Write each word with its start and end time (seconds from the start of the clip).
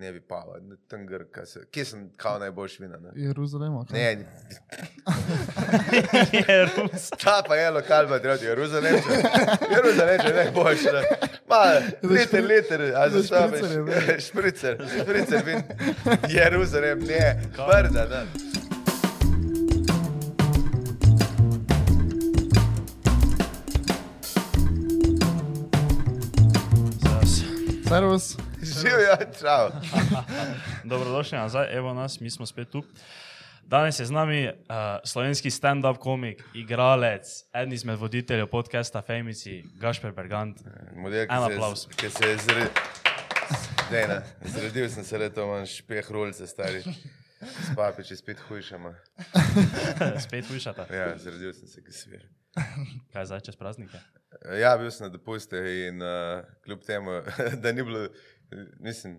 ne 0.00 0.12
bi 0.12 0.20
pava, 0.20 0.58
tam 0.88 1.06
grka 1.06 1.46
se. 1.46 1.60
Kje 1.70 1.84
sem 1.84 2.10
kao 2.16 2.38
najboljši 2.38 2.82
vina? 2.82 2.96
Ne, 2.96 3.10
Jeruzalema. 3.14 3.84
kaj? 3.90 4.16
ne 4.16 4.24
Je 6.48 6.64
Rus. 6.64 7.10
ta 7.10 7.42
pa 7.48 7.56
je 7.56 7.70
lokal, 7.70 8.08
pa 8.08 8.18
treba 8.18 8.34
Jeruzalem. 8.34 8.94
Jeruzalem 9.70 10.20
je 10.26 10.34
najboljši. 10.34 10.84
Ne. 10.84 11.02
Ma, 11.48 11.62
liter, 12.02 12.44
liter, 12.44 12.92
a 12.96 13.08
za 13.10 13.22
sabo. 13.22 13.56
ne. 13.56 14.20
Špricer, 14.26 14.88
špricer 15.02 15.42
vin. 15.46 15.62
Jeruzalem, 16.28 16.98
ne, 17.00 17.42
brda, 17.56 18.06
ne. 18.08 18.26
Servus. 27.88 28.49
Živijo, 28.62 29.16
čau. 29.40 29.70
Dobrodošli 30.90 31.38
nazaj, 31.38 31.76
evo 31.76 31.94
nas, 31.94 32.20
mi 32.20 32.30
smo 32.30 32.46
spet 32.46 32.68
tu. 32.70 32.84
Danes 33.62 34.00
je 34.00 34.06
z 34.06 34.10
nami 34.10 34.48
uh, 34.48 34.54
slovenski 35.04 35.50
stand-up 35.50 35.98
komik, 35.98 36.42
igralec, 36.54 37.26
eden 37.54 37.72
izmed 37.72 37.98
voditeljev 37.98 38.46
podcasta 38.46 39.02
Femici, 39.02 39.62
Gašper 39.80 40.12
Bergant. 40.12 40.60
Model, 40.96 41.22
En 41.22 41.42
aplavz. 41.42 41.86
Ki 41.96 42.10
se 42.10 42.28
je 42.28 42.36
zredil. 42.36 42.68
Ne, 43.92 44.06
ne, 44.08 44.22
zredil 44.44 44.88
sem 44.88 45.04
se 45.04 45.18
leto, 45.18 45.44
imam 45.44 45.66
špeh 45.66 46.10
rulce, 46.10 46.46
stari. 46.46 46.82
S 47.40 47.74
papiči 47.76 48.16
spet 48.16 48.38
hujšama. 48.48 48.94
Spet 50.26 50.50
višata. 50.50 50.86
Ja, 50.92 51.14
zredil 51.18 51.52
sem 51.56 51.68
se, 51.68 51.84
ki 51.84 51.92
svir. 51.92 52.26
Kaj 53.12 53.30
zdaj 53.30 53.40
čez 53.40 53.56
praznike? 53.56 54.00
Ja, 54.60 54.74
bil 54.78 54.90
sem 54.90 55.06
na 55.06 55.12
dopuste 55.12 55.58
in 55.88 56.02
uh, 56.02 56.44
kljub 56.64 56.84
temu, 56.86 57.20
da 57.62 57.72
ni 57.72 57.82
bilo, 57.82 58.08
mislim, 58.80 59.18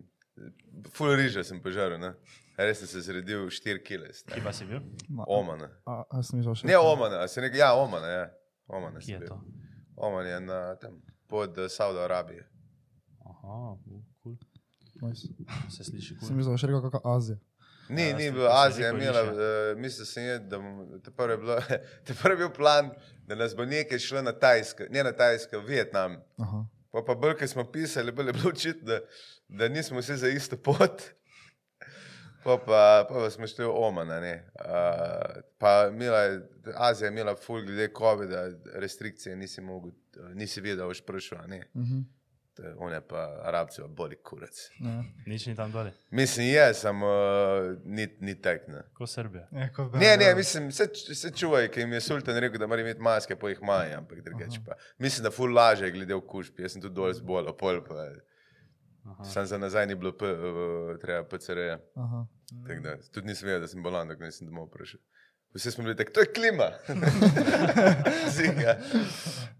full 0.90 1.16
riža 1.16 1.44
sem 1.44 1.60
požaril, 1.60 2.00
ne. 2.00 2.14
Res 2.58 2.78
sem 2.78 2.88
se 2.88 3.02
zredil 3.02 3.48
4 3.48 3.82
kile. 3.82 4.10
Kje 4.26 4.42
pa 4.44 4.52
si 4.54 4.66
bil? 4.66 4.82
Ma- 5.10 5.26
Omana. 5.28 5.70
A, 5.86 6.04
a 6.10 6.22
sem 6.22 6.38
mislil 6.38 6.56
še. 6.56 6.68
Ne 6.68 6.78
Omana, 6.78 7.24
se 7.28 7.42
nekaj, 7.42 7.60
ja, 7.60 7.72
Omana, 7.76 8.08
ja. 8.10 8.26
Omana 8.68 9.00
Kje 9.00 9.06
sem 9.06 9.14
je 9.14 9.20
bil. 9.20 9.28
to? 9.28 9.40
Oman 9.98 10.26
je 10.26 10.40
na, 10.42 10.60
tam, 10.76 10.98
pod 11.28 11.58
uh, 11.58 11.68
Saudo 11.68 12.00
Arabijo. 12.00 12.44
Aha, 13.22 13.78
cool. 14.24 14.36
Nice. 15.02 15.28
se 15.70 15.84
sliši 15.84 16.08
Sem 16.10 16.20
cool. 16.22 16.38
mislil 16.38 16.58
še 16.58 16.68
rekel, 16.68 16.84
kakšna 16.86 17.02
Azija. 17.12 17.38
Ni, 17.90 18.04
Ja, 18.04 18.16
ni 18.16 18.28
bilo 18.32 18.48
Azija, 18.48 18.90
imela, 18.90 19.22
uh, 19.26 19.40
mislil 19.76 20.06
sem, 20.06 20.24
je, 20.24 20.36
da 20.42 20.60
te 21.02 21.12
prvi 21.12 21.34
je 21.34 21.38
bilo, 21.38 21.58
te 22.06 22.14
prvi 22.14 22.34
je 22.34 22.42
bil 22.42 22.52
plan, 22.52 22.92
da 23.28 23.36
nas 23.36 23.54
bo 23.54 23.66
nekaj 23.66 24.00
šlo 24.00 24.22
na 24.22 24.32
Tajsko, 24.34 24.88
ne 24.90 25.04
na 25.04 25.12
Tajsko, 25.14 25.60
v 25.60 25.68
Vietnam. 25.68 26.20
Aha. 26.38 26.62
Pa 26.92 27.04
pa 27.08 27.16
bolj, 27.16 27.38
ko 27.40 27.48
smo 27.48 27.66
pisali, 27.72 28.12
bolj 28.12 28.30
je 28.30 28.34
bilo 28.34 28.50
očitno, 28.50 28.88
da, 28.88 29.00
da 29.48 29.68
nismo 29.68 30.00
vsi 30.00 30.18
za 30.18 30.30
isto 30.30 30.58
pot. 30.58 31.02
Pa 32.44 32.58
pa, 32.58 33.06
pa, 33.10 33.30
smo 33.30 33.48
šli 33.48 33.66
v 33.66 33.74
Oman, 33.74 34.08
ne. 34.08 34.34
Uh, 34.60 35.42
pa 35.58 35.90
imela 35.92 36.42
Azija 36.76 37.08
je 37.08 37.12
imela 37.12 37.36
full 37.36 37.66
glede 37.66 37.92
COVID-a, 37.98 38.50
restrikcije, 38.82 39.36
nisi 39.36 39.62
mogel, 39.62 39.92
nisi 40.34 40.62
videl, 40.62 40.88
boš 40.88 41.06
prišel, 41.06 41.38
ne. 41.48 41.64
Uh 41.74 41.82
-huh. 41.82 42.04
On 42.78 42.94
je 42.94 43.02
pa 43.02 43.22
Arabci, 43.44 43.82
pa 43.82 43.88
boli 43.88 44.16
kurac. 44.16 44.62
ja. 44.80 45.04
Nič 45.26 45.46
ni 45.48 45.56
tam 45.56 45.72
dolje. 45.72 45.94
Mislim, 46.12 46.48
je, 46.48 46.74
samo 46.74 47.08
uh, 47.08 47.78
ni, 47.86 48.08
ni 48.20 48.36
tek, 48.42 48.68
ne. 48.68 48.82
Ko 48.94 49.08
Srbija. 49.08 49.48
Ja, 49.52 49.70
kot 49.74 49.94
Ne, 49.94 50.18
ne, 50.18 50.36
mislim, 50.36 50.72
se, 50.72 50.88
se 50.96 51.32
čuvaj, 51.32 51.68
ker 51.72 51.84
jim 51.84 51.94
je 51.94 52.02
sultan 52.02 52.38
rekel, 52.38 52.60
da 52.60 52.68
mora 52.68 52.82
imeti 52.82 53.02
maske, 53.02 53.36
pa 53.36 53.50
jih 53.50 53.60
imajo, 53.62 53.98
ampak 53.98 54.22
drugače 54.26 54.60
pa. 54.66 54.78
Mislim, 54.98 55.24
da 55.24 55.32
ful 55.32 55.54
laže 55.54 55.92
glede 55.92 56.16
okužb, 56.16 56.60
jaz 56.60 56.76
sem 56.76 56.82
tudi 56.82 56.96
dol 56.96 57.14
zbolel, 57.14 57.54
pol 57.58 57.82
pa. 57.88 58.10
Sam 59.26 59.46
za 59.46 59.58
nazaj 59.58 59.88
ni 59.88 59.96
bilo, 59.96 60.12
p, 60.18 60.26
uh, 60.26 60.98
treba. 61.02 61.26
Tako 62.68 62.82
da 62.84 62.98
tudi 63.12 63.28
nisem 63.28 63.48
vedel, 63.48 63.62
da 63.62 63.68
sem 63.68 63.84
bolan, 63.84 64.08
dok 64.08 64.20
nisem 64.22 64.48
domov 64.48 64.70
prišel. 64.70 65.00
Vsi 65.54 65.72
smo 65.72 65.84
bili 65.84 65.96
tako, 65.96 66.12
to 66.12 66.20
je 66.20 66.34
klima. 66.34 66.72
Ziga. 68.38 68.78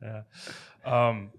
Ja. 0.02 0.26
Um, 0.86 1.32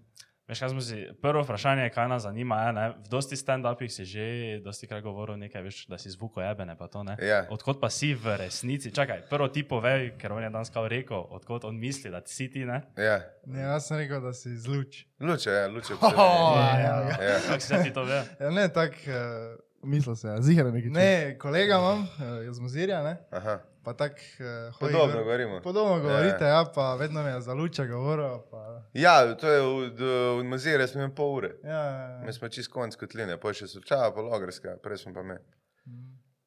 veš, 0.52 0.60
kaj 0.60 0.70
smo 0.70 0.80
si, 0.84 0.98
prvo 1.22 1.42
vprašanje, 1.42 1.88
kaj 1.94 2.08
nas 2.08 2.22
zanima, 2.22 2.60
je, 2.66 2.72
ne, 2.76 2.84
v 3.00 3.08
dosti 3.10 3.36
stand-upih 3.36 3.90
si 3.90 4.04
že 4.04 4.26
dosti 4.64 4.86
krat 4.86 5.02
govoril 5.02 5.36
nekaj, 5.40 5.62
veš, 5.64 5.80
da 5.88 5.98
si 5.98 6.12
zvuko 6.12 6.44
jebene, 6.44 6.76
pa 6.78 6.86
to 6.92 7.02
ne. 7.02 7.16
Ja. 7.20 7.42
Odkot 7.50 7.80
pa 7.80 7.90
si 7.90 8.12
v 8.14 8.36
resnici? 8.36 8.92
Čakaj, 8.92 9.26
prvo 9.32 9.48
ti 9.48 9.64
povej, 9.64 10.12
ker 10.20 10.32
on 10.32 10.44
je 10.44 10.50
danes 10.50 10.70
kao 10.70 10.84
rekel, 10.88 11.24
odkot 11.30 11.64
on 11.64 11.80
misli, 11.80 12.12
da 12.12 12.20
si 12.26 12.50
ti, 12.52 12.64
ne? 12.64 12.82
Ja, 12.96 13.18
Ne, 13.42 13.64
jaz 13.64 13.88
sem 13.88 13.98
rekel, 13.98 14.20
da 14.22 14.30
si 14.32 14.52
zluč. 14.56 15.02
luče, 15.20 15.50
ja, 15.50 15.66
luče. 15.68 15.94
Oh, 16.02 16.54
ja, 16.56 16.78
ja. 16.78 16.94
ja. 17.22 17.38
Kako 17.48 17.60
se 17.60 17.80
ti 17.82 17.90
to 17.92 18.04
ve? 18.04 18.22
Ja, 18.40 18.50
ne, 18.50 18.68
tak, 18.68 18.92
uh, 19.08 19.58
Mislil 19.82 20.14
se, 20.16 20.28
ja, 20.28 20.36
zihar 20.42 20.70
nekaj. 20.72 20.90
ne, 20.90 21.38
kolega 21.38 21.78
imam 21.78 22.00
uh, 22.02 22.46
iz 22.50 22.58
Muzirja, 22.58 23.02
ne, 23.02 23.16
Aha. 23.30 23.58
Pa 23.84 23.92
tak 23.94 24.12
uh. 24.12 24.78
Podobno 24.80 25.06
gor- 25.08 25.18
govorimo. 25.18 25.60
Podobno 25.60 25.94
Ja. 25.94 26.00
govorite, 26.00 26.44
ja, 26.46 26.64
pa 26.74 26.94
vedno 26.94 27.22
me 27.22 27.30
je 27.30 27.40
za 27.40 27.54
luča 27.54 27.84
govoril. 27.86 28.38
Pa, 28.50 28.82
Ja, 28.94 29.34
to 29.34 29.48
je 29.48 29.60
v, 29.60 29.90
v 30.36 30.44
Mazire, 30.44 30.86
smo 30.86 31.00
imeli 31.00 31.14
pol 31.14 31.34
ure. 31.34 31.50
ja, 31.64 31.70
ja, 31.82 32.22
Mi 32.24 32.32
smo 32.32 32.48
čist 32.48 32.70
konc 32.70 32.96
kotline, 32.96 33.36
pa 33.36 33.52
še 33.52 33.66
sočava, 33.66 34.10
pa 34.10 34.20
logrska, 34.22 34.76
prej 34.78 34.98
smo 34.98 35.14
pa 35.14 35.22
me. 35.24 35.38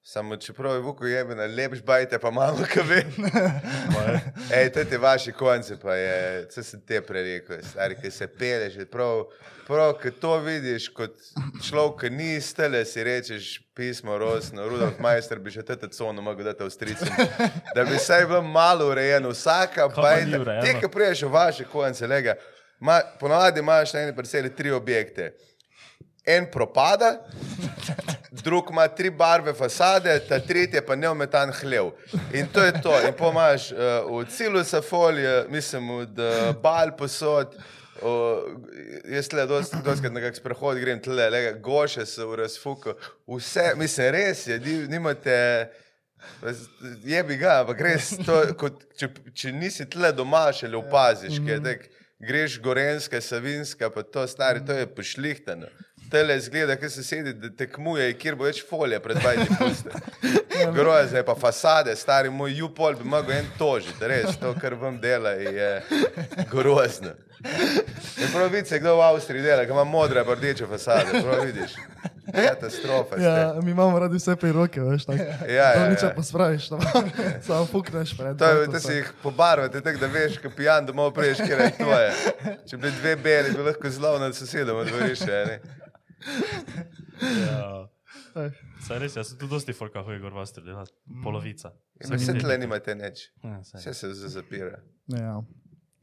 Samo 0.07 0.35
čeprav 0.37 0.73
je 0.73 0.79
vuko 0.79 1.05
jebena, 1.05 1.45
lepš 1.45 1.81
bajte 1.81 2.19
pa 2.19 2.31
malo 2.31 2.57
kave. 2.73 3.03
Ej, 4.57 4.69
to 4.73 4.83
te 4.85 4.97
vaši 4.97 5.31
konci, 5.31 5.73
pa 5.81 5.95
je, 5.95 6.47
co 6.49 6.63
sem 6.63 6.81
te 6.81 6.99
prerekel, 7.01 7.57
stari, 7.71 7.97
ki 8.01 8.11
se 8.11 8.27
peleš, 8.27 8.75
prav, 8.91 9.23
prav, 9.67 9.95
ko 10.03 10.11
to 10.21 10.35
vidiš 10.45 10.91
kot 10.93 11.15
človek, 11.65 11.97
ki 12.03 12.11
ni 12.13 12.37
stele, 12.41 12.83
si 12.85 13.03
rečeš 13.03 13.47
pismo 13.73 14.17
rosno, 14.21 14.67
Rudolf 14.69 15.01
Majster 15.01 15.41
bi 15.41 15.49
še 15.49 15.65
tete 15.65 15.89
cono 15.89 16.21
mogel 16.21 16.51
dati 16.51 16.63
Avstrijcem, 16.63 17.09
da 17.73 17.89
bi 17.89 17.97
saj 17.97 18.27
bilo 18.29 18.43
malo 18.45 18.91
urejeno, 18.93 19.33
vsaka 19.33 19.89
bajta, 19.89 20.43
te, 20.61 20.75
ki 20.83 20.91
priješ 20.93 21.25
v 21.25 21.31
vaše 21.33 21.65
konce, 21.71 22.05
lega, 22.05 22.37
ma, 22.77 23.01
ponavadi 23.17 23.65
imaš 23.65 23.97
na 23.97 24.05
eni 24.05 24.13
parceli 24.13 24.53
tri 24.53 24.69
objekte. 24.69 25.31
En 26.25 26.45
propada, 26.53 27.15
drug 28.43 28.69
ima 28.71 28.87
tri 28.87 29.09
barve 29.09 29.53
fasade, 29.53 30.19
ta 30.29 30.39
tretji 30.39 30.81
pa 30.87 30.95
neometan 30.95 31.51
hlev. 31.61 31.91
In 32.33 32.47
to 32.53 32.63
je 32.63 32.81
to. 32.81 32.93
In 33.07 33.13
pomaš 33.17 33.71
uh, 33.71 33.77
v 34.09 34.25
cilusa 34.29 34.81
folije, 34.81 35.45
mislim, 35.49 35.89
od 35.89 36.19
uh, 36.19 36.55
bal 36.61 36.95
posod. 36.97 37.55
Uh, 38.01 38.09
jaz 39.07 39.31
le 39.33 39.45
doskrat 39.47 40.11
na 40.11 40.19
kak 40.19 40.35
sprehod 40.35 40.79
grem 40.79 40.99
tle, 40.99 41.29
lega, 41.31 41.53
goše 41.63 42.03
so 42.05 42.27
v 42.27 42.41
razfuku, 42.41 42.91
vse, 43.37 43.69
mislim, 43.79 44.09
res 44.11 44.47
je, 44.47 44.57
ni- 44.59 44.87
nimate, 44.91 45.37
je 47.03 47.23
bi 47.23 47.37
ga, 47.39 47.61
ampak 47.61 47.81
res, 47.87 48.09
to, 48.27 48.41
kot, 48.59 48.83
če, 48.99 49.09
če 49.31 49.53
nisi 49.55 49.87
tle 49.87 50.11
doma, 50.11 50.49
še 50.51 50.67
le 50.67 50.77
opaziš, 50.81 51.39
mm 51.39 51.47
-hmm. 51.47 51.63
tek, 51.63 51.87
greš 52.19 52.59
gorenska, 52.59 53.21
savinska, 53.21 53.89
pa 53.89 54.03
to 54.03 54.27
stari, 54.27 54.65
to 54.65 54.73
je 54.73 54.87
pošlihtano. 54.95 55.67
Tele 56.11 56.39
zgleda, 56.39 56.75
ki 56.75 56.89
se 56.89 57.03
sedi, 57.03 57.33
da 57.33 57.49
tekmuje, 57.57 58.11
kjer 58.19 58.37
bo 58.39 58.47
več 58.47 58.61
folije 58.69 58.99
pred 59.03 59.19
bajti 59.25 59.57
puste. 59.59 59.89
Groze, 60.75 61.23
pa 61.25 61.35
fasade, 61.35 61.95
stari 61.95 62.29
moj 62.29 62.53
jupol 62.59 62.95
bi 62.99 63.07
mogel 63.09 63.39
en 63.39 63.49
tožiti, 63.59 64.07
res, 64.07 64.37
to, 64.41 64.53
kar 64.61 64.77
vam 64.79 64.99
dela, 65.01 65.35
je 65.35 65.71
grozno. 66.51 67.15
In 67.45 68.31
prav 68.33 68.49
vidiš, 68.51 68.79
kdo 68.79 68.95
v 68.97 69.07
Avstriji 69.09 69.43
dela, 69.43 69.65
ki 69.65 69.75
ima 69.75 69.83
modre, 69.83 70.23
rdeče 70.23 70.69
fasade, 70.71 71.21
prav 71.21 71.45
vidiš. 71.45 71.75
Katastrofa. 72.33 73.15
ste. 73.15 73.23
Ja, 73.23 73.53
mi 73.63 73.71
imamo 73.71 73.99
radi 73.99 74.17
vse 74.17 74.35
pri 74.35 74.51
roke, 74.51 74.81
veš, 74.81 75.05
tako. 75.05 75.23
Ja, 75.49 75.71
ja, 75.73 75.89
Nič 75.89 76.03
ja. 76.03 76.11
pa 76.15 76.23
spraviš, 76.23 76.69
tam. 76.69 76.79
samo 77.47 77.65
pukneš 77.71 78.17
pred. 78.17 78.37
To 78.37 78.45
je, 78.45 78.67
vse. 78.67 78.79
si 78.79 78.93
jih 78.93 79.11
pobarvate, 79.23 79.81
tako 79.81 79.99
da 79.99 80.07
veš, 80.07 80.37
ko 80.41 80.49
pijan 80.57 80.85
domov 80.85 81.13
priješ, 81.13 81.37
kjer 81.45 81.61
je 81.61 81.71
tvoje. 81.77 82.11
Če 82.69 82.77
bi 82.77 82.91
dve 82.99 83.15
beli, 83.15 83.53
bi 83.55 83.67
lahko 83.69 83.89
zelo 83.89 84.19
nad 84.19 84.35
sosedom 84.35 84.77
odvoriše. 84.77 85.31
Ja. 85.31 85.84
Ej. 88.35 88.51
Saj 88.81 88.99
res, 88.99 89.15
jaz 89.15 89.29
sem 89.29 89.37
tudi 89.37 89.51
dosti 89.51 89.73
folka 89.73 90.01
hoji 90.03 90.19
gor 90.19 90.33
vas 90.33 90.51
delati, 90.53 90.91
polovica. 91.23 91.71
Vsak 91.97 92.19
Vse 92.19 92.33
tle 92.35 92.57
nimate 92.57 92.95
nič, 92.95 93.29
Ja, 93.43 93.59
saj. 93.63 93.79
vse 93.81 93.93
se 93.93 94.13
z- 94.13 94.29
zapira. 94.29 94.79
Ja. 95.07 95.41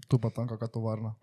Tu 0.09 0.19
pa 0.19 0.31
tam 0.31 0.49
kakšna 0.49 0.69
tovarna. 0.69 1.15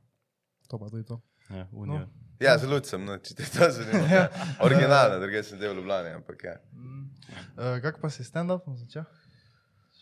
To 0.68 0.78
pa 0.78 0.90
tudi 0.90 1.04
to. 1.04 1.22
Ja, 1.50 1.68
unijo. 1.72 2.08
Ja, 2.40 2.58
zelo 2.58 2.78
sem, 2.82 3.04
no, 3.04 3.18
če 3.18 3.36
te 3.36 3.44
to 3.46 3.68
zanima. 3.70 4.28
Originalno, 4.66 5.20
druge 5.20 5.42
sem 5.44 5.60
del 5.60 5.74
v 5.74 5.78
Ljubljani, 5.78 6.10
ampak 6.12 6.44
ja. 6.44 6.56
Uh, 7.54 7.82
Kako 7.82 8.00
pa 8.00 8.10
si 8.10 8.24
stand-upom 8.24 8.78
začel? 8.78 9.04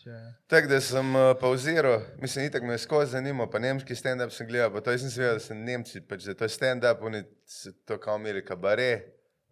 Če... 0.08 0.18
Tako 0.48 0.70
da 0.70 0.80
sem 0.80 1.16
uh, 1.16 1.30
pauziral, 1.40 2.00
mislim, 2.22 2.46
itak 2.48 2.64
me 2.64 2.72
je 2.72 2.80
skozi 2.80 3.12
zanimalo, 3.12 3.50
pa 3.52 3.60
nemški 3.60 3.96
stand-up 3.98 4.32
sem 4.32 4.48
gledal, 4.48 4.70
pa 4.72 4.80
to 4.80 4.94
jaz 4.94 5.02
sem 5.04 5.12
se 5.12 5.20
vedel, 5.20 5.36
da 5.36 5.44
so 5.44 5.56
Nemci, 5.56 6.00
pač 6.08 6.24
da 6.24 6.34
to 6.38 6.48
je 6.48 6.54
stand-up, 6.54 7.02
oni 7.04 7.20
so 7.48 7.74
to 7.84 7.98
kao 8.00 8.16
imeli 8.16 8.40
kabare, 8.46 8.88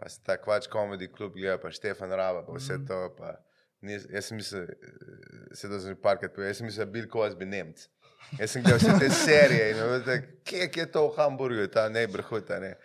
pa 0.00 0.08
sem 0.12 0.24
ta 0.24 0.38
kvač 0.40 0.70
komedi 0.72 1.10
klub 1.12 1.36
gledal, 1.36 1.60
pa 1.60 1.72
Štefan 1.76 2.14
Rava, 2.16 2.40
pa 2.46 2.56
vse 2.56 2.78
to, 2.88 3.02
pa 3.18 3.34
nis, 3.84 4.08
jaz 4.08 4.30
sem 4.30 4.40
mislil, 4.40 4.64
eh, 4.64 5.52
se 5.52 5.68
to 5.68 5.76
sem 5.76 5.92
že 5.92 6.00
parkrat 6.00 6.32
povedal, 6.32 6.54
jaz 6.54 6.62
sem 6.62 6.70
mislil, 6.70 6.86
da 6.86 6.96
Bill 6.96 7.12
Cosby 7.12 7.50
Nemc. 7.52 7.84
Jaz 8.40 8.56
sem 8.56 8.64
gledal 8.64 8.80
vse 8.80 8.96
te 9.02 9.12
serije 9.26 9.68
in 9.74 9.84
tako, 10.08 10.34
kje, 10.48 10.70
je 10.72 10.88
to 10.96 11.04
v 11.10 11.16
Hamburgu, 11.20 11.68
ta 11.68 11.90
neighborhood, 11.92 12.48
a 12.56 12.62
ne. 12.64 12.76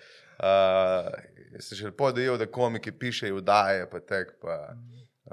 Uh, 0.41 1.07
Jaz 1.51 1.67
sem 1.67 1.77
že 1.77 1.91
podajal, 1.91 2.37
da 2.39 2.47
komiki 2.47 2.91
pišejo, 2.95 3.41
vdaje, 3.41 3.83
pa 3.91 3.99
tek. 3.99 4.37
Pa, 4.39 4.71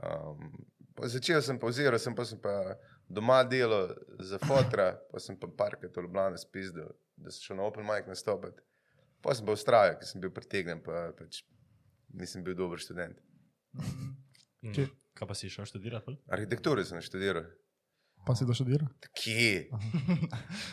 um, 0.02 0.67
pa 0.98 1.08
začel 1.08 1.42
sem 1.42 1.58
pauziral, 1.62 1.98
sem 2.02 2.14
pa, 2.14 2.24
sem 2.26 2.40
pa 2.42 2.54
doma 3.06 3.42
delal 3.46 3.92
za 4.18 4.40
fotra, 4.42 4.90
pa 5.12 5.22
sem 5.22 5.38
pa 5.38 5.50
parkrat 5.60 5.94
v 5.94 6.04
Ljubljani 6.06 6.40
spizdil, 6.42 6.90
da 7.16 7.30
sem 7.30 7.46
šel 7.46 7.60
na 7.60 7.68
Open 7.68 7.86
Mic 7.86 8.10
nastopiti. 8.10 8.64
Pa 9.22 9.34
sem 9.34 9.46
pa 9.46 9.54
ustrajal, 9.54 9.96
ker 9.98 10.10
sem 10.10 10.22
bil 10.22 10.34
pretegnjen, 10.34 10.82
pa 10.82 11.08
pač 11.18 11.42
nisem 12.18 12.42
bil 12.46 12.58
dober 12.58 12.82
študent. 12.82 13.18
Mm. 13.78 14.74
Kje? 14.74 14.88
Kaj 15.18 15.30
pa 15.30 15.38
si 15.38 15.50
šel 15.50 15.66
študirati? 15.70 16.18
Arhitekturo 16.34 16.84
sem 16.86 17.02
študiral. 17.02 17.46
Pa 18.26 18.34
si 18.34 18.46
doštudiral? 18.46 18.90
Kje? 19.14 19.70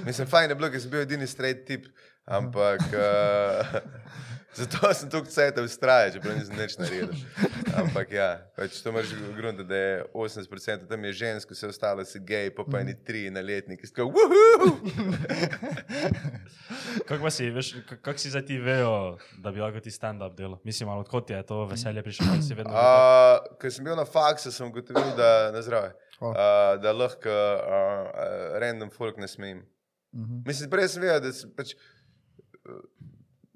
Mislim, 0.07 0.27
fajn 0.27 0.51
je 0.51 0.57
bilo, 0.57 0.69
ker 0.73 0.81
sem 0.81 0.93
bil 0.93 1.05
edini 1.05 1.27
straight 1.29 1.65
tip, 1.69 1.85
ampak 2.25 2.81
uh, 2.89 3.81
zato 4.57 4.93
sem 4.93 5.09
tukaj 5.09 5.31
cajt 5.31 5.57
ustrajal, 5.61 6.11
čeprav 6.15 6.37
nisem 6.37 6.55
nič 6.57 6.77
naredil. 6.79 7.11
Ampak 7.75 8.11
ja, 8.11 8.29
pač 8.55 8.79
to 8.81 8.91
moraš 8.95 9.11
grunta, 9.35 9.63
da 9.67 9.75
je 9.75 10.03
80% 10.13 10.87
tam 10.87 11.03
je 11.05 11.11
žensko, 11.13 11.53
vse 11.53 11.67
ostalo 11.67 12.05
si 12.07 12.19
gej, 12.23 12.49
pa 12.55 12.63
pa 12.63 12.79
eni 12.79 12.95
tri 12.95 13.27
na 13.29 13.41
letnik! 13.43 13.83
Kako 17.05 17.29
si, 17.29 17.49
veš, 17.51 17.73
k- 17.85 17.99
kako 18.01 18.17
si 18.17 18.29
zdaj 18.31 18.45
ti 18.47 18.57
vejo, 18.57 19.17
da 19.37 19.51
bi 19.51 19.59
lahko 19.59 19.79
ti 19.79 19.91
stand-up 19.91 20.33
delo? 20.37 20.59
Mislim, 20.63 20.87
malo 20.89 21.03
odkot 21.03 21.29
je 21.29 21.43
to 21.45 21.65
veselje 21.65 22.03
prišlo, 22.03 22.25
ali 22.31 22.41
si 22.43 22.53
vedno. 22.55 22.71
Uh, 22.73 23.43
Ko 23.61 23.69
sem 23.69 23.85
bil 23.85 23.95
na 23.95 24.05
faksu, 24.05 24.51
sem 24.51 24.67
ugotovil, 24.67 25.11
da, 25.17 25.51
zdrave, 25.61 25.91
Hvala. 26.19 26.33
uh, 26.33 26.81
da 26.81 26.93
lahko 26.95 27.29
uh, 27.29 27.59
uh, 27.59 28.57
random 28.61 28.89
folk 28.89 29.17
ne 29.17 29.27
smem. 29.27 29.61
Mhm. 30.15 30.41
Mislim, 30.47 30.69
prej 30.71 30.87
sem 30.95 31.03
vedel, 31.03 31.19
da 31.27 31.33
sem 31.35 31.51
pač. 31.51 31.75
Uh, 32.69 32.81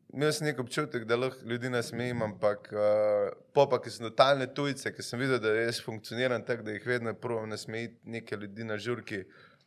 Imel 0.09 0.31
sem 0.33 0.47
nek 0.47 0.57
občutek, 0.59 1.03
da 1.05 1.15
lahko 1.15 1.45
ljudi 1.45 1.69
nasmejim, 1.69 2.21
ampak 2.25 2.71
uh, 2.73 3.27
po 3.53 3.67
pa, 3.69 3.77
ki 3.77 3.91
sem 3.93 4.07
totalne 4.07 4.47
tujce, 4.57 4.89
ki 4.95 5.03
sem 5.05 5.21
videl, 5.21 5.37
da 5.43 5.51
res 5.53 5.83
funkcioniram 5.85 6.41
tako, 6.47 6.65
da 6.65 6.73
jih 6.73 6.87
vedno 6.89 7.13
probujem 7.13 7.51
nasmejiti 7.53 8.09
neke 8.15 8.39
ljudi 8.41 8.65
na 8.65 8.77
žurki, 8.81 9.19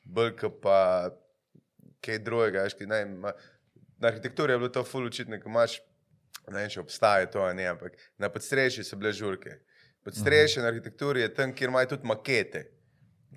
brka 0.02 0.50
pa 0.50 0.78
kaj 2.02 2.18
drugega. 2.26 2.64
ki 2.78 2.88
Ne, 2.90 3.04
ma- 3.06 3.32
na 3.98 4.08
arhitekturi 4.08 4.52
je 4.52 4.58
bilo 4.58 4.68
to 4.68 4.82
ful 4.84 5.06
učitno, 5.06 5.38
ko 5.38 5.48
imaš, 5.48 5.78
ne 6.48 6.58
vem, 6.58 6.68
če 6.74 6.80
obstaja 6.80 7.30
to, 7.30 7.46
ne, 7.54 7.68
ampak 7.70 7.94
na 8.18 8.28
podstrešju 8.28 8.84
so 8.84 8.98
bile 8.98 9.12
žurke. 9.12 9.60
Podstrešje 10.02 10.62
na 10.62 10.72
arhitekturi 10.74 11.22
je 11.22 11.34
tam, 11.34 11.54
kjer 11.54 11.70
imajo 11.70 11.92
tudi 11.94 12.10
makete. 12.10 12.64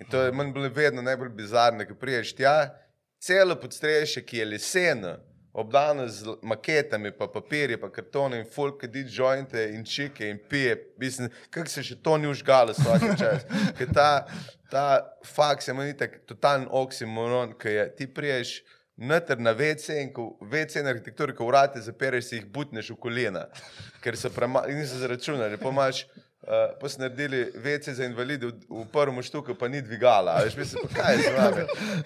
In 0.00 0.10
to 0.10 0.24
je 0.26 0.32
meni 0.32 0.52
bilo 0.52 0.68
vedno 0.74 1.06
najbolj 1.06 1.30
bizarno, 1.38 1.86
ko 1.86 1.94
priješ 1.94 2.34
tja, 2.34 2.74
celo 3.22 3.54
podstrešje, 3.54 4.24
ki 4.26 4.42
je 4.42 4.50
leseno, 4.50 5.14
obdano 5.56 6.08
z 6.08 6.36
maketami, 6.42 7.12
pa 7.12 7.28
papirje, 7.28 7.80
pa 7.80 7.88
kartone 7.88 8.38
in 8.42 8.44
folk, 8.44 8.80
ki 8.80 8.88
di 8.92 9.04
jointe 9.08 9.62
in 9.72 9.84
čike 9.84 10.28
in 10.28 10.38
pije. 10.48 10.76
Mislim, 11.00 11.30
kako 11.50 11.72
se 11.72 11.82
še 11.82 11.96
to 12.04 12.18
ni 12.20 12.28
užgalo 12.28 12.74
vsak 12.76 13.06
čas. 13.16 13.46
Ker 13.78 13.92
ta, 13.96 14.08
ta 14.70 14.86
faks 15.24 15.68
je 15.68 15.74
meni 15.74 15.96
tak 15.96 16.20
totalen 16.28 16.68
oksimoron, 16.68 17.56
ki 17.56 17.72
je 17.72 17.86
ti 17.96 18.06
priješ. 18.06 18.58
Noter 18.96 19.36
na 19.40 19.52
WC 19.52 19.98
in 20.00 20.12
ko 20.12 20.38
WC 20.40 20.80
na 20.84 20.94
arhitekturi, 20.94 21.34
ko 21.36 21.48
vrate 21.48 21.80
zapereš, 21.84 22.30
si 22.30 22.38
jih 22.38 22.46
butneš 22.48 22.94
v 22.94 22.96
kolena, 22.96 23.42
ker 24.00 24.16
so 24.16 24.30
premalo, 24.32 24.72
niso 24.72 24.96
zaračunali. 24.96 25.58
Pa 25.60 25.68
imaš 25.68 26.06
Uh, 26.46 26.52
pa 26.80 26.88
so 26.88 27.00
naredili 27.00 27.52
vece 27.54 27.90
za 27.94 28.04
invalide 28.04 28.46
v, 28.46 28.52
v 28.70 28.84
prvem 28.92 29.22
štuku, 29.22 29.54
pa 29.54 29.66
ni 29.68 29.80
dvigala. 29.82 30.36
Veš, 30.44 30.54
mislim, 30.56 30.84
pa 30.86 31.02
kaj 31.02 31.14
je 31.14 31.22
z 31.22 31.32
vami? 31.38 31.62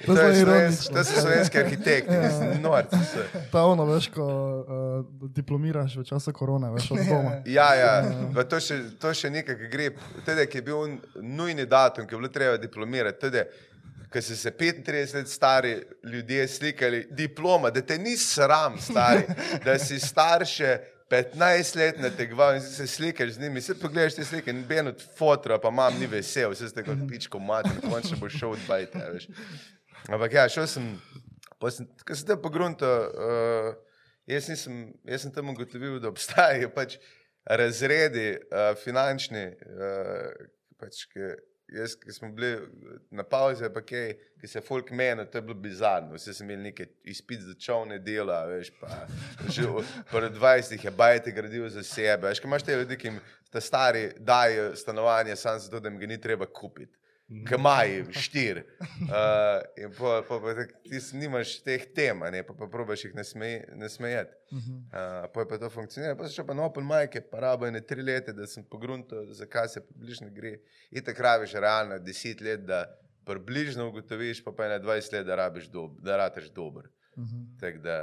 To 0.06 0.14
To, 0.14 0.34
slovensk, 0.34 0.92
to 0.92 1.04
so 1.04 1.20
slovenski 1.20 1.58
arhitekti, 1.58 2.14
mislim, 2.16 2.62
norci 2.62 2.96
so. 3.04 3.20
Ta 3.52 3.64
ono, 3.64 3.84
veš, 3.84 4.08
ko 4.08 4.24
uh, 4.24 5.04
diplomiraš 5.28 5.96
v 5.96 6.04
času 6.04 6.32
korone, 6.32 6.70
veš, 6.72 6.90
od 6.90 7.04
doma. 7.04 7.34
Ja, 7.56 7.74
ja. 7.74 7.92
Pa 8.34 8.44
to 8.44 8.56
še, 8.56 8.78
to 8.96 9.12
še 9.12 9.28
nekaj, 9.30 9.60
gre. 9.68 9.90
Tudi, 10.24 10.46
ki 10.46 10.58
je 10.58 10.62
bil 10.62 10.78
un- 10.78 11.00
nujni 11.20 11.66
datum, 11.66 12.08
ki 12.08 12.14
je 12.14 12.18
bilo 12.18 12.32
treba 12.32 12.56
diplomirati. 12.56 13.20
Tudi, 13.20 13.44
Ker 14.10 14.22
so 14.22 14.34
se 14.34 14.50
35 14.50 15.14
let 15.14 15.28
stari 15.28 15.76
ljudje 16.02 16.48
slikali, 16.48 17.04
diploma, 17.10 17.70
da 17.70 17.78
te 17.80 17.94
ni 17.94 18.16
sram, 18.16 18.74
stari, 18.80 19.22
da 19.64 19.76
si 19.78 20.00
starše 20.00 20.72
15 21.10 21.76
let 21.76 21.98
nategoval 21.98 22.54
in 22.54 22.62
se 22.62 22.86
slikaš 22.86 23.30
z 23.30 23.40
njimi. 23.40 23.60
Se 23.60 23.74
pogledaš 23.74 24.14
te 24.14 24.24
slike, 24.24 24.52
noben 24.52 24.92
od 24.92 25.02
fotra, 25.18 25.58
pa 25.58 25.70
mam 25.70 25.98
ni 25.98 26.06
vesel, 26.06 26.52
vse 26.54 26.68
ste 26.70 26.84
kot 26.86 27.02
pičko 27.08 27.38
mater, 27.42 27.80
končno 27.82 28.16
bo 28.20 28.28
šel 28.30 28.54
od 28.54 28.62
bajta. 28.68 29.08
veš. 29.12 29.26
Ampak 30.08 30.32
ja, 30.32 30.48
šel 30.48 30.66
sem, 30.70 30.86
ko 31.58 31.70
sem 31.70 31.88
tam 32.26 32.38
pogruntal, 32.42 33.10
uh, 33.10 33.74
jaz, 34.30 34.48
nisem- 34.48 34.92
jaz 35.04 35.26
sem 35.26 35.34
tam 35.34 35.50
ugotovil, 35.50 35.98
da 36.00 36.08
obstajajo 36.08 36.70
pač 36.74 36.96
razredi 37.44 38.36
uh, 38.38 38.70
finančni, 38.78 39.48
uh, 39.66 40.46
pač, 40.78 41.04
ki, 41.10 41.34
jaz, 41.72 41.94
ki 41.96 42.12
smo 42.12 42.28
bili 42.32 42.56
na 43.10 43.22
pauzi, 43.22 43.68
pa 43.74 43.82
kaj, 43.82 44.12
ki 44.40 44.48
se 44.48 44.60
folk 44.60 44.90
meni, 44.90 45.26
to 45.26 45.38
je 45.38 45.42
bilo 45.42 45.54
bizarno. 45.54 46.14
Vsi 46.14 46.34
smo 46.34 46.44
imeli 46.44 46.62
neke 46.62 46.86
izpit 47.04 47.40
za 47.40 47.54
čovne 47.54 47.98
dela, 47.98 48.44
veš, 48.46 48.70
pa 48.80 49.06
že 49.48 49.62
v- 49.62 49.84
pred 50.10 50.32
20 50.32 50.84
je 50.84 50.90
bajte 50.90 51.32
gradil 51.32 51.68
za 51.68 51.82
sebe. 51.82 52.28
Veš, 52.28 52.40
kaj 52.40 52.48
imaš 52.48 52.62
te 52.62 52.76
ljudi, 52.76 52.96
ki 52.96 53.08
jim 53.08 53.20
ta 53.50 53.60
stari 53.60 54.10
dajo 54.18 54.76
stanovanje 54.76 55.36
samo 55.36 55.58
zato, 55.58 55.80
da 55.80 55.88
jim 55.88 55.98
ga 55.98 56.06
ni 56.06 56.20
treba 56.20 56.46
kupiti. 56.46 56.96
Kamaji, 57.46 58.04
štiri. 58.10 58.62
Uh, 58.80 59.62
in 59.82 59.92
pa, 59.98 60.22
pa, 60.28 60.38
pa 60.42 60.64
ti 60.82 60.98
nimaš 61.14 61.60
teh 61.62 61.84
tem, 61.94 62.24
ne, 62.32 62.42
pa, 62.46 62.56
pa 62.58 62.66
probaš 62.66 63.04
jih 63.04 63.14
nasmejati. 63.14 64.34
Uh, 64.50 65.28
pa 65.34 65.44
je 65.44 65.48
pa 65.48 65.58
to 65.62 65.70
funkcionira. 65.70 66.16
Pa 66.18 66.28
šel 66.28 66.46
pa 66.46 66.56
na 66.58 66.66
Open 66.66 66.86
Mic, 66.86 67.14
pa 67.30 67.44
rabo 67.46 67.68
je 67.68 67.76
ne 67.76 67.82
tri 67.86 68.02
leta, 68.02 68.34
da 68.34 68.48
sem 68.50 68.66
pogruntal, 68.66 69.30
zakaj 69.36 69.68
se 69.68 69.84
približno 69.86 70.30
gre. 70.34 70.56
In 70.90 71.06
tako 71.06 71.22
rabiš 71.22 71.54
realno 71.54 72.00
deset 72.02 72.42
let, 72.42 72.66
da 72.66 72.82
približno 73.24 73.86
ugotoviš, 73.88 74.42
pa 74.44 74.52
pa 74.52 74.66
je 74.66 74.78
na 74.78 74.82
20 74.84 75.14
let, 75.14 75.26
da 75.26 75.38
rabiš 75.38 75.70
dob, 75.70 76.00
da 76.02 76.16
rateš 76.16 76.50
dober. 76.50 76.90
Tako 77.60 77.78
da 77.78 77.96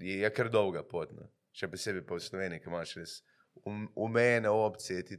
je, 0.00 0.18
je 0.18 0.30
kar 0.34 0.50
dolga 0.50 0.82
pot. 0.82 1.14
No. 1.14 1.30
Še 1.54 1.70
posebej 1.70 2.02
pa 2.08 2.18
v 2.18 2.24
Sloveniji, 2.24 2.64
ki 2.64 2.70
imaš 2.72 2.96
res 2.98 3.20
um- 3.64 3.88
umejene 3.96 4.50
opcije, 4.50 5.04
ti 5.04 5.18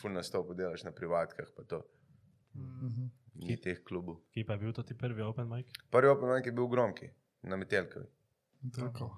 ful 0.00 0.12
nastopu 0.12 0.54
delaš 0.54 0.84
na 0.84 0.92
privatkah, 0.92 1.48
pa 1.56 1.64
to. 1.64 1.82
Ni 3.34 3.56
teh 3.60 3.82
klubov. 3.84 4.22
Ki 4.32 4.44
pa 4.44 4.56
je 4.56 4.58
bil 4.58 4.72
to 4.72 4.82
ti 4.82 4.96
prvi 4.96 5.22
open 5.22 5.48
mic? 5.48 5.68
Prvi 5.90 6.08
Open 6.08 6.28
Mic 6.32 6.46
je 6.46 6.52
bil 6.52 6.66
Gromki, 6.66 7.08
na 7.42 7.56
Metelkovi. 7.56 8.06
Tako. 8.74 9.10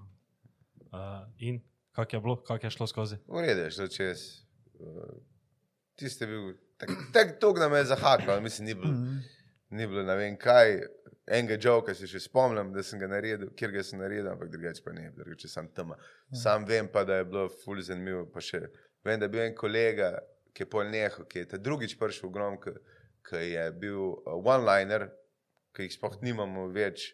Uh, 0.79 1.29
in 1.39 1.61
kako 1.93 2.17
je 2.17 2.21
bilo, 2.21 2.37
kako 2.43 2.67
je 2.67 2.71
šlo 2.71 2.87
skozi? 2.87 3.17
V 3.27 3.41
redu 3.47 3.61
je 3.61 3.71
šlo 3.71 3.89
čez. 3.89 4.43
Uh, 4.75 5.23
Tiste 5.99 6.25
je 6.25 6.29
bil, 6.29 6.55
tako 6.79 6.93
tak, 7.13 7.39
tak 7.41 7.59
nam 7.59 7.75
je 7.75 7.85
zahakal, 7.85 8.41
mislim, 8.41 8.67
ni 8.67 8.75
bilo, 8.75 8.95
ni 9.71 9.87
bilo 9.87 10.03
ne 10.03 10.15
vem 10.17 10.37
kaj. 10.39 10.79
Enega 11.29 11.59
joka 11.61 11.93
se 11.95 12.07
še 12.09 12.23
spomnim, 12.25 12.71
da 12.73 12.83
sem 12.87 13.01
ga 13.01 13.09
naredil, 13.11 13.51
kjer 13.59 13.73
ga 13.75 13.83
sem 13.85 14.01
naredil, 14.01 14.31
ampak 14.33 14.49
drugače 14.53 14.85
pa 14.85 14.95
ne, 14.97 15.11
drugače 15.17 15.51
sem 15.53 15.69
tam. 15.77 15.93
Sam 16.33 16.65
vem 16.69 16.89
pa, 16.89 17.03
da 17.05 17.19
je 17.21 17.27
bilo 17.29 17.45
ful 17.65 17.83
zanimivo. 17.85 18.25
Pa 18.33 18.41
še 18.45 18.63
vem, 19.05 19.19
da 19.21 19.27
je 19.27 19.33
bil 19.35 19.45
en 19.45 19.57
kolega, 19.59 20.15
ki 20.57 20.65
je 20.65 20.71
pol 20.73 20.89
nehal, 20.89 21.29
ki 21.29 21.45
je 21.45 21.51
ta 21.53 21.61
drugič 21.61 21.99
prišel 22.01 22.31
v 22.31 22.33
grom, 22.35 22.57
ki, 22.63 22.73
je 23.45 23.67
bil 23.77 24.01
uh, 24.01 24.39
one-liner, 24.41 25.09
ki 25.77 25.87
jih 25.87 25.99
sploh 25.99 26.17
nimamo 26.25 26.67
več, 26.73 27.11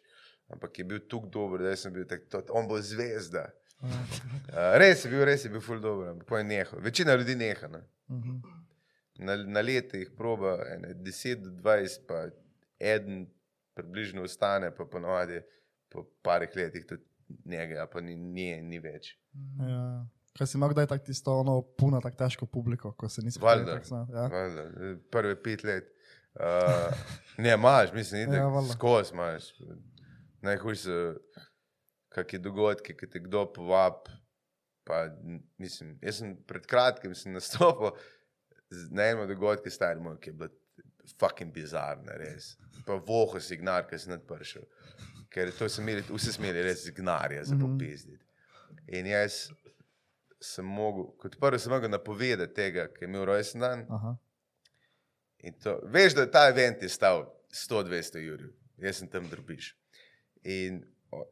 ampak 0.55 0.79
je 0.79 0.89
bil 0.95 1.03
tukaj 1.11 1.35
dober, 1.35 1.67
da 1.67 1.75
sem 1.77 1.93
bil 1.93 2.07
tak, 2.09 2.29
to, 2.31 2.45
on 2.55 2.71
bo 2.71 2.79
zvezda. 2.79 3.49
Uh, 3.83 4.73
res 4.81 5.03
je 5.05 5.11
bil, 5.11 5.27
res 5.27 5.43
je 5.43 5.51
bil 5.51 5.65
ful 5.65 5.83
dober, 5.83 6.15
ampak 6.15 6.39
je 6.39 6.51
nehal. 6.55 6.85
Večina 6.87 7.19
ljudi 7.19 7.35
neha. 7.41 7.73
Ne? 7.75 7.83
Na, 9.19 9.37
na 9.37 9.63
leto 9.63 9.99
jih 9.99 10.15
proba, 10.15 10.61
ene 10.71 10.95
10 11.03 11.43
do 11.43 11.59
20, 11.67 12.07
pa 12.07 12.29
en 12.79 13.27
približno 13.75 14.23
ostane, 14.23 14.71
pa 14.71 14.85
ponovadi 14.85 15.41
po 15.89 16.05
parih 16.23 16.51
letih 16.57 16.87
tudi 16.87 17.03
njega, 17.45 17.87
pa 17.87 18.01
ni, 18.01 18.17
ni, 18.17 18.63
ni 18.63 18.79
več. 18.79 19.15
Ja. 19.61 20.07
Kaj 20.35 20.47
si 20.47 20.57
imel 20.59 20.69
kdaj 20.69 20.87
tako 20.87 21.05
tisto, 21.05 21.35
ono, 21.39 21.63
puno, 21.63 22.01
tako 22.01 22.17
težko 22.17 22.47
publiko, 22.47 22.93
ko 22.93 23.09
se 23.09 23.23
nisi 23.23 23.39
znal? 23.39 24.07
Ja. 24.11 24.27
Valjda, 24.29 24.65
Prve 25.11 25.43
pet 25.43 25.65
let. 25.65 25.91
Uh, 26.35 26.91
ne, 27.39 27.53
imaš, 27.53 27.93
mislim, 27.93 28.31
da 28.31 28.37
Ja, 28.37 28.63
skozi 28.73 29.15
imaš. 29.15 29.53
Najhujše 30.41 30.83
so 30.83 31.15
kakšni 32.09 32.39
dogodki, 32.39 32.97
ki 32.97 33.11
te 33.11 33.21
kdo 33.21 33.47
povabi. 33.47 34.11
Pa, 34.85 35.07
mislim, 35.57 35.95
jaz 36.03 36.19
sem 36.19 36.35
pred 36.45 36.67
kratkim 36.67 37.15
sem 37.15 37.33
nastopil 37.33 37.95
z- 38.71 38.91
na 38.91 39.03
enem 39.05 39.29
dogodku, 39.29 39.71
star 39.71 39.97
moj, 39.97 40.19
ki 40.21 40.31
je 40.31 40.35
bilo 40.35 40.51
fucking 41.19 41.53
bizarno, 41.53 42.13
res. 42.17 42.57
Pa 42.87 42.95
voho 42.97 43.41
signar, 43.41 43.87
ki 43.87 43.99
sem 43.99 44.13
nadpršel. 44.13 44.63
Ker 45.31 45.51
to 45.53 45.69
so 45.69 45.83
imeli, 45.83 46.03
vsi 46.09 46.33
smo 46.33 46.45
imeli 46.45 46.63
res 46.63 46.85
signarje 46.85 47.45
za 47.45 47.55
Mhm. 47.55 47.63
popizditi. 47.63 48.25
In 48.89 49.07
jaz 49.07 49.49
sem 50.41 50.65
mogel, 50.65 51.13
kot 51.19 51.39
prvo 51.41 51.59
sem 51.59 51.73
mogel 51.73 51.91
napovedati 51.91 52.55
tega, 52.55 52.89
ki 52.89 53.05
je 53.05 53.09
imel 53.09 53.25
rojsten 53.25 53.61
dan. 53.61 53.87
Aha. 53.91 54.17
In 55.39 55.53
to, 55.55 55.81
veš, 55.85 56.15
da 56.15 56.31
ta 56.31 56.49
event 56.49 56.83
je 56.83 56.89
stal 56.89 57.25
100-200 57.51 58.19
jurjev, 58.19 58.51
jaz 58.79 58.97
sem 58.97 59.09
tam 59.09 59.29
drbiš. 59.29 59.75
In 60.45 60.83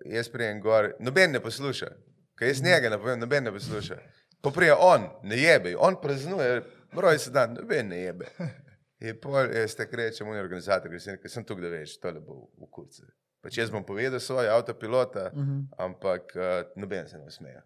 jaz 0.06 0.28
prijem 0.28 0.60
gor, 0.60 0.92
noben 1.00 1.32
ne 1.32 1.40
posluša, 1.40 1.88
Ker 2.34 2.48
jaz 2.48 2.62
njega 2.62 2.88
ne 2.90 2.98
povem, 2.98 3.20
noben 3.20 3.44
ne 3.44 3.52
posluša. 3.52 3.96
Poprije 4.42 4.74
on, 4.74 5.04
ne 5.22 5.36
jebe, 5.36 5.76
on 5.76 5.96
praznuje, 6.02 6.62
broj 6.92 7.18
se 7.18 7.30
dan, 7.30 7.52
noben 7.54 7.88
ne 7.88 7.96
jebe. 7.98 8.26
In 9.02 9.18
pol, 9.18 9.50
jaz 9.50 9.74
te 9.74 9.88
rečem, 9.98 10.28
moj 10.28 10.40
organizator, 10.44 10.90
ker 10.92 11.02
sem, 11.02 11.18
sem 11.26 11.44
tukaj, 11.46 11.64
da 11.66 11.72
veš, 11.74 11.96
tole 12.02 12.22
bo 12.22 12.44
v 12.54 12.68
kurce. 12.70 13.08
Pač 13.42 13.58
jaz 13.58 13.72
bom 13.74 13.82
povedal 13.82 14.22
svoje 14.22 14.50
avtopilota, 14.50 15.30
uh 15.32 15.38
-huh. 15.38 15.62
ampak 15.78 16.32
uh, 16.36 16.42
noben 16.76 17.08
se 17.08 17.18
ne 17.18 17.30
smeja. 17.30 17.62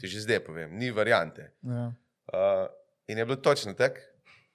Ti 0.00 0.06
že 0.06 0.20
zdaj 0.20 0.40
povem, 0.44 0.78
ni 0.78 0.90
variante. 0.90 1.52
Ja. 1.62 1.92
Uh, 2.32 2.66
in 3.06 3.18
je 3.18 3.24
bilo 3.24 3.36
točno 3.36 3.74
tako. 3.74 4.00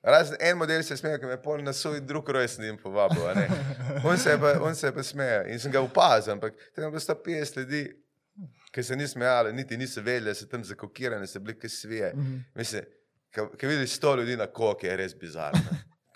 Razen 0.04 0.38
en 0.40 0.58
model 0.58 0.84
se 0.84 0.98
smeje, 0.98 1.20
ki 1.20 1.26
me 1.26 1.32
je 1.32 1.42
pol 1.42 1.64
na 1.64 1.74
svoj 1.74 2.02
drug 2.02 2.30
rojstni 2.30 2.68
dan 2.68 2.78
povabil. 2.78 3.24
On 4.10 4.18
se 4.18 4.30
je 4.30 4.40
pa, 4.40 4.52
on 4.62 4.76
se 4.76 4.88
je 4.88 4.94
pa 4.94 5.04
smeje 5.04 5.46
in 5.50 5.60
sem 5.60 5.72
ga 5.72 5.82
opazil, 5.82 6.34
ampak 6.34 6.54
tam 6.76 6.84
je 6.84 6.90
bilo 6.90 7.00
150 7.00 7.58
ljudi, 7.58 7.96
ki 8.72 8.84
se 8.84 8.96
ni 8.96 9.08
smejali, 9.08 9.54
niti 9.54 9.78
niso 9.78 10.02
vedeli, 10.02 10.26
da 10.26 10.36
so 10.36 10.46
tam 10.46 10.64
zakokirani, 10.64 11.28
so 11.28 11.40
bili 11.40 11.60
kaj 11.60 11.70
svije. 11.70 12.14
Mislim, 12.56 12.84
ki 13.58 13.68
vidiš 13.68 14.00
100 14.00 14.18
ljudi 14.18 14.38
na 14.38 14.48
koke, 14.48 14.88
je 14.88 14.98
res 14.98 15.16
bizarno. 15.16 15.60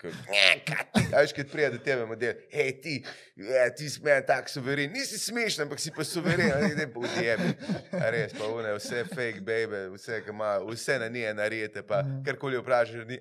Ko- 0.00 0.08
"Ne, 0.08 0.62
kaj 0.64 0.84
ti?" 0.94 1.02
A 1.10 1.20
veš, 1.20 1.32
ki 1.32 1.44
pride 1.44 1.70
do 1.70 1.78
tebe 1.78 2.06
model, 2.06 2.34
hej 2.50 2.70
ti, 2.80 2.94
je, 3.36 3.74
ti 3.74 3.88
smej 3.88 4.22
tak 4.24 4.48
suveren, 4.48 4.92
nisi 4.92 5.18
smešen, 5.18 5.62
ampak 5.62 5.78
si 5.78 5.90
pa 5.90 6.04
suveren, 6.04 6.48
ne 6.72 6.86
pa 6.86 7.00
odjebi. 7.00 7.50
A 7.92 8.10
Res, 8.10 8.32
pa 8.32 8.46
une, 8.46 8.72
vse 8.72 9.04
fake 9.06 9.40
baby, 9.40 9.82
vse, 9.90 10.22
ima, 10.26 10.54
vse 10.60 10.98
na 10.98 11.08
nije 11.08 11.34
narijete, 11.34 11.82
pa 11.82 12.00
karkoli 12.24 12.56
vprašaš, 12.58 13.04
ni, 13.06 13.20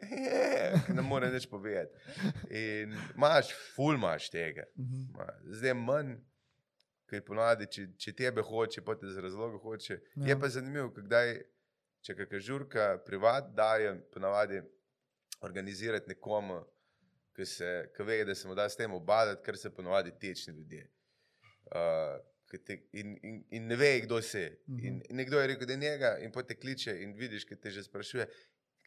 ne 0.90 1.02
more 1.02 1.28
nič 1.30 1.48
povedati. 1.48 1.92
In 2.50 2.96
imaš, 3.16 3.52
ful 3.76 3.96
imaš 3.96 4.30
tega. 4.30 4.64
Ma, 5.12 5.28
Zdaj 5.52 5.74
manj, 5.76 6.16
ki 7.06 7.22
ponavadi, 7.22 7.66
če, 7.68 7.88
če 7.98 8.12
tebe 8.14 8.42
hoče, 8.42 8.82
pa 8.82 8.96
te 8.96 9.08
z 9.08 9.18
razlogom 9.20 9.60
hoče. 9.60 9.94
Ja. 10.16 10.26
Je 10.26 10.30
Ja. 10.30 10.38
pa 10.38 10.48
zanimivo, 10.48 10.90
kdaj, 10.92 11.40
če 12.02 12.16
kakšna 12.16 12.40
žurka 12.40 12.98
privat 13.04 13.50
daje, 13.52 13.96
ponavadi 14.14 14.62
organizirati 15.46 16.10
nekomu, 16.10 16.60
ki, 17.36 17.46
se, 17.46 17.70
ki 17.96 18.04
ve, 18.04 18.24
da 18.26 18.36
se 18.36 18.48
mu 18.48 18.56
da 18.56 18.70
s 18.70 18.76
tem 18.76 18.94
obadati, 18.94 19.44
ker 19.46 19.58
so 19.58 19.72
ponavadi 19.72 20.12
tečni 20.20 20.54
ljudje. 20.54 20.90
Uh, 21.70 22.18
ki 22.50 22.60
te, 22.66 22.78
in, 22.98 23.16
in, 23.24 23.42
in 23.56 23.68
ne 23.70 23.78
ve, 23.78 23.92
kdo 24.06 24.22
si. 24.26 24.44
In, 24.68 25.02
in 25.10 25.20
nekdo 25.22 25.40
je 25.40 25.52
rekel, 25.54 25.68
da 25.68 25.76
je 25.76 25.84
njega, 25.84 26.16
in 26.24 26.32
potem 26.32 26.56
te 26.56 26.62
kliče 26.62 26.96
in 27.04 27.14
vidiš, 27.18 27.46
ki 27.46 27.60
te 27.62 27.72
že 27.72 27.84
sprašuje. 27.86 28.26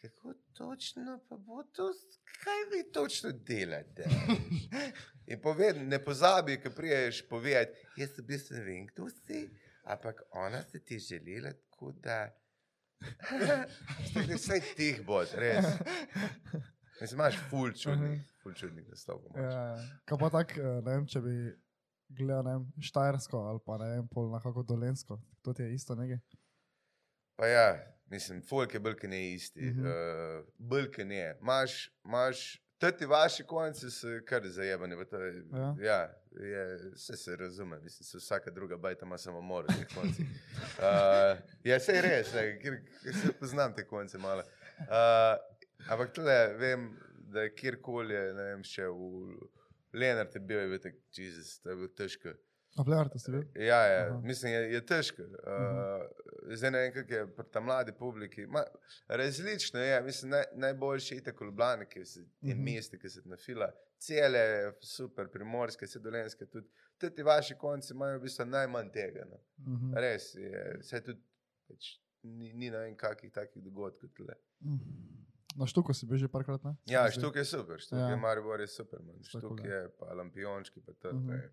Kako 0.03 0.35
točno 0.59 1.21
pa 1.29 1.37
bo 1.39 1.63
to, 1.63 1.93
kaj 2.43 2.65
vi 2.73 2.83
točno 2.93 3.31
delate? 3.33 4.09
In 5.31 5.39
poved, 5.41 5.79
ne 5.79 6.01
pozabi, 6.05 6.57
ko 6.59 6.73
priješ 6.75 7.21
povedati, 7.29 7.79
jaz 7.97 8.17
v 8.19 8.25
bistvu 8.27 8.57
ne 8.57 8.65
vem, 8.67 8.87
kdo 8.91 9.07
si, 9.09 9.45
ampak 9.85 10.25
ona 10.31 10.65
se 10.67 10.81
ti 10.85 10.99
želela 10.99 11.53
tako, 11.53 11.93
da. 11.93 12.19
Vse 14.35 14.61
tih 14.77 15.03
bo, 15.07 15.23
res. 15.35 15.65
Mislim, 17.01 17.19
imaš 17.21 17.39
ful 17.51 17.73
čudnih, 17.73 18.21
ful 18.43 18.55
čudnih 18.55 18.89
nastopov. 18.89 19.33
imaš. 19.37 19.53
Ja, 19.53 19.77
kaj 20.05 20.19
pa 20.19 20.31
tako, 20.31 20.61
eh, 20.61 20.81
ne 20.87 20.97
vem, 20.97 21.07
če 21.07 21.21
bi 21.21 21.35
gledal, 22.13 22.45
ne 22.45 22.53
vem, 22.59 22.67
Štajersko 22.81 23.41
ali 23.49 23.63
pa 23.67 23.79
ne 23.79 23.89
vem, 23.97 24.09
pol 24.09 24.31
nekako 24.33 24.63
Dolensko, 24.63 25.19
to 25.43 25.53
ti 25.53 25.63
je 25.63 25.75
isto 25.75 25.95
nekaj. 25.99 26.21
Pa 27.37 27.47
ja, 27.47 27.67
mislim, 28.07 28.43
folk 28.43 28.75
je 28.75 28.81
bolj 28.81 29.09
ne 29.09 29.33
isti. 29.35 29.61
Uh 29.61 29.67
Mhm. 29.67 29.85
-huh. 29.87 30.41
uh, 30.41 30.47
bolj 30.59 31.05
ne. 31.05 31.37
Maš, 31.41 31.91
maš, 32.05 32.63
ti 32.91 33.07
vaši 33.07 33.45
konci 33.45 33.91
so 33.91 34.09
kar 34.23 34.43
zajebani. 34.45 34.95
je- 34.95 35.45
Ja. 35.53 35.75
Ja, 35.81 35.99
je, 36.33 36.65
vse 36.93 37.17
se 37.17 37.37
razume, 37.37 37.79
mislim, 37.79 38.05
se 38.05 38.19
vsaka 38.19 38.51
druga 38.51 38.77
bajta 38.77 39.07
ima 39.07 39.19
samo 39.19 39.41
mor 39.41 39.65
v 39.65 39.77
teh 39.77 39.89
koncih. 39.95 40.27
Uh, 40.75 41.39
ja, 41.65 41.79
sej 41.79 42.01
res, 42.01 42.33
ne, 42.33 42.59
kjer, 42.59 42.81
se 43.15 43.33
poznam 43.33 43.75
te 43.75 43.85
konce 43.85 44.19
malo. 44.19 44.43
Uh, 44.81 45.37
ampak 45.87 46.13
tle 46.13 46.55
vem, 46.55 46.89
da 47.25 47.43
je 47.43 47.55
kjerkoli, 47.55 48.15
je, 48.15 48.33
ne 48.33 48.43
vem, 48.45 48.63
še 48.65 48.85
v 48.85 49.49
Lenart 49.93 50.35
je 50.35 50.41
bil, 50.41 50.59
je 50.59 50.69
bil 50.69 50.79
tak, 50.79 50.95
Jezus, 51.13 51.59
to 51.59 51.71
je 51.71 51.77
bilo 51.77 51.89
težko. 51.91 52.33
A 52.75 52.85
plevarta 52.85 53.19
si 53.19 53.31
bil? 53.31 53.43
Ja, 53.57 53.81
ja 53.85 54.07
Aha. 54.07 54.21
mislim, 54.21 54.53
je, 54.53 54.61
je 54.73 54.81
težko. 54.83 55.23
Uh, 55.23 56.07
zdaj 56.51 56.71
ne 56.71 56.79
vem, 56.79 56.93
kako 56.93 57.15
je 57.15 57.27
pri 57.29 57.45
ta 57.47 57.61
mladi 57.61 57.93
publiki. 57.95 58.47
Ma, 58.47 58.63
različno 59.09 59.81
je, 59.81 60.03
mislim, 60.03 60.31
naj, 60.31 60.45
najboljši 60.55 61.15
je 61.15 61.23
tako 61.23 61.45
Ljubljana, 61.45 61.85
ki 61.87 62.05
se 62.05 62.21
je 62.41 62.55
Mhm. 62.55 62.65
mesto, 62.65 62.99
ki 62.99 63.09
se 63.09 63.21
nafila, 63.25 63.69
cele, 63.99 64.45
super, 64.83 65.29
primorske, 65.29 65.85
vse 65.85 66.01
dolenske. 66.01 66.47
Tudi, 66.47 66.69
tudi 66.99 67.15
ti 67.15 67.23
vaši 67.25 67.55
konci 67.57 67.93
imajo 67.93 68.19
v 68.19 68.23
bistvu 68.23 68.47
najmanj 68.47 68.91
tega. 68.91 69.25
No. 69.27 69.41
Mhm. 69.67 69.93
Res 69.97 70.35
je, 70.35 70.51
vse 70.81 71.01
tudi, 71.03 71.21
pač, 71.69 71.91
ni, 72.23 72.53
ni 72.55 72.71
ne 72.71 72.79
vem 72.79 72.97
kakih 72.97 73.33
takih 73.33 73.63
dogodkov. 73.63 74.09
Tule. 74.11 74.35
Na 75.55 75.67
štuku 75.67 75.93
si 75.93 76.07
bil 76.07 76.17
že 76.17 76.29
parkrat, 76.29 76.65
ne? 76.65 76.73
Ja, 76.87 77.05
Se 77.05 77.21
štuk 77.21 77.37
je 77.37 77.45
super, 77.45 77.77
štuk 77.79 77.99
Ja. 77.99 78.09
je 78.09 78.17
Maribor 78.17 78.61
je 78.61 78.67
super, 78.69 78.99
štuk 79.23 79.61
je 79.61 79.89
pa 79.99 80.15
lampiončki, 80.15 80.81
pa 80.81 80.93
to, 80.95 81.13
Mhm. 81.13 81.27
to 81.27 81.33
je 81.35 81.51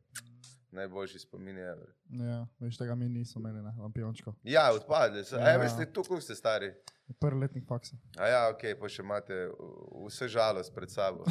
najboljši 0.72 1.20
spomin. 1.20 1.58
Je. 1.58 1.76
Ja, 2.20 2.48
veš, 2.60 2.78
tega 2.78 2.96
mi 2.96 3.10
nismo 3.10 3.40
imeli, 3.40 3.62
ne, 3.62 3.74
lampiončko. 3.80 4.34
Ja, 4.44 4.72
odpadli 4.74 5.24
so. 5.24 5.36
Ja. 5.36 5.54
A, 5.54 5.58
veste, 5.58 5.86
tu 5.86 6.04
koliko 6.04 6.22
ste 6.22 6.36
stari? 6.36 6.74
Prvi 7.20 7.40
letnik 7.40 7.66
faksa. 7.68 7.96
A 8.18 8.28
ja, 8.28 8.42
ok, 8.50 8.62
pa 8.80 8.86
še 8.88 9.02
imate 9.02 9.38
uh, 9.48 9.56
vse 10.06 10.28
žalost 10.30 10.76
pred 10.76 10.90
sabo. 10.90 11.26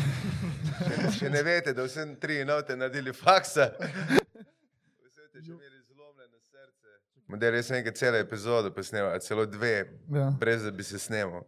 Še, 0.79 1.13
še 1.15 1.31
ne 1.31 1.43
veste, 1.43 1.71
da 1.73 1.85
vse 1.85 2.03
tri 2.19 2.41
note 2.45 2.75
naredili 2.77 3.13
faksa. 3.13 3.69
Vse 3.79 5.23
ste 5.25 5.39
že 5.39 5.53
imeli 5.53 5.79
zlomljeno 5.85 6.41
srce. 6.41 6.97
Model, 7.29 7.55
jaz 7.55 7.67
sem 7.67 7.79
enkrat 7.79 7.97
celo 7.97 8.19
epizodo 8.19 8.73
posnemal, 8.73 9.15
celo 9.21 9.47
dve, 9.47 9.77
Ja. 10.11 10.33
brez 10.33 10.63
da 10.63 10.71
bi 10.73 10.83
se 10.83 10.99
snemal. 10.99 11.47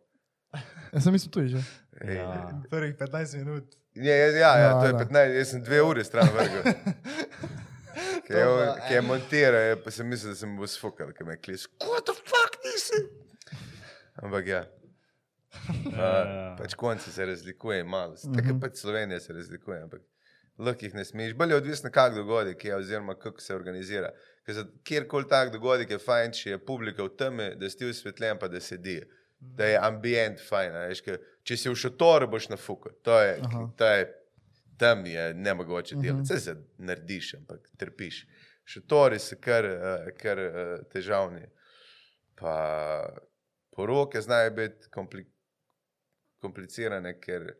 Jaz 0.93 1.03
sem 1.03 1.13
mislil 1.13 1.31
tu 1.31 1.47
že. 1.49 1.61
Ej, 2.01 2.17
Ja. 2.17 2.63
Prvih 2.71 2.95
15 2.97 3.37
minut. 3.37 3.75
Ja, 3.95 4.15
ja, 4.15 4.27
ja, 4.27 4.39
ja, 4.39 4.51
Ja, 4.61 4.71
to 4.75 4.87
je 4.87 4.93
da. 4.93 4.99
15, 5.01 5.35
jaz 5.35 5.49
sem 5.49 5.63
dve 5.63 5.83
uri 5.83 6.05
stran 6.05 6.29
vrgel. 6.29 6.63
Ki 8.31 8.39
je, 8.39 8.45
pa 8.47 8.75
ki 8.87 8.95
je 8.95 9.01
montiral, 9.03 9.65
je, 9.65 9.79
pa 9.83 9.91
sem 9.91 10.07
mislil, 10.07 10.33
da 10.33 10.39
sem 10.39 10.53
bo 10.57 10.67
sfukal, 10.67 11.11
ki 11.13 11.25
me 11.27 11.35
je 11.35 11.41
klis. 11.41 11.65
What 11.83 12.07
the 12.07 12.15
fuck 12.15 12.61
nisi? 12.65 13.01
Ampak 14.17 14.47
ja. 14.47 14.65
Uh, 15.51 16.55
pač 16.55 16.75
konci 16.75 17.11
se 17.11 17.25
razlikuje 17.27 17.83
malo, 17.85 18.15
tako 18.15 18.53
Mhm. 18.53 18.61
pač 18.61 18.77
Slovenija 18.79 19.21
se 19.21 19.33
razlikuje, 19.33 19.81
ampak 19.83 20.01
lahko 20.59 20.85
jih 20.85 20.95
ne 20.95 21.05
smeš. 21.05 21.33
Bolje 21.35 21.51
je 21.51 21.57
odvisno, 21.57 21.91
kak 21.91 22.15
dogodek 22.15 22.65
je, 22.65 22.77
oziroma 22.77 23.15
kako 23.15 23.41
se 23.41 23.55
organizira. 23.55 24.13
Ker 24.47 24.55
za 24.55 24.65
kjerkoli 24.85 25.27
tak 25.29 25.51
dogodek 25.53 25.91
je 25.91 25.99
fajn, 25.99 26.33
če 26.33 26.51
je 26.51 26.59
publika 26.61 27.03
v 27.03 27.17
temi, 27.17 27.49
da 27.57 27.71
si 27.71 27.85
osvetljen, 27.85 28.39
pa 28.39 28.49
da 28.49 28.61
sedi. 28.61 29.01
Da 29.41 29.67
je 29.67 29.79
ambient 29.79 30.41
fajn. 30.41 30.75
a 30.75 30.87
Veš, 30.87 31.01
ker 31.01 31.19
če 31.43 31.57
si 31.57 31.69
v 31.69 31.75
šotoru, 31.77 32.29
boš 32.29 32.49
na 32.49 32.57
fuku. 32.57 32.91
To 33.03 33.19
je, 33.19 33.39
Aha. 33.43 33.67
to 33.77 33.85
je, 33.87 34.07
tam 34.81 35.07
je 35.07 35.35
nemogoče 35.37 35.97
Mhm. 35.97 36.03
delati. 36.03 36.23
Vse 36.25 36.41
se 36.41 36.55
narediš, 36.79 37.35
ampak 37.35 37.71
trpiš. 37.77 38.23
Šotori 38.67 39.19
so 39.19 39.37
kar, 39.39 39.65
eh, 39.67 39.79
kar 40.17 40.39
eh, 40.39 40.53
težavni. 40.87 41.45
Pa 42.35 42.55
poroke 43.71 44.21
znajo 44.21 44.51
biti 44.53 44.89
kompli 44.91 45.27
komplicirane, 46.39 47.21
ker 47.21 47.53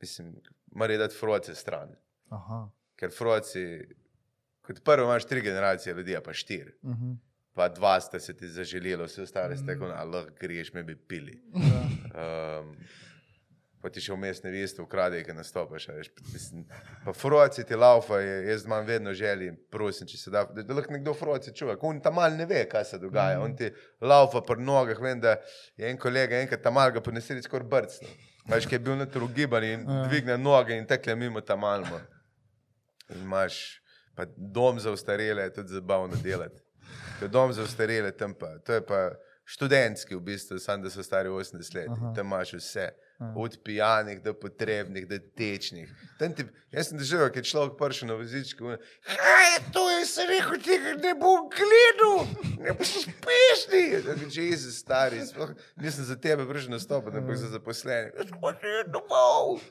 mislim, 0.00 0.34
morajo 0.68 0.98
dati 0.98 1.16
froce 1.16 1.54
stran. 1.54 1.94
Aha. 2.30 2.68
Ker 2.96 3.10
froci, 3.10 3.62
kot 4.60 4.82
prvo 4.82 5.04
imaš 5.04 5.24
tri 5.24 5.40
generacije 5.40 5.94
ljudi, 5.94 6.16
pa 6.20 6.32
štiri. 6.34 6.72
Mhm. 6.84 7.12
Pa 7.54 7.68
dva 7.68 8.00
sta 8.00 8.20
se 8.20 8.32
ti 8.34 8.48
zaželeli, 8.48 9.04
vse 9.04 9.22
ostale 9.22 9.56
ste 9.56 9.66
tako, 9.66 9.88
da 9.88 10.04
lahko 10.04 10.34
greš, 10.40 10.72
me 10.72 10.82
bi 10.82 10.96
pili. 10.98 11.42
Ja. 11.54 11.80
Um, 12.60 12.76
pa 13.82 13.90
ti 13.90 14.00
še 14.00 14.14
vmes 14.14 14.42
ne 14.44 14.50
veste, 14.54 14.82
ukrade, 14.82 15.18
ki 15.26 15.34
nastopaš. 15.34 15.88
Mislim, 16.32 16.64
pa 17.04 17.12
froci 17.12 17.64
ti 17.66 17.74
laufa, 17.74 18.20
je, 18.22 18.36
jaz 18.52 18.64
imam 18.64 18.86
vedno 18.86 19.10
želji, 19.14 19.50
prosim, 19.70 20.06
če 20.06 20.18
se 20.18 20.30
da, 20.30 20.44
da, 20.44 20.62
da 20.62 20.74
lahko 20.78 20.94
nekdo 20.94 21.14
froci 21.18 21.50
čuva. 21.54 21.74
On 21.82 21.98
tam 22.00 22.14
mal 22.14 22.36
ne 22.36 22.46
ve, 22.46 22.62
kaj 22.70 22.84
se 22.84 22.98
dogaja. 23.02 23.40
On 23.42 23.56
ti 23.56 23.72
laufa 24.00 24.40
pri 24.46 24.62
nogah, 24.62 25.00
vem, 25.02 25.20
da 25.20 25.36
je 25.76 25.90
en 25.90 25.98
kolega 25.98 26.38
enkrat 26.38 26.62
tam 26.62 26.78
mal 26.78 26.94
ga 26.94 27.02
poneseli 27.02 27.42
skoraj 27.42 27.66
brcno. 27.68 28.08
Veš, 28.50 28.66
ki 28.66 28.74
je 28.74 28.82
bil 28.82 28.96
noter 28.98 29.22
ugiban 29.22 29.64
in 29.64 29.84
Ja. 29.88 30.06
dvigne 30.08 30.38
noge 30.38 30.74
in 30.78 30.86
tekle 30.86 31.14
mimo 31.18 31.40
tam 31.40 31.60
malmo. 31.66 32.00
In 33.10 33.22
imaš 33.26 33.80
pa 34.16 34.24
dom 34.36 34.80
za 34.80 34.90
ustarele, 34.92 35.42
je 35.42 35.52
tudi 35.58 35.74
zabavno 35.74 36.16
delati. 36.22 36.60
Ker 37.18 37.28
dom 37.28 37.52
za 37.52 37.62
ustarele 37.62 38.10
tam 38.12 38.34
pa, 38.34 38.58
to 38.66 38.72
je 38.74 38.82
pa 38.86 39.10
študentski 39.44 40.14
v 40.14 40.20
bistvu, 40.20 40.58
samo 40.58 40.82
da 40.84 40.90
so 40.90 41.02
stari 41.02 41.28
80 41.28 41.74
let. 41.74 41.88
Tam 42.16 42.26
imaš 42.26 42.52
vse. 42.52 42.90
Aha. 43.22 43.32
Od 43.36 43.58
pijanih 43.64 44.22
do 44.22 44.34
potrebnih, 44.34 45.06
do 45.06 45.18
tečnih. 45.38 45.90
Tam 46.18 46.34
Ti, 46.34 46.46
jaz 46.74 46.88
sem 46.90 46.98
doživel, 46.98 47.28
ker 47.30 47.44
je 47.44 47.50
človek 47.52 47.76
prišel 47.78 48.10
na 48.10 48.16
vozičku. 48.18 48.72
Kaj 49.06 49.46
je 49.46 49.60
to, 49.74 49.82
jaz 49.90 50.14
sem 50.16 50.30
rekel, 50.30 50.58
tega 50.64 50.94
ne 50.98 51.12
bom 51.20 51.46
gledal, 51.52 52.26
ne 52.58 52.74
boš 52.74 52.96
uspešni. 53.02 53.84
Že 54.26 54.48
Jezus, 54.48 54.80
stari, 54.82 55.22
sploh 55.26 55.54
nisem 55.78 56.08
za 56.08 56.16
tebe 56.18 56.48
prišel 56.48 56.74
nastopati, 56.74 57.22
ampak 57.22 57.38
za 57.38 57.52
zaposlene. 57.52 58.10
Jaz 58.18 58.34
hočem 58.42 58.90
domov. 58.90 59.62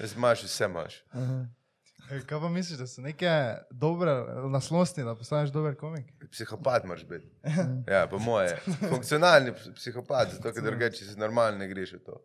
Jaz 0.00 0.18
imaš 0.18 0.42
vse, 0.48 0.64
imaš. 0.66 0.98
Aha. 1.14 1.38
E, 1.46 1.65
Kaj 2.06 2.40
pa 2.40 2.48
misliš, 2.48 2.78
da 2.78 2.86
so 2.86 3.02
neke 3.02 3.30
dobre 3.70 4.12
naslosti, 4.50 5.02
da 5.02 5.14
postaneš 5.14 5.50
dober 5.50 5.74
komik? 5.74 6.12
Psihopat 6.30 6.84
moraš 6.84 7.04
biti. 7.04 7.26
Ja, 7.92 8.06
po 8.06 8.18
moje. 8.18 8.56
Funkcionalni 8.88 9.52
ps- 9.52 9.74
psihopat, 9.74 10.30
zato 10.30 10.52
ker 10.52 10.62
drugače 10.62 11.04
si 11.04 11.18
normalno 11.18 11.58
ne 11.58 11.68
greš 11.68 11.92
v 11.92 11.98
to. 12.00 12.20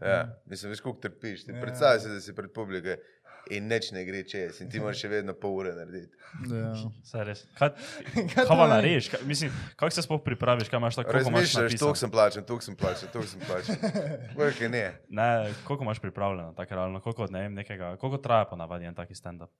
Ja, 0.00 0.18
mislim, 0.46 0.70
veš, 0.70 0.80
koliko 0.80 1.00
trpiš. 1.00 1.48
Ja. 1.48 1.60
predstavljaj 1.60 2.00
si, 2.00 2.08
da 2.08 2.20
si 2.20 2.34
pred 2.34 2.52
publiko 2.52 2.96
in 3.50 3.66
nič 3.68 3.90
ne 3.92 4.04
gre 4.04 4.22
čez 4.28 4.60
in 4.64 4.70
ti 4.72 4.80
moraš 4.80 5.02
še 5.04 5.10
vedno 5.12 5.34
pol 5.36 5.58
ure 5.60 5.74
narediti. 5.76 6.16
Ja. 6.50 6.70
Saj 7.06 7.24
res. 7.28 7.42
Kaj, 7.58 7.74
pa 8.48 8.68
narediš? 8.70 9.10
Kaj, 9.12 9.24
mislim, 9.28 9.52
kako 9.76 9.90
se 9.94 10.04
sploh 10.06 10.22
pripraviš, 10.24 10.70
kaj 10.72 10.80
imaš 10.82 10.98
tako 11.00 11.16
Razmišljaš, 11.18 11.54
napisano? 11.68 11.92
tu 11.92 12.00
sem 12.00 12.14
plačen, 12.14 12.46
tu 12.48 12.58
sem 12.60 12.78
plačen, 12.78 13.12
tu 13.12 13.26
sem 13.28 13.44
plačen. 13.44 13.78
Vrke 14.38 14.70
ne. 14.72 14.84
Ne, 15.08 15.28
koliko 15.68 15.86
imaš 15.86 16.02
pripravljeno, 16.04 16.54
tako 16.56 16.80
realno, 16.80 17.02
koliko, 17.04 17.28
ne 17.30 17.46
vem, 17.46 17.60
nekega, 17.60 17.94
koliko 18.00 18.22
traja 18.24 18.48
ponavadi 18.50 18.90
en 18.90 18.96
taki 18.96 19.16
stand-up? 19.18 19.52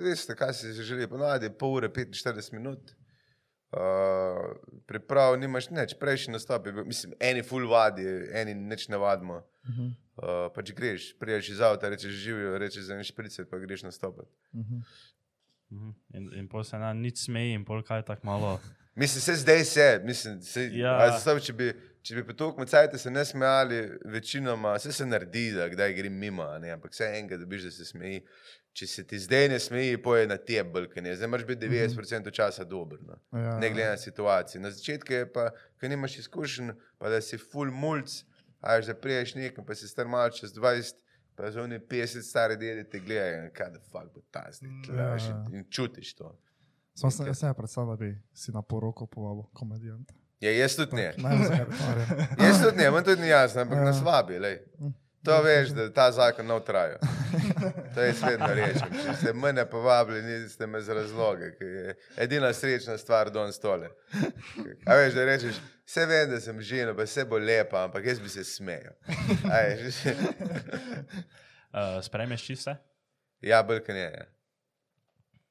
Veste, 0.00 0.36
kaj 0.36 0.54
si 0.54 0.72
želi, 0.84 1.08
ponavadi 1.08 1.48
je 1.48 1.54
pol 1.58 1.78
ure, 1.80 1.88
45 1.88 2.52
minut. 2.56 2.92
Uh, 3.70 4.56
priprav 4.86 5.36
nimaš 5.38 5.68
nič, 5.70 5.94
prejšnji 6.00 6.32
nastop 6.34 6.66
je 6.66 6.72
bil, 6.74 6.84
mislim, 6.84 7.12
eni 7.22 7.42
full 7.46 7.68
vadi, 7.70 8.02
eni 8.34 8.54
nič 8.54 8.88
ne 8.90 8.98
vadimo. 8.98 9.42
Mhm. 9.68 9.92
Uh, 10.20 10.48
pač 10.54 10.72
greš, 10.76 11.12
priješ 11.18 11.48
iz 11.54 11.60
avta, 11.60 11.88
rečeš 11.88 12.12
živijo, 12.12 12.58
rečeš 12.58 12.88
za 12.90 12.96
en 12.98 13.04
špricer, 13.06 13.46
pa 13.50 13.58
greš 13.62 13.82
nastopati. 13.86 14.28
Mhm. 14.54 14.82
Mhm. 15.70 15.90
In, 16.14 16.30
in 16.34 16.48
pol 16.48 16.64
se 16.66 16.78
na 16.78 16.92
nič 16.92 17.22
smeji 17.24 17.54
in 17.54 17.64
pol 17.64 17.82
kaj 17.86 18.02
tako 18.02 18.26
malo. 18.26 18.60
Mislim, 19.00 19.22
se 19.22 19.34
zdaj 19.34 19.64
se, 19.64 20.00
mislim, 20.04 20.40
se, 20.42 20.64
Ja. 20.74 21.10
zastav, 21.12 21.38
če 21.40 21.52
bi, 21.52 21.68
če 22.02 22.14
bi 22.18 22.24
potok 22.26 22.58
med 22.58 22.68
cajte 22.68 22.98
se 22.98 23.10
ne 23.10 23.22
smejali, 23.24 23.78
večinoma, 24.04 24.74
vse 24.76 24.92
se 24.92 25.06
naredi, 25.06 25.52
da 25.54 25.68
kdaj 25.70 25.94
grem 25.94 26.18
mimo, 26.18 26.42
a 26.42 26.58
ne, 26.58 26.72
ampak 26.74 26.90
vse 26.92 27.06
enkrat 27.20 27.40
dobiš, 27.40 27.62
da 27.62 27.70
se 27.70 27.84
smeji. 27.86 28.24
Če 28.72 28.86
se 28.86 29.02
ti 29.04 29.18
zdaj 29.18 29.48
ne 29.48 29.58
smeji, 29.58 29.96
poje 29.98 30.26
na 30.26 30.36
te 30.38 30.64
brkanje. 30.64 31.16
Zdaj 31.16 31.28
moraš 31.28 31.46
biti 31.46 31.66
90% 31.66 32.30
časa 32.32 32.64
dober. 32.64 32.98
No. 33.02 33.16
Ja. 33.34 33.58
Ne 33.58 33.70
glede 33.70 33.88
na 33.88 33.96
situacijo. 33.98 34.60
Na 34.60 34.70
začetku 34.70 35.12
je 35.12 35.24
pa, 35.28 35.48
ker 35.76 35.90
nimaš 35.90 36.18
izkušenj, 36.18 36.70
pa 36.98 37.08
da 37.08 37.20
si 37.20 37.38
full 37.38 37.70
mulj, 37.72 38.04
a 38.60 38.80
že 38.80 38.94
priješ 38.94 39.34
nekam, 39.34 39.64
pa 39.64 39.74
si 39.74 39.88
star 39.88 40.06
malo 40.06 40.30
čez 40.30 40.52
20, 40.52 40.94
pa 41.34 41.50
že 41.50 41.60
oni 41.60 41.78
50 41.80 42.22
stari 42.22 42.56
dedi 42.56 42.84
te 42.84 43.00
gledajo, 43.00 43.50
kaj 43.50 43.70
da 43.70 43.80
fuck 43.82 44.14
bo 44.14 44.22
ta 44.30 44.46
zdaj, 44.50 44.70
Ja, 44.88 45.10
ja. 45.16 45.44
in- 45.50 45.66
čutiš 45.66 46.14
to. 46.14 46.38
Sam 46.94 47.10
sem 47.10 47.34
se 47.34 47.52
predstavljal, 47.56 47.96
da 47.96 48.04
bi 48.04 48.10
si 48.32 48.52
na 48.52 48.62
poroko 48.62 49.06
povabil 49.06 49.42
komedijanta. 49.52 50.14
Ja, 50.40 50.50
jaz 50.52 50.76
tudi 50.76 50.96
ne. 50.96 51.14
Jaz 52.38 52.62
tudi 52.62 52.76
ne, 52.76 52.90
meni 52.90 53.04
tudi 53.04 53.22
ni 53.22 53.28
jasno, 53.28 53.60
ampak 53.60 53.78
Ja. 53.78 53.84
nas 53.84 54.02
vabi. 54.02 54.38
Lej. 54.38 54.58
To 55.24 55.42
veš, 55.42 55.68
da 55.76 55.92
ta 55.92 56.12
zakon 56.12 56.46
ne 56.46 56.60
traja. 56.66 56.98
To 57.94 58.02
jaz 58.02 58.22
vedno 58.22 58.46
rečem. 58.54 58.94
Če 59.04 59.14
ste 59.20 59.32
mene 59.36 59.66
povabili, 59.68 60.22
niste 60.22 60.66
me 60.66 60.80
z 60.80 60.96
razloge, 60.96 61.50
je 61.60 61.94
edina 62.16 62.52
srečna 62.56 62.96
stvar 62.98 63.30
don 63.30 63.52
stole. 63.52 63.90
A 64.86 64.96
veš, 64.96 65.14
da 65.14 65.24
rečeš, 65.28 65.60
vse 65.84 66.06
vem, 66.06 66.30
da 66.30 66.40
sem 66.40 66.60
žena, 66.64 66.94
pa 66.96 67.04
vse 67.04 67.24
bo 67.28 67.38
lepa, 67.38 67.84
ampak 67.84 68.06
jaz 68.06 68.20
bi 68.20 68.28
se 68.32 68.44
smejal. 68.44 68.96
Uh, 71.70 72.00
spremeš 72.06 72.46
čiste? 72.46 72.76
Ja, 73.40 73.62
brka 73.62 73.92
ne. 73.92 74.08
Ja. 74.08 74.24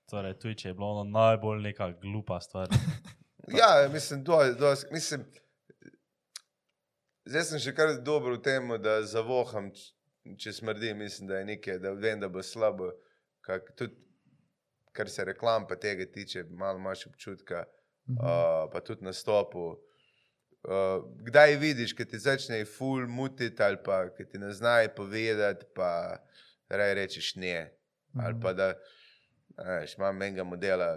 Torej, 0.10 0.34
tuj, 0.42 0.56
če 0.58 0.72
je 0.72 0.74
bilo 0.74 0.96
ono 0.96 1.06
najbolj 1.14 1.62
neka 1.68 1.92
glupa 2.02 2.40
stvar. 2.42 2.74
Ja, 3.54 3.88
mislim, 3.94 4.24
do, 4.24 4.40
do, 4.58 4.74
mislim, 4.92 5.26
zdaj 7.26 7.48
sem 7.50 7.64
še 7.64 7.74
kar 7.76 7.96
dober 8.06 8.38
v 8.38 8.44
tem, 8.46 8.76
da 8.84 9.00
zavoham, 9.08 9.72
če 10.40 10.54
smrdi, 10.54 10.94
mislim, 10.98 11.30
da 11.30 11.40
je 11.40 11.50
nekaj, 11.54 11.80
da 11.84 11.94
vem, 11.96 12.20
da 12.22 12.30
bo 12.30 12.44
slabo. 12.46 12.92
Kak, 13.46 13.72
tudi, 13.80 13.96
kar 14.94 15.10
se 15.10 15.26
reklam 15.26 15.68
pa 15.68 15.78
tega 15.80 16.06
tiče, 16.06 16.44
malo 16.52 16.80
imaš 16.80 17.06
občutka, 17.08 17.64
uh, 18.18 18.68
pa 18.72 18.82
tudi 18.86 19.06
na 19.06 19.14
stopu. 19.14 19.72
Uh, 20.60 21.06
kdaj 21.24 21.56
vidiš, 21.56 21.94
ki 21.96 22.06
ti 22.06 22.20
začne 22.20 22.66
ful 22.68 23.08
mutiti 23.08 23.64
ali 23.64 23.80
pa 23.84 24.02
ki 24.12 24.26
ti 24.28 24.42
ne 24.42 24.52
znajo 24.52 24.92
povedati, 24.96 25.66
pa 25.76 26.20
raj 26.70 26.94
rečeš 27.00 27.36
ne. 27.40 27.72
Ali 28.20 28.36
pa 28.42 28.54
da, 28.54 28.74
a 29.56 29.80
veš, 29.80 29.96
imam 29.98 30.22
enega 30.22 30.44
modela 30.44 30.90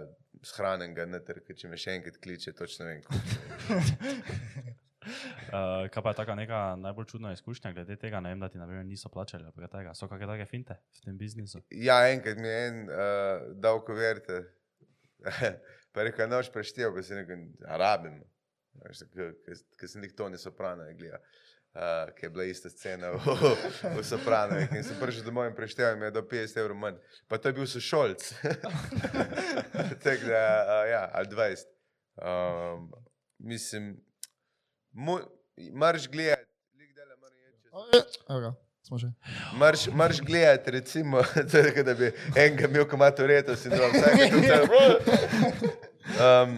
shranjenega, 0.43 1.07
noter, 1.07 1.39
ki 1.47 1.55
če 1.55 1.71
me 1.71 1.79
še 1.79 1.95
enkrat 1.95 2.19
kliče, 2.19 2.51
točno 2.59 2.91
vem. 2.91 3.01
Uh, 5.03 5.85
kaj 5.93 6.03
pa 6.03 6.13
je 6.13 6.19
taka 6.21 6.35
neka 6.39 6.61
najbolj 6.81 7.07
čudna 7.11 7.33
izkušnja 7.33 7.73
glede 7.75 7.97
tega, 8.01 8.21
ne 8.23 8.33
vem, 8.33 8.43
da 8.43 8.49
ti 8.49 8.61
na 8.61 8.67
primer 8.69 8.85
niso 8.85 9.09
plačali 9.09 9.43
ali 9.43 9.53
kaj 9.57 9.71
tega. 9.77 9.93
So 9.97 10.09
kakšne 10.11 10.31
take 10.33 10.49
finte 10.49 10.79
v 10.99 11.05
tem 11.05 11.17
biznisu? 11.17 11.63
Ja, 11.71 12.01
enkrat 12.09 12.41
mi 12.41 12.47
je 12.47 12.67
en 12.67 12.83
uh, 12.89 13.47
dal 13.61 13.83
kuverte, 13.85 14.43
pa 15.93 16.07
rekel, 16.07 16.29
noč 16.31 16.51
preštel, 16.53 16.93
pa 16.95 17.03
si 17.03 17.17
rekel, 17.17 17.47
a 17.67 17.79
rabim. 17.81 18.21
Ker 18.83 19.87
sem 19.87 20.03
jih 20.03 20.15
to 20.17 20.29
ne 20.33 20.39
soprano 20.41 20.89
gledal. 20.97 21.21
Uh, 21.73 22.13
ki 22.13 22.25
je 22.25 22.29
bila 22.29 22.43
ista 22.45 22.69
scena 22.69 23.09
v, 23.09 23.17
v 23.97 24.03
Soprano. 24.05 24.59
In 24.61 24.83
sem 24.85 24.93
prišel 25.01 25.25
domov 25.25 25.47
in 25.49 25.55
preštel, 25.57 25.95
mi 25.97 26.05
je 26.05 26.13
do 26.13 26.21
50 26.21 26.59
evrov 26.61 26.77
manj. 26.77 26.99
Pa 27.25 27.41
to 27.41 27.49
je 27.49 27.57
bil 27.57 27.65
sošolc. 27.65 28.21
Tako 30.05 30.27
da, 30.29 30.43
uh, 30.69 30.83
ja, 30.85 31.09
ali 31.17 31.27
20. 31.33 31.65
Um, 32.21 32.91
mislim, 33.41 33.97
marš 35.71 36.07
gledati, 36.07 36.45
lik 36.73 36.95
dela 36.95 37.15
mora 37.15 37.35
ječi. 37.35 38.07
Evo 38.29 38.39
ga. 38.39 38.53
Marš, 39.53 39.87
marš 39.87 40.21
gledati, 40.21 40.71
recimo, 40.71 41.23
da 41.83 41.93
bi 41.93 42.11
enega 42.35 42.67
imel 42.67 42.85
komatoreto 42.85 43.55
sindrom. 43.55 43.91
Vsake 43.91 44.29
tu 44.29 44.37
cajt- 44.47 44.69
um, 46.43 46.57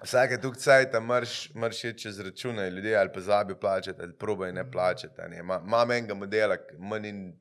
Vsake 0.00 0.38
tu 0.38 0.52
cajt, 0.54 0.94
marš, 0.94 1.32
marš 1.54 1.84
je 1.84 1.92
čez 1.94 2.20
račune 2.20 2.70
ljudi 2.70 2.94
ali 2.94 3.10
pa 3.12 3.20
zabi 3.20 3.54
plačati, 3.56 4.02
ali 4.02 4.12
probaj 4.14 4.52
ne 4.52 4.70
plačati. 4.70 5.14
ne. 5.28 5.42
Ma- 5.42 5.60
Imam 5.60 5.90
enega 5.90 6.14
modela, 6.14 6.56
manj 6.78 7.06
in 7.06 7.32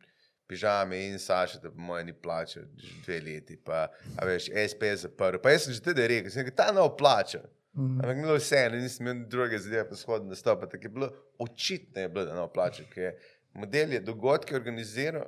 pižame 0.47 1.05
in 1.05 1.19
Saša, 1.19 1.59
da 1.59 1.71
po 1.71 1.77
mojem 1.77 2.05
ni 2.05 2.13
plačal 2.15 2.63
že 2.75 2.93
dve 3.03 3.19
leti. 3.21 3.57
Pa, 3.57 3.87
veš, 4.23 4.43
SP 4.63 4.81
je 4.83 4.97
zaprl. 4.97 5.37
Pa 5.37 5.49
jaz 5.49 5.63
sem 5.63 5.73
že 5.73 5.81
tudi 5.81 6.07
rekel, 6.07 6.31
sem 6.31 6.41
rekel, 6.41 6.55
ta 6.57 6.71
nov 6.71 6.97
plača. 6.97 7.41
Mhm. 7.77 7.99
Ampak 7.99 8.17
bilo 8.17 8.35
vse, 8.35 8.69
nisem 8.71 9.07
imel 9.07 9.25
druge 9.27 9.57
zadeve, 9.57 9.89
pa 9.89 9.95
shodno 9.95 10.29
nastopa. 10.29 10.65
Tako 10.65 10.83
je 10.83 10.89
bilo 10.89 11.09
očitno, 11.39 12.01
je 12.01 12.09
bilo, 12.09 12.25
da 12.25 12.33
ne 12.35 12.47
plača, 12.53 12.83
ker 12.83 13.03
je 13.03 13.19
model 13.53 13.93
je 13.93 13.99
dogodke 14.01 14.55
organiziral. 14.55 15.25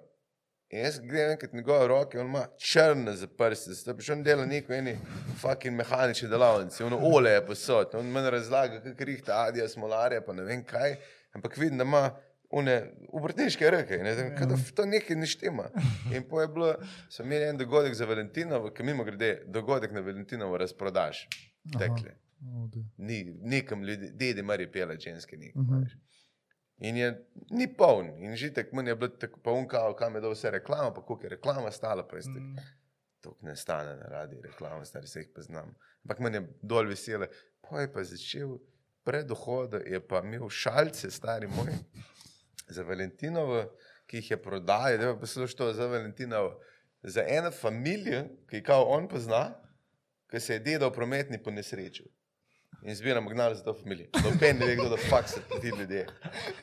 In 0.69 0.79
jaz 0.79 0.99
grem 0.99 1.31
enkrat 1.31 1.53
njegove 1.53 1.87
roke, 1.87 2.19
on 2.19 2.27
ima 2.27 2.47
črne 2.59 3.15
za 3.15 3.27
prste, 3.27 3.73
zato 3.73 3.95
pa 3.95 4.01
še 4.01 4.13
on 4.13 4.23
dela 4.23 4.45
neko 4.45 4.73
eni 4.73 4.97
fucking 5.35 5.73
mehanični 5.75 6.29
delavnici, 6.29 6.83
ono 6.83 6.99
ole 6.99 7.31
je 7.31 7.45
posod, 7.45 7.95
on 7.95 8.05
meni 8.05 8.29
razlaga, 8.29 8.77
kako 8.79 9.03
rihta 9.03 9.39
adija, 9.39 9.67
smolarja, 9.67 10.21
pa 10.21 10.33
ne 10.33 10.43
vem 10.43 10.61
kaj, 10.63 10.93
ampak 11.33 11.57
vidim, 11.57 11.77
da 11.77 11.83
ima 11.83 12.03
une 12.51 12.75
obrtniške 13.09 13.69
roke, 13.69 13.97
ne 13.97 14.13
vem, 14.13 14.35
kaj 14.37 14.53
f- 14.55 14.71
to 14.71 14.85
nekaj 14.85 15.15
ne 15.15 15.25
štima. 15.27 15.71
In 16.13 16.23
po 16.23 16.41
je 16.41 16.47
bilo, 16.49 16.75
smo 17.09 17.25
imeli 17.25 17.45
en 17.45 17.57
dogodek 17.57 17.93
za 17.93 18.05
Valentinovo, 18.05 18.69
ki 18.69 18.83
mimo 18.83 19.03
grede, 19.03 19.41
dogodek 19.47 19.91
na 19.91 19.99
Valentinovo 20.01 20.57
razprodaš, 20.57 21.25
tekle. 21.73 22.13
Odi. 22.13 22.28
Ni, 22.97 23.23
nekam 23.41 23.83
ljudi, 23.83 24.11
dedi 24.13 24.43
mari 24.43 24.71
pela 24.71 24.95
ženske 24.99 25.37
nekam. 25.37 25.63
Mhm. 25.63 25.73
Uh 25.73 25.81
-huh. 25.81 25.97
In 26.79 26.97
je 26.97 27.25
ni 27.51 27.67
poln, 27.67 28.13
in 28.23 28.35
žitek, 28.35 28.71
meni 28.73 28.89
je 28.89 28.95
bilo 28.95 29.11
tako 29.19 29.39
poln, 29.43 29.67
kao, 29.67 29.93
kam 29.99 30.15
je 30.15 30.21
dal 30.21 30.31
vse 30.31 30.51
reklama, 30.51 30.93
pa 30.93 31.01
koliko 31.01 31.25
je 31.25 31.29
reklama 31.29 31.71
stala, 31.71 32.07
pa 32.07 32.15
je 32.15 32.21
tako. 32.21 32.39
Mm. 32.39 32.55
To 33.21 33.35
ne 33.41 33.55
stane 33.55 33.95
na 33.95 34.07
radi 34.07 34.37
reklama, 34.43 34.85
stari 34.85 35.07
se 35.07 35.19
jih 35.19 35.27
poznam. 35.35 35.75
Ampak 36.03 36.19
meni 36.19 36.37
je 36.37 36.47
dol 36.61 36.87
vesele. 36.87 37.27
Pa 37.61 37.81
je 37.81 37.91
pa 37.93 38.03
začel 38.03 38.55
predohoda, 39.03 39.77
je 39.77 39.99
pa 40.07 40.21
imel 40.23 40.49
šalce, 40.49 41.11
stari 41.11 41.47
moj, 41.47 41.73
za 42.69 42.83
Valentinovo, 42.83 43.65
ki 44.07 44.17
jih 44.17 44.31
je 44.31 44.41
prodajal, 44.41 44.97
da 44.97 45.07
je 45.09 45.19
poslušal 45.19 45.57
to 45.57 45.73
za 45.73 45.87
Valentinovo. 45.87 46.61
Za 47.03 47.23
eno 47.27 47.51
familijo, 47.51 48.23
ki 48.47 48.57
jo 48.57 48.63
kao 48.65 48.87
on 48.87 49.07
pozna, 49.07 49.51
ki 50.31 50.39
se 50.39 50.53
je 50.53 50.59
dedal 50.59 50.93
prometni 50.93 51.43
po 51.43 51.51
nesreči. 51.51 52.07
In 52.81 52.95
zbiramo 52.95 53.29
gnali 53.29 53.55
za 53.55 53.63
to 53.63 53.73
familijo. 53.73 54.07
Noben 54.23 54.57
ne 54.57 54.65
ve, 54.65 54.75
kdo 54.75 54.89
da 54.89 54.97
fakt 55.09 55.29
so 55.29 55.39
ti 55.61 55.67
ljudje. 55.67 56.05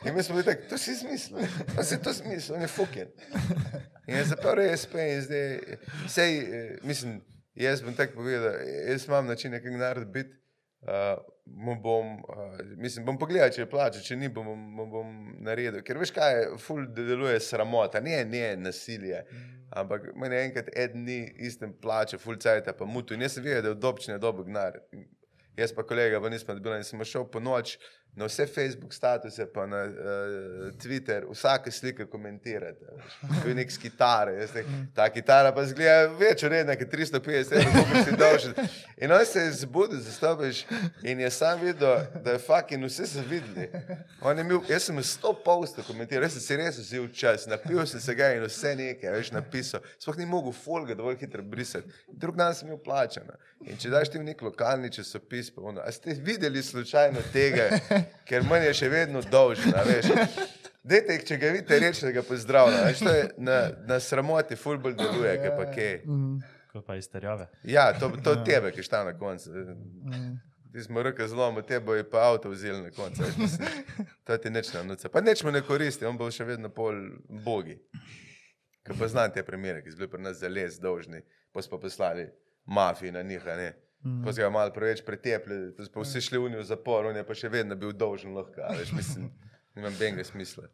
In 0.05 0.15
mi 0.15 0.23
smo 0.23 0.35
bili 0.35 0.45
tako, 0.45 0.63
to 0.69 0.79
si 0.79 0.91
izmislil, 0.91 1.39
to 1.77 1.83
si 1.83 2.03
to 2.03 2.11
izmislil, 2.11 2.57
on 2.57 2.63
je 2.63 2.69
fucking. 2.69 3.09
In 4.07 4.17
je 4.17 4.25
zaprl 4.25 4.61
SP 4.83 4.95
in 4.95 5.23
zdaj, 5.23 5.59
sej, 6.09 6.39
eh, 6.39 6.79
mislim, 6.83 7.21
jaz 7.55 7.83
bom 7.83 7.95
tako 7.95 8.15
povedal, 8.15 8.55
jaz 8.89 9.07
imam 9.09 9.27
način 9.27 9.51
nekaj 9.51 9.71
narediti 9.71 10.13
biti. 10.13 10.35
Uh, 10.87 11.19
bom, 11.83 12.07
uh, 12.15 12.61
mislim, 12.77 13.05
bom 13.07 13.17
pogledal, 13.19 13.51
če 13.51 13.65
je 13.65 13.71
plača, 13.71 14.01
če 14.05 14.17
ni, 14.17 14.29
bom, 14.29 14.47
bom, 14.77 14.91
bom 14.91 15.15
naredil. 15.43 15.81
Ker 15.83 15.99
veš, 15.99 16.13
kaj 16.15 16.35
je, 16.37 16.45
ful 16.63 16.85
deluje 16.95 17.41
sramota, 17.43 18.01
ne, 18.01 18.21
ne 18.25 18.53
nasilje. 18.61 19.25
Ampak 19.75 20.13
meni 20.15 20.39
enkrat 20.45 20.69
en 20.79 20.95
dni 20.95 21.17
istem 21.49 21.73
plače, 21.83 22.21
ful 22.23 22.39
cajta, 22.39 22.77
pa 22.79 22.87
mutu. 22.87 23.17
In 23.17 23.27
jaz 23.27 23.35
sem 23.35 23.43
videl, 23.43 23.65
da 23.65 23.73
je 23.73 23.79
od 23.79 23.89
občine 23.91 24.19
dobo 24.23 24.45
gnar. 24.47 24.79
Jaz 25.57 25.73
pa 25.73 25.83
kolega, 25.83 26.21
pa 26.21 26.29
nismo 26.29 26.55
dobili 26.55 26.81
in 26.83 26.85
sem 26.85 27.05
šel 27.05 27.25
po 27.33 27.41
noč 27.41 27.79
na 28.17 28.25
vse 28.25 28.47
Facebook 28.47 28.95
statuse, 28.95 29.45
pa 29.47 29.67
na 29.67 29.83
uh, 29.85 29.93
Twitter, 30.83 31.27
vsake 31.29 31.71
slike 31.71 32.07
komentirate. 32.07 32.87
To 33.43 33.49
je 33.49 33.55
nek 33.55 33.71
z 33.71 33.79
kitare. 33.79 34.33
jaz 34.41 34.55
nek- 34.55 34.71
Ta 34.95 35.09
kitara 35.09 35.53
pa 35.53 35.65
zgleda 35.65 36.07
več 36.17 36.43
uredna, 36.43 36.77
kot 36.77 36.89
350 36.89 37.53
evrov, 37.53 37.75
koliko 37.75 38.05
si 38.05 38.17
dolžen. 38.17 38.55
In 38.97 39.13
on 39.13 39.25
se 39.27 39.41
je 39.41 39.53
zbudil, 39.53 40.01
zastopiš 40.01 40.65
in 41.03 41.21
je 41.21 41.31
sam 41.31 41.61
videl, 41.61 41.99
da 42.25 42.33
je 42.33 42.39
fucking 42.39 42.85
vse 42.85 43.07
so 43.07 43.21
videli. 43.29 43.69
Je 43.69 44.41
Imel, 44.41 44.63
jaz 44.69 44.89
sem 44.89 44.97
100 44.97 45.35
postov 45.45 45.85
komentiral, 45.85 46.25
jaz 46.25 46.33
sem 46.33 46.43
si 46.43 46.57
res 46.57 46.81
vzel 46.81 47.09
čas, 47.13 47.45
napil 47.47 47.85
sem 47.87 48.01
se 48.01 48.15
ga 48.15 48.33
in 48.33 48.43
vse 48.45 48.73
nekaj, 48.77 49.13
veš, 49.13 49.31
napisal. 49.33 49.85
Sploh 49.99 50.17
ni 50.17 50.27
mogel 50.27 50.53
folga 50.53 50.95
dovolj 50.95 51.21
hitro 51.21 51.43
brisati. 51.45 51.85
Drug 52.09 52.37
dan 52.37 52.55
sem 52.55 52.69
bil 52.69 52.81
plačan. 52.81 53.29
In 53.67 53.77
če 53.77 53.91
daš 53.91 54.09
ti 54.09 54.19
v 54.19 54.25
nek 54.25 54.41
lokalni 54.43 54.89
časopis, 54.93 55.51
pa 55.51 55.61
ono, 55.63 55.81
a 55.81 55.93
ste 55.93 56.17
videli 56.17 56.63
slučajno 56.63 57.21
tega, 57.33 57.69
ker 58.29 58.47
manj 58.47 58.69
je 58.71 58.75
še 58.81 58.89
vedno 58.93 59.23
dolžen, 59.31 59.75
a 59.77 59.85
veš. 59.87 60.11
Dajte, 60.87 61.17
če 61.27 61.39
ga 61.43 61.53
vidite, 61.55 61.79
reči, 61.83 62.05
da 62.07 62.13
ga 62.15 62.23
pozdravljam. 62.23 62.85
Veš, 62.87 63.01
to 63.03 63.15
je 63.15 63.23
na, 63.43 63.57
na 63.89 63.99
sramoti, 64.01 64.59
fulbol 64.59 64.95
deluje, 64.95 65.33
kaj 65.43 65.57
pa 65.57 65.65
kaj. 65.73 65.97
Mhm. 66.05 66.37
Kot 66.77 66.85
pa 66.87 66.99
izterjave. 67.01 67.49
Ja, 67.65 67.89
to, 67.99 68.13
to 68.23 68.37
tebe, 68.45 68.71
ki 68.73 68.85
šta 68.85 69.03
na 69.05 69.17
koncu. 69.19 69.51
Ti 70.73 70.83
smo 70.85 71.03
rekli 71.03 71.29
zelo, 71.29 71.49
te 71.63 71.81
bo 71.81 71.95
je 71.97 72.05
pa 72.11 72.29
avto 72.29 72.51
vzeli 72.53 72.83
na 72.83 72.91
koncu. 72.91 73.25
To 74.27 74.37
ti 74.43 74.51
neč 74.51 74.73
ne 74.75 74.85
nuca. 74.85 75.09
Pa 75.09 75.21
neč 75.21 75.43
mu 75.47 75.51
ne 75.55 75.63
koristi, 75.63 76.05
on 76.05 76.19
bo 76.19 76.27
še 76.31 76.45
vedno 76.45 76.69
pol 76.75 76.99
bogi. 77.47 77.79
Ker 78.87 78.99
poznam 78.99 79.31
te 79.33 79.43
primere, 79.47 79.83
ki 79.83 79.95
so 79.95 80.01
bili 80.03 80.11
pri 80.11 80.23
nas 80.23 80.41
za 80.43 80.51
les 80.51 80.77
dolžni, 80.83 81.23
pa 81.55 81.63
so 81.63 81.71
pa 81.73 81.79
poslali 81.83 82.27
mafiji 82.67 83.15
na 83.15 83.23
njih, 83.23 83.47
a 83.47 83.55
ne. 84.07 84.25
Pa 84.25 84.33
so 84.33 84.43
ga 84.43 84.51
malo 84.55 84.73
preveč 84.75 85.03
pretepli, 85.07 85.59
pa 85.77 85.87
pa 85.95 86.05
vsi 86.05 86.23
šli 86.25 86.39
v 86.39 86.65
zapor, 86.65 87.11
on 87.11 87.17
je 87.17 87.25
pa 87.27 87.35
še 87.35 87.51
vedno 87.53 87.77
bil 87.79 87.93
dolžen 87.93 88.35
lahko, 88.37 88.67
veš, 88.79 88.93
mislim, 88.97 89.31
nimam 89.77 89.97
benga 90.01 90.25
smisla. 90.25 90.69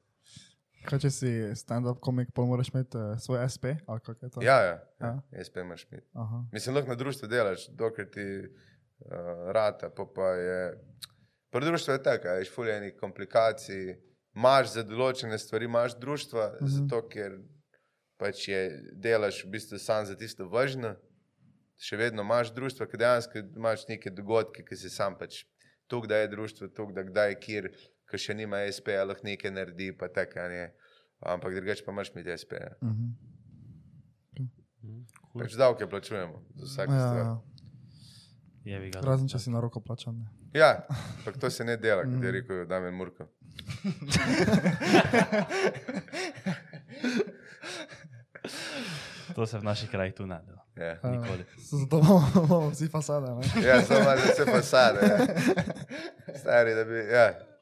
Kaj 0.83 0.99
če 1.05 1.11
si 1.15 1.31
stand-up 1.59 2.01
komik, 2.03 2.33
pa 2.35 2.43
moraš 2.47 2.73
imeti 2.73 2.99
uh, 2.99 3.15
svoj 3.23 3.45
SP? 3.55 3.77
ali 3.87 4.01
kako 4.03 4.27
je 4.27 4.31
to? 4.35 4.43
Ja, 4.43 4.59
ja, 4.65 4.77
ja. 5.01 5.11
Ja. 5.31 5.45
pa 5.55 5.61
imaš 5.61 5.87
mi. 5.91 6.01
Aha. 6.19 6.45
Mislim, 6.53 6.75
lahko 6.75 6.91
na 6.91 6.99
društvu 6.99 7.29
delaš, 7.31 7.69
dokler 7.79 8.09
ti 8.11 8.27
uh, 8.43 9.53
rata, 9.55 9.91
pa, 9.91 10.07
pa 10.15 10.35
je. 10.39 10.63
Pri 11.55 11.65
društvu 11.65 11.93
je 11.93 12.03
tako, 12.03 12.35
veš, 12.39 12.51
fuljenih 12.55 12.97
komplikacij, 12.99 13.95
imaš 14.35 14.73
za 14.75 14.83
določene 14.83 15.39
stvari, 15.39 15.71
imaš 15.71 15.99
društva, 16.01 16.47
mm. 16.49 16.65
-hmm. 16.65 16.77
zato 16.79 17.03
ker 17.09 17.39
pač 18.19 18.49
je, 18.49 18.61
delaš 18.93 19.45
v 19.45 19.51
bistvu 19.57 19.79
sam 19.79 20.07
za 20.07 20.17
tisto 20.17 20.49
važno, 20.49 20.97
še 21.83 21.99
vedno 21.99 22.23
imaš 22.23 22.53
društva, 22.55 22.87
ki 22.87 23.01
dejansko 23.01 23.43
imaš 23.59 23.87
neke 23.89 24.11
dogodke, 24.11 24.65
ki 24.65 24.79
si 24.79 24.91
sam 24.91 25.17
pač 25.19 25.43
tu, 25.91 26.01
da 26.07 26.23
je 26.23 26.29
društvo, 26.29 26.69
tu, 26.69 26.87
da 26.95 27.03
kdaj, 27.03 27.37
kjer, 27.43 27.71
ki 28.09 28.19
še 28.19 28.37
nima 28.39 28.63
SP-ja, 28.71 29.05
lahko 29.05 29.27
nekaj 29.27 29.51
naredi, 29.51 29.91
pa 29.93 30.09
ne. 30.49 30.73
Ampak 31.23 31.55
drugače 31.55 31.85
pa 31.85 31.93
imaš 31.93 32.15
mi 32.15 32.23
SP. 32.23 32.53
-ja. 32.53 32.73
Mhm. 32.83 33.11
Pač 35.39 35.55
davke 35.55 35.87
plačujemo 35.87 36.43
za 36.55 36.65
vsako 36.65 36.93
Ja, 36.93 36.99
stvar. 37.01 37.17
ja. 37.19 37.41
Je 38.65 38.91
ga. 38.91 39.01
Razen 39.01 39.29
če 39.29 39.39
si 39.39 39.51
na 39.51 39.61
roko 39.61 39.81
plačan. 39.81 40.19
ne. 40.19 40.27
Ja, 40.55 40.87
ampak 41.19 41.39
to 41.41 41.51
se 41.51 41.65
ne 41.65 41.77
dela, 41.77 42.03
kot 42.05 42.25
je 42.25 42.31
rekel 42.31 42.67
Damien 42.67 42.95
Murko. 42.95 43.27
To 49.35 49.47
se 49.47 49.59
v 49.59 49.65
naših 49.65 49.91
krajih 49.91 50.15
tu 50.15 50.27
ne 50.27 50.41
dela. 50.47 50.62
Ja. 50.77 51.11
Nikoli. 51.11 51.45
Zato 51.57 51.99
imamo, 51.99 52.31
imamo 52.35 52.69
vsi 52.71 52.89
fasade. 52.89 53.27
ne. 53.31 53.67
ja 53.67 53.83
samo 53.83 54.05
malo 54.05 54.21
za 54.21 54.33
vse 54.33 54.45
fasade. 54.45 55.01
Ja. 55.07 55.27
Stari, 56.41 56.75
da 56.75 56.85
bi. 56.85 56.95
Ja. 56.95 57.53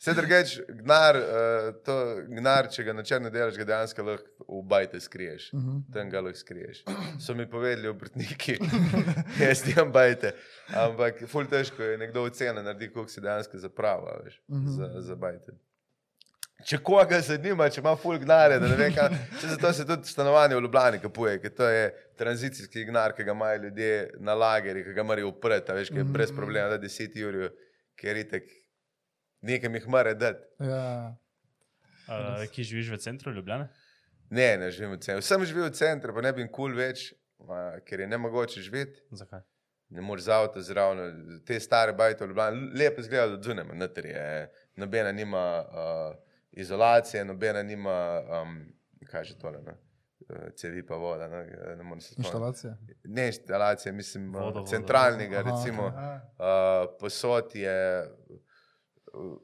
Vse 0.00 0.14
drugač, 0.16 0.58
gnar, 0.68 1.16
uh, 1.16 1.74
to 1.84 1.94
gnar, 2.28 2.70
če 2.72 2.86
ga 2.86 2.92
na 2.96 3.02
črno 3.04 3.28
delaš, 3.30 3.58
ga 3.60 3.66
dejansko 3.68 4.04
lahko 4.06 4.46
v 4.48 4.62
bajte 4.64 5.00
skriješ. 5.00 5.50
Mhm. 5.52 5.80
Tam 5.92 6.10
ga 6.10 6.22
lahko 6.24 6.40
skriješ. 6.40 6.82
So 7.20 7.34
mi 7.36 7.44
povedali 7.50 7.88
obrtniki, 7.88 8.56
jaz 9.44 9.66
nimam 9.68 9.92
bajte. 9.92 10.32
Ampak 10.72 11.26
ful 11.28 11.44
težko 11.44 11.84
je 11.84 11.98
nekdo 12.00 12.24
ocena 12.24 12.62
naredi, 12.64 12.88
koliko 12.88 13.12
si 13.12 13.20
dejansko 13.20 13.60
zaprava, 13.60 14.16
veš, 14.24 14.40
za, 14.48 14.88
za 15.04 15.16
bajte. 15.20 15.52
Če 16.66 16.78
koga 16.84 17.20
zanima, 17.24 17.68
če 17.72 17.80
ima 17.80 17.94
ful 17.98 18.18
gnare, 18.20 18.58
da 18.60 18.68
ne 18.68 18.76
ve, 18.78 18.90
kaj. 18.94 19.16
Če 19.40 19.52
zato 19.54 19.72
se 19.76 19.86
tudi 19.88 20.08
stanovanje 20.08 20.56
v 20.58 20.64
Ljubljani 20.64 21.00
kupuje, 21.02 21.38
ker 21.42 21.54
to 21.56 21.68
je 21.68 21.88
tranzicijski 22.20 22.84
gnar, 22.88 23.14
ki 23.16 23.24
ga 23.24 23.34
imajo 23.36 23.62
ljudje 23.64 23.94
na 24.20 24.34
lagerjih, 24.36 24.86
ki 24.88 24.96
ga 24.96 25.04
morajo 25.06 25.32
upreti, 25.32 25.72
a 25.72 25.78
veš, 25.78 25.92
ki 25.94 26.02
je 26.02 26.06
brez 26.16 26.32
problema, 26.36 26.68
da 26.72 26.78
10 26.82 27.16
ur, 27.28 27.40
ker 28.00 28.20
itek 28.20 28.50
nekam 29.46 29.74
jih 29.78 29.88
mora 29.88 30.14
dati. 30.14 30.44
Ja. 30.64 31.16
Uh, 32.10 32.44
ki 32.52 32.64
živiš 32.66 32.90
v 32.94 33.00
centru 33.00 33.32
Ljubljane? 33.32 33.68
Ne, 34.30 34.56
ne 34.58 34.70
živim 34.70 34.96
v 34.96 35.02
centru. 35.02 35.22
Sem 35.26 35.44
živel 35.46 35.68
v 35.68 35.74
centru, 35.78 36.14
pa 36.14 36.24
ne 36.24 36.32
bi 36.34 36.46
kul 36.46 36.52
cool 36.56 36.78
več, 36.78 37.10
ma, 37.46 37.80
ker 37.86 38.04
je 38.04 38.08
ne 38.10 38.18
mogoče 38.18 38.62
živeti. 38.62 39.04
Zakaj? 39.16 39.44
Ne 39.90 40.02
moreš 40.06 40.28
z 40.28 40.34
avto 40.34 40.62
zraven, 40.62 41.40
te 41.46 41.58
stare 41.62 41.94
bajte 41.98 42.24
v 42.24 42.32
Ljubljani, 42.32 42.72
lepo 42.78 43.02
izgleda 43.02 43.38
od 43.38 43.46
zunaj, 43.46 43.70
noter 43.78 44.10
je, 44.10 44.26
nobena 44.78 45.12
nima 45.14 45.44
uh, 45.62 46.29
izolacije, 46.52 47.24
nobena 47.24 47.62
nima, 47.62 47.96
um, 48.42 48.58
kaj 49.06 49.24
že 49.24 49.38
tole, 49.38 49.62
ne? 49.62 49.74
Uh, 50.20 50.50
cevi 50.54 50.86
pa 50.86 50.94
voda, 50.94 51.28
ne, 51.28 51.44
ne 51.76 51.82
morem 51.82 52.00
se 52.00 52.08
spomniti. 52.08 52.26
Inštalacija. 52.26 52.76
Ne 53.04 53.26
inštalacije, 53.26 53.92
mislim, 53.92 54.26
Vodo, 54.26 54.44
vodo, 54.44 54.58
vodo. 54.58 54.70
centralnega, 54.70 55.38
Aha, 55.38 55.50
recimo, 55.50 55.86
okej. 55.86 56.16
uh, 56.36 56.96
posod 57.00 57.54
je 57.54 58.06
uh, 58.06 58.38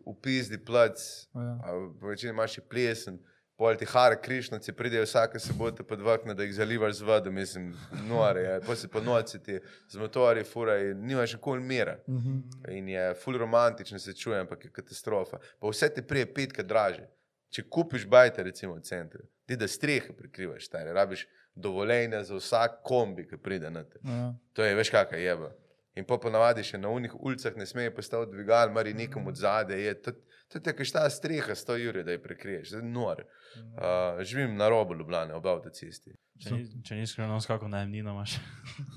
v 0.06 0.20
pizdi 0.22 0.64
plac, 0.64 0.98
Ja. 1.34 1.58
po 2.00 2.06
večini 2.06 2.30
imaš 2.30 2.52
še 2.52 2.62
plesen. 2.62 3.18
Pol 3.56 3.76
ti 3.80 3.86
hare 3.88 4.18
krišnici 4.20 4.72
pridejo 4.76 5.06
vsake 5.06 5.40
sobote 5.40 5.82
pod 5.82 6.00
vrhne, 6.04 6.34
da 6.36 6.44
jih 6.44 6.54
zalivaš 6.54 6.98
z 6.98 7.06
vodo, 7.08 7.30
mislim, 7.32 7.70
nore, 8.08 8.40
je. 8.40 8.60
pa 8.66 8.76
se 8.76 8.88
po 8.88 9.00
noci 9.00 9.42
ti 9.42 9.60
z 9.88 9.96
motorji 9.96 10.44
fura 10.44 10.76
in 10.78 11.06
nimaš 11.06 11.32
nikoli 11.32 11.62
mira. 11.62 11.96
Mhm. 12.08 12.38
In 12.68 12.88
je 12.88 13.14
ful 13.14 13.38
romantično 13.38 13.98
se 13.98 14.12
čuje, 14.12 14.40
ampak 14.40 14.64
je 14.64 14.72
katastrofa. 14.72 15.38
Pa 15.60 15.68
vse 15.68 15.88
ti 15.94 16.02
prije 16.02 16.34
petka 16.34 16.62
draže. 16.62 17.08
Če 17.50 17.62
kupiš 17.62 18.06
bajte, 18.06 18.42
recimo 18.42 18.74
v 18.74 18.82
centru, 18.84 19.22
ti 19.46 19.56
da 19.56 19.68
strehe 19.68 20.12
prikrivaš, 20.12 20.66
stare, 20.66 20.92
rabiš 20.92 21.26
dovoljenje 21.54 22.24
za 22.24 22.36
vsak 22.36 22.82
kombi, 22.84 23.24
ki 23.28 23.38
pride 23.40 23.70
na 23.70 23.84
te. 23.84 24.00
Ja. 24.04 24.34
To 24.52 24.64
je 24.64 24.74
veš 24.74 24.90
kakšna 24.90 25.18
jeba. 25.18 25.52
In 25.96 26.04
pa 26.04 26.18
ponavadi 26.20 26.60
še 26.66 26.76
na 26.78 26.90
unih 26.92 27.14
ulicah 27.16 27.54
ne 27.56 27.64
smeje 27.66 27.94
postaviti 27.94 28.34
dvigal, 28.34 28.68
mari 28.72 28.92
nekom 28.94 29.30
od 29.30 29.38
zadaj. 29.40 29.80
Je, 29.80 29.94
to, 30.02 30.12
to 30.52 30.60
je 30.64 30.76
kaj 30.76 30.88
šta 30.90 31.04
streha, 31.10 31.54
sto 31.54 31.74
ur, 31.74 32.02
da 32.04 32.12
jo 32.14 32.22
prekriješ, 32.22 32.72
je 32.72 32.82
nor. 32.82 33.24
Uh, 33.56 34.22
živim 34.22 34.56
na 34.56 34.68
robu 34.68 34.94
Ljubljane, 34.94 35.34
ob 35.34 35.46
avtocesti. 35.46 36.14
Če, 36.42 36.50
ni, 36.54 36.82
če 36.84 36.98
ni 36.98 37.06
skrivno, 37.06 37.38
kako 37.46 37.68
najemnino 37.68 38.12
imaš. 38.12 38.36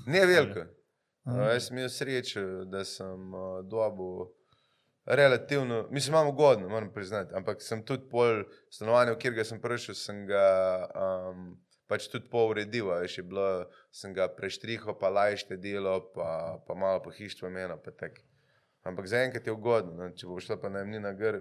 Ne 0.06 0.26
veliko. 0.30 0.66
Uh, 1.24 1.46
jaz 1.52 1.68
sem 1.68 1.78
imel 1.78 1.88
srečo, 1.92 2.44
da 2.70 2.84
sem 2.84 3.34
uh, 3.34 3.60
dobil 3.68 4.30
relativno, 5.04 5.88
mislim, 5.90 6.14
imam 6.14 6.28
ugodno, 6.28 6.68
moram 6.68 6.92
priznati, 6.92 7.34
ampak 7.34 7.62
sem 7.62 7.84
tudi 7.84 8.08
pol 8.10 8.44
stanovanja, 8.70 9.12
v 9.12 9.18
kjer 9.18 9.44
sem 9.44 9.60
prišel, 9.60 9.96
sem 9.98 10.24
ga 10.28 10.46
um, 10.94 11.52
pač 11.90 12.06
tudi 12.10 12.28
pol 12.30 12.52
uredil, 12.54 12.92
veš, 12.92 13.18
je 13.18 13.24
bilo, 13.26 13.48
sem 13.90 14.14
ga 14.14 14.28
preštrihal, 14.30 14.94
pa 15.00 15.10
lajšte 15.10 15.58
delo, 15.58 15.98
pa, 16.14 16.60
pa 16.66 16.76
malo 16.78 17.02
po 17.02 17.10
hištvu 17.10 17.50
imena, 17.50 17.76
pa 17.76 17.90
tak. 17.90 18.20
Ampak 18.82 19.06
zaenkrat 19.06 19.46
je 19.46 19.52
ugodno, 19.52 19.92
no, 19.94 20.10
če 20.10 20.26
bo 20.26 20.38
šla 20.40 20.56
pa 20.56 20.68
najemnina 20.68 21.12
gr, 21.12 21.40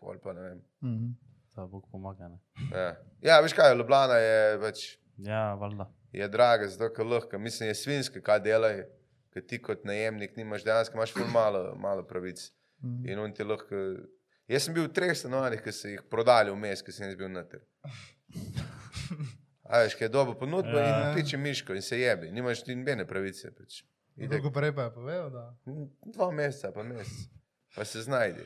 pol 0.00 0.18
pa 0.18 0.32
ne 0.32 0.40
vem. 0.42 0.60
Mhm. 0.82 1.10
Da 1.56 1.64
Bog 1.66 1.86
pomaga. 1.90 2.28
Ne? 2.28 2.38
Ja, 2.70 2.88
ja 3.22 3.40
veš 3.40 3.52
kaj, 3.52 3.74
Ljubljana 3.76 4.16
je 4.16 4.58
pač 4.60 4.82
Ja, 5.18 5.54
valjda. 5.54 5.86
je 6.12 6.28
draga, 6.28 6.68
zato 6.68 6.90
ker 6.92 7.06
lahko, 7.06 7.38
mislim, 7.38 7.70
je 7.70 7.74
svinska, 7.74 8.20
kaj 8.20 8.40
delajo, 8.40 8.84
ker 9.32 9.42
ti 9.42 9.58
kot 9.58 9.84
najemnik 9.84 10.36
nimaš 10.36 10.64
dejansko, 10.64 10.94
imaš 10.94 11.12
ful 11.12 11.24
malo, 11.26 11.74
malo 11.76 12.04
pravic. 12.04 12.50
In 13.04 13.18
on 13.18 13.32
ti 13.32 13.44
lahko. 13.44 13.74
Jaz 14.46 14.62
sem 14.62 14.74
bil 14.74 14.84
v 14.84 14.92
treh 14.92 15.14
stanovanjih, 15.16 15.62
ki 15.64 15.72
so 15.72 15.88
jih 15.88 16.02
prodali 16.06 16.52
vmes, 16.52 16.82
ki 16.82 16.92
sem 16.92 17.08
jaz 17.08 17.16
bil 17.16 17.28
noter. 17.28 17.64
A 19.66 19.80
veš, 19.82 19.96
kaj 19.98 20.06
je 20.06 20.08
dobo 20.10 20.34
ponudbo 20.34 20.78
Ja. 20.78 21.08
in 21.08 21.16
piče 21.16 21.36
miško 21.36 21.74
in 21.74 21.82
se 21.82 21.98
jebi, 22.00 22.28
nimaš 22.30 22.62
ti 22.62 22.74
nobene 22.76 23.06
pravice. 23.06 23.50
Pač. 23.50 23.80
Itak, 24.16 24.38
Kako 24.38 24.50
prej 24.50 24.72
pa 24.72 24.82
je 24.82 24.92
povedal, 24.92 25.30
da 25.30 25.44
dva 26.06 26.30
meseca, 26.30 26.72
pa 26.72 26.82
mesec, 26.82 27.28
pa 27.74 27.84
se 27.84 28.02
znajdi. 28.02 28.44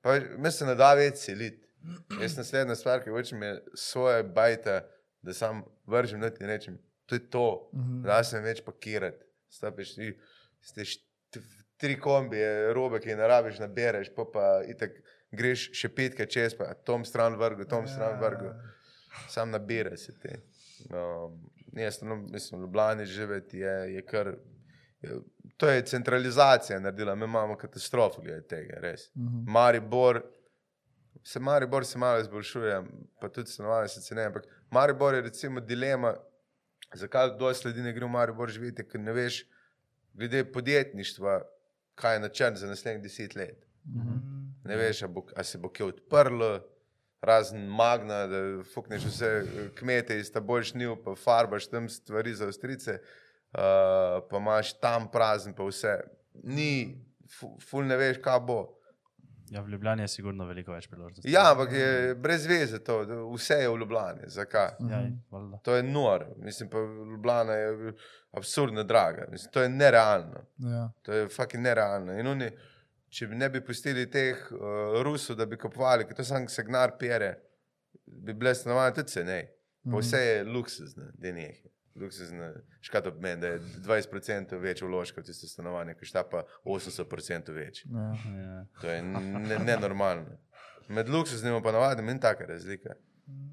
Pa 0.00 0.14
me 0.38 0.50
se 0.50 0.66
ne 0.66 0.74
da 0.74 0.94
več 0.94 1.16
seliti. 1.16 1.60
Jaz 2.20 2.36
naslednja 2.36 2.74
stvar, 2.74 3.02
ki 3.02 3.10
hočem, 3.10 3.42
je 3.42 3.52
svoje 3.74 4.22
bajta, 4.24 4.80
da 5.22 5.32
sam 5.32 5.60
vržem 5.84 6.20
noter 6.20 6.42
in 6.42 6.48
rečem, 6.48 6.78
to 7.06 7.14
je 7.14 7.30
to, 7.30 7.44
Mhm. 7.72 8.02
da 8.02 8.22
se 8.24 8.40
več 8.40 8.62
pakirati. 8.62 9.20
Stopiš 9.48 9.94
ti, 9.94 10.18
ste 10.60 10.84
tri 11.76 11.98
kombije, 12.00 12.72
robe, 12.72 13.00
ki 13.00 13.08
jih 13.08 13.16
ne 13.16 13.26
rabiš, 13.26 13.58
nabereš, 13.58 14.14
pa 14.14 14.24
pa 14.24 14.62
itak 14.64 14.90
greš 15.32 15.70
še 15.72 15.88
petkrat 15.88 16.30
čez, 16.30 16.54
pa 16.54 16.74
tom 16.76 17.04
stran 17.04 17.34
vrgu, 17.34 17.64
tom 17.64 17.86
stran 17.86 18.18
vrgu. 18.18 18.54
Sam 19.28 19.50
nabira 19.50 19.96
se 19.96 20.12
te. 20.14 20.38
Um, 20.88 21.36
jaz, 21.74 22.00
no, 22.02 22.16
mislim, 22.16 22.60
Ljubljani 22.60 23.06
živeti 23.06 23.58
je, 23.58 23.94
je 23.94 24.02
kar. 24.02 24.36
Je, 25.02 25.20
to 25.56 25.68
je 25.68 25.86
centralizacija 25.86 26.80
naredila, 26.80 27.14
mi 27.14 27.24
imamo 27.24 27.56
katastrofo 27.56 28.22
glede 28.22 28.42
tega, 28.46 28.80
res. 28.80 29.10
Mhm. 29.16 29.50
Maribor, 29.50 30.22
se 31.24 31.40
Maribor 31.40 31.86
se 31.86 31.98
malo 31.98 32.20
izboljšuje, 32.20 32.82
pa 33.20 33.28
tudi 33.28 33.50
stanovanje 33.50 33.88
se 33.88 34.00
cene, 34.00 34.24
ampak 34.24 34.44
Maribor 34.70 35.14
je 35.14 35.22
recimo 35.22 35.60
dilema, 35.60 36.14
zakaj 36.94 37.34
kdo 37.36 37.54
sledi 37.54 37.82
ne 37.82 37.92
gre 37.92 38.06
v 38.06 38.10
Maribor 38.10 38.50
živeti, 38.50 38.86
ker 38.88 39.00
ne 39.00 39.12
veš, 39.12 39.44
glede 40.14 40.44
podjetništva, 40.52 41.42
kaj 41.94 42.14
je 42.14 42.20
načrt 42.20 42.56
za 42.56 42.66
naslednjih 42.66 43.02
deset 43.02 43.34
let. 43.34 43.66
Mhm. 43.86 44.18
Ne 44.64 44.76
veš, 44.76 45.02
a, 45.02 45.08
bo, 45.08 45.26
a 45.36 45.42
se 45.44 45.58
bo 45.58 45.68
kje 45.68 45.86
odprlo, 45.86 46.60
razen 47.22 47.66
magna, 47.66 48.26
da 48.26 48.38
fukneš 48.74 49.04
vse 49.04 49.26
eh, 49.26 49.68
kmete 49.78 50.18
iz 50.18 50.32
ta 50.32 50.40
boljš 50.40 50.74
njiv, 50.74 50.96
pa 51.04 51.14
farbaš 51.14 51.66
tam 51.70 51.88
stvari 51.88 52.34
za 52.34 52.46
ostrice, 52.46 52.92
uh, 52.92 53.31
pa 53.52 54.36
imaš 54.36 54.72
tam 54.74 55.08
prazen, 55.08 55.54
pa 55.54 55.64
vse. 55.64 55.98
Ni, 56.44 56.96
fu- 57.30 57.58
ful 57.60 57.84
ne 57.84 57.96
veš, 57.96 58.18
kaj 58.18 58.40
bo. 58.40 58.60
Ja, 59.50 59.60
v 59.60 59.68
Ljubljani 59.68 60.02
je 60.02 60.08
sigurno 60.08 60.46
veliko 60.46 60.72
več 60.72 60.86
priložnosti. 60.88 61.28
Ja, 61.28 61.50
ampak 61.50 61.72
je 61.72 61.88
brez 62.16 62.46
veze 62.46 62.78
to, 62.80 63.02
vse 63.30 63.54
je 63.56 63.68
v 63.68 63.76
Ljubljani. 63.76 64.28
Zakaj? 64.28 64.70
Ja, 64.82 65.00
Mhm. 65.30 65.54
To 65.62 65.76
je 65.76 65.82
noro, 65.84 66.26
mislim 66.38 66.70
pa 66.70 66.78
Ljubljana 66.78 67.52
je 67.54 67.92
absurdno 68.32 68.84
draga, 68.84 69.26
mislim, 69.28 69.52
to 69.52 69.62
je 69.62 69.68
nerealno. 69.70 70.46
Ja. 70.58 70.90
To 71.02 71.12
je 71.12 71.28
fucking 71.28 71.62
nerealno. 71.62 72.12
In 72.14 72.26
oni, 72.28 72.48
če 73.10 73.26
bi 73.26 73.36
ne 73.36 73.50
bi 73.50 73.60
pustili 73.60 74.10
teh 74.10 74.46
uh, 74.50 74.58
Rusov, 75.02 75.36
da 75.36 75.46
bi 75.46 75.58
kupovali, 75.58 76.06
ker 76.06 76.14
to 76.14 76.24
sam 76.24 76.48
segnar 76.48 76.96
pere, 76.98 77.34
bi 78.06 78.32
bile 78.34 78.54
stanovanja 78.54 78.94
tudi 78.94 79.08
cenej. 79.10 79.44
Pa 79.84 79.90
Mhm. 79.90 79.98
vse 79.98 80.16
je 80.18 80.44
luksuzno, 80.46 81.10
da 81.12 81.26
je 81.26 81.32
nekaj. 81.34 81.71
Luksuzno, 81.94 82.52
škrat 82.80 83.06
ob 83.06 83.20
meni, 83.20 83.40
da 83.40 83.46
je 83.48 83.58
20% 83.60 84.58
več 84.58 84.82
vložka 84.82 85.20
v 85.20 85.24
tiste 85.24 85.46
stanovanje, 85.46 85.94
ki 85.94 86.04
šta 86.04 86.22
pa 86.24 86.42
80% 86.64 87.52
več. 87.52 87.84
Ja. 87.86 88.06
Ja. 88.32 88.64
To 88.80 88.88
je 88.88 89.02
ne- 89.02 89.58
nenormalno. 89.60 90.38
Med 90.88 91.08
luksuznim 91.08 91.62
pa 91.62 91.72
navadnim 91.72 92.08
in 92.08 92.18
taka 92.18 92.44
razlika. 92.46 92.94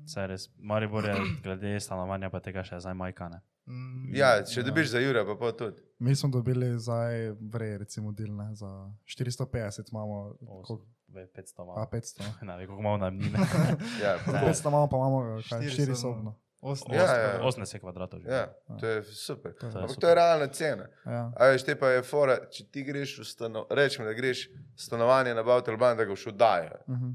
Saj 0.05 0.27
res, 0.27 0.47
Maribor 0.57 1.05
je 1.05 1.13
glede 1.43 1.79
stanovanja 1.79 2.29
pa 2.29 2.39
tega 2.39 2.63
še 2.63 2.79
zdaj 2.79 2.93
majkane. 2.95 3.41
Mm, 3.67 4.15
Ja, 4.15 4.43
če 4.43 4.63
dobiš 4.63 4.87
za 4.87 4.99
Jura, 4.99 5.21
pa 5.23 5.35
pa 5.35 5.51
tudi. 5.53 5.77
Mi 5.99 6.15
smo 6.15 6.29
dobili 6.29 6.71
zdaj 6.75 7.19
vrej, 7.43 7.77
recimo, 7.77 8.11
delne 8.11 8.55
za 8.55 8.71
450, 9.05 9.91
imamo 9.91 10.33
koliko- 10.41 10.85
500 11.09 11.59
a 11.59 11.63
imamo. 11.63 11.85
500. 11.87 12.23
Ne 12.49 12.65
koliko 12.65 12.79
imamo 12.79 12.97
najmnine. 12.99 13.37
Ja, 14.03 14.17
Za 14.19 14.31
Ne. 14.31 14.41
500 14.43 14.67
imamo, 14.67 14.87
pa 14.87 14.97
imamo 14.97 15.19
kaj, 15.43 15.61
Štiri 15.63 15.85
4 15.85 15.95
sobno. 15.95 16.35
Sobno. 16.61 16.93
Osem. 16.93 16.93
Ja, 16.93 17.05
ja. 17.33 17.41
80 17.41 17.79
kvadratov. 17.79 18.19
že. 18.19 18.29
ja, 18.29 18.47
to 18.75 18.85
je 18.85 19.03
super. 19.05 19.53
To 19.53 19.65
je 19.65 19.71
Ampak 19.71 19.89
super. 19.89 20.01
to 20.01 20.07
je 20.07 20.15
realna 20.15 20.47
cena. 20.49 20.85
Ja. 21.05 21.31
A 21.33 21.45
veš, 21.45 21.63
te 21.63 21.75
pa 21.75 21.89
je 21.89 22.03
fora, 22.03 22.37
če 22.47 22.65
ti 22.65 22.83
greš 22.83 23.19
v 23.19 23.25
stanovanje, 23.25 23.75
rečemo, 23.75 24.05
da 24.05 24.13
greš 24.13 24.45
stanovanje 24.77 25.33
na 25.33 25.43
Bavtelban, 25.43 25.97
da 25.97 26.05
ga 26.05 26.15
še 26.15 26.29
oddajo. 26.29 26.77
Mhm. 26.87 27.09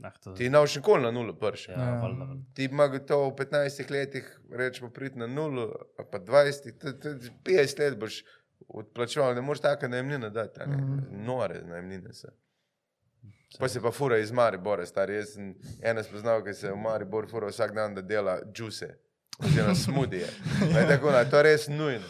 Ah, 0.00 0.10
to, 0.18 0.32
Ti 0.32 0.44
še 0.66 0.76
nikoli 0.76 1.02
na 1.02 1.10
nulo 1.10 1.32
prši. 1.34 1.70
ja, 1.70 1.78
Ja. 1.78 1.90
valjda, 1.96 2.24
valjda. 2.24 2.44
Ti 2.52 2.64
ima 2.64 2.88
gotovo 2.88 3.28
v 3.28 3.36
15 3.36 3.90
letih, 3.90 4.26
rečemo, 4.52 4.90
priti 4.90 5.16
na 5.16 5.26
nulo, 5.26 5.70
pa 6.04 6.18
20, 6.20 6.72
t- 6.74 6.98
t- 6.98 7.14
50 7.42 7.78
let 7.78 7.96
boš 7.96 8.18
odplačeval, 8.68 9.34
ne 9.34 9.40
moreš 9.40 9.60
tako 9.60 9.88
najemnine 9.88 10.30
dati, 10.30 10.60
ne? 10.60 10.76
Mhm. 10.76 11.24
nore 11.24 11.62
najemnine 11.62 12.12
se. 12.12 12.28
Pa 13.58 13.68
se 13.68 13.80
pa 13.80 13.90
fura 13.90 14.18
iz 14.18 14.32
Maribora, 14.32 14.86
stari. 14.86 15.14
Jaz 15.14 15.34
sem 15.34 15.54
ena 15.82 16.02
spoznal, 16.02 16.42
ki 16.44 16.54
se 16.54 16.72
v 16.72 16.76
Maribor 16.76 17.28
fura 17.30 17.50
vsak 17.50 17.74
dan, 17.74 17.94
da 17.94 18.02
dela 18.02 18.40
džuse. 18.52 18.94
Oziroma 19.38 19.74
smudije. 19.84 20.26
Ne, 20.74 20.86
tako, 20.88 21.10
na, 21.10 21.24
to 21.24 21.36
je 21.36 21.42
res 21.42 21.68
nujno. 21.68 22.04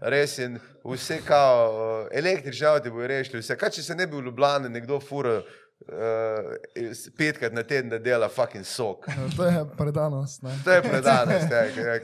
Res 0.00 0.38
je, 0.38 0.50
vse 0.84 1.20
kao, 1.26 2.06
eh, 2.12 2.18
električni 2.18 2.66
avto 2.66 2.90
bojo 2.90 3.06
rešili, 3.06 3.42
vse. 3.42 3.56
Kaj 3.56 3.70
če 3.70 3.82
se 3.82 3.94
ne 3.94 4.06
bi 4.06 4.16
v 4.16 4.24
Ljubljani 4.28 4.68
nekdo 4.68 5.00
fura 5.00 5.40
uh, 5.90 7.10
petkrat 7.16 7.52
na 7.52 7.62
teden, 7.62 7.90
da 7.90 7.98
dela 7.98 8.28
fucking 8.28 8.64
sok. 8.64 9.08
Ja, 9.08 9.14
To 9.36 9.44
je 9.44 9.64
predanost. 9.76 10.42
Ne? 10.42 10.50
To 10.64 10.70
je 10.70 10.82
predanost. 10.82 11.50
Ja, 11.50 11.64
jak, 11.64 12.02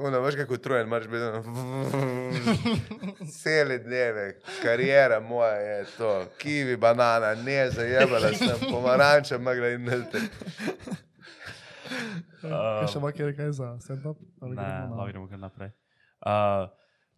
uno, 0.00 0.20
veš 0.20 0.36
kako 0.36 0.54
utrujen, 0.54 0.88
moraš 0.88 1.06
biti. 1.08 1.24
Cele 3.42 3.78
dneve, 3.78 4.38
karijera 4.62 5.20
moja 5.20 5.54
je 5.54 5.84
to, 5.98 6.24
kivi, 6.38 6.76
banana, 6.76 7.34
ne 7.34 7.70
zajebala 7.70 8.28
sem, 8.34 8.70
pomaranča, 8.70 9.38
magla 9.38 9.68
in 9.68 9.84
noter. 9.84 10.20
Kaj 12.42 12.88
še 12.92 12.98
ima 12.98 13.12
kjer 13.14 13.36
kaj 13.36 13.52
za 13.58 13.72
stand-up? 13.82 14.20
Ne, 14.42 14.70
lahko 14.90 15.06
gremo 15.10 15.28
kar 15.30 15.38
naprej. 15.38 15.70
Uh, 16.26 16.68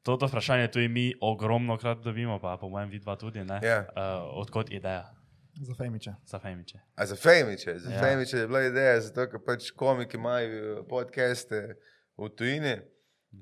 toto 0.02 0.28
vprašanje 0.28 0.70
tudi 0.72 0.88
mi 0.88 1.12
ogromno 1.20 1.76
krat 1.76 1.98
dobimo, 2.04 2.38
pa 2.40 2.56
po 2.60 2.68
mojem 2.68 2.90
vidva 2.90 3.16
tudi. 3.16 3.44
ne. 3.44 3.60
Ja. 3.62 3.80
Uh, 3.80 4.40
odkot 4.40 4.70
ideja 4.70 5.17
Za 5.60 5.74
fejmiče. 5.74 6.14
za 6.24 6.38
fejmiče? 6.38 6.78
A 6.94 7.06
za 7.06 7.16
fejmiče, 7.16 7.78
za 7.78 7.90
Ja. 7.90 8.00
fejmiče 8.00 8.36
je 8.36 8.46
bila 8.46 8.62
ideja, 8.62 9.00
zato 9.00 9.26
ker 9.30 9.40
pač 9.46 9.70
komiki 9.70 10.16
imajo 10.16 10.84
podcaste 10.88 11.74
v 12.16 12.28
tujini 12.28 12.76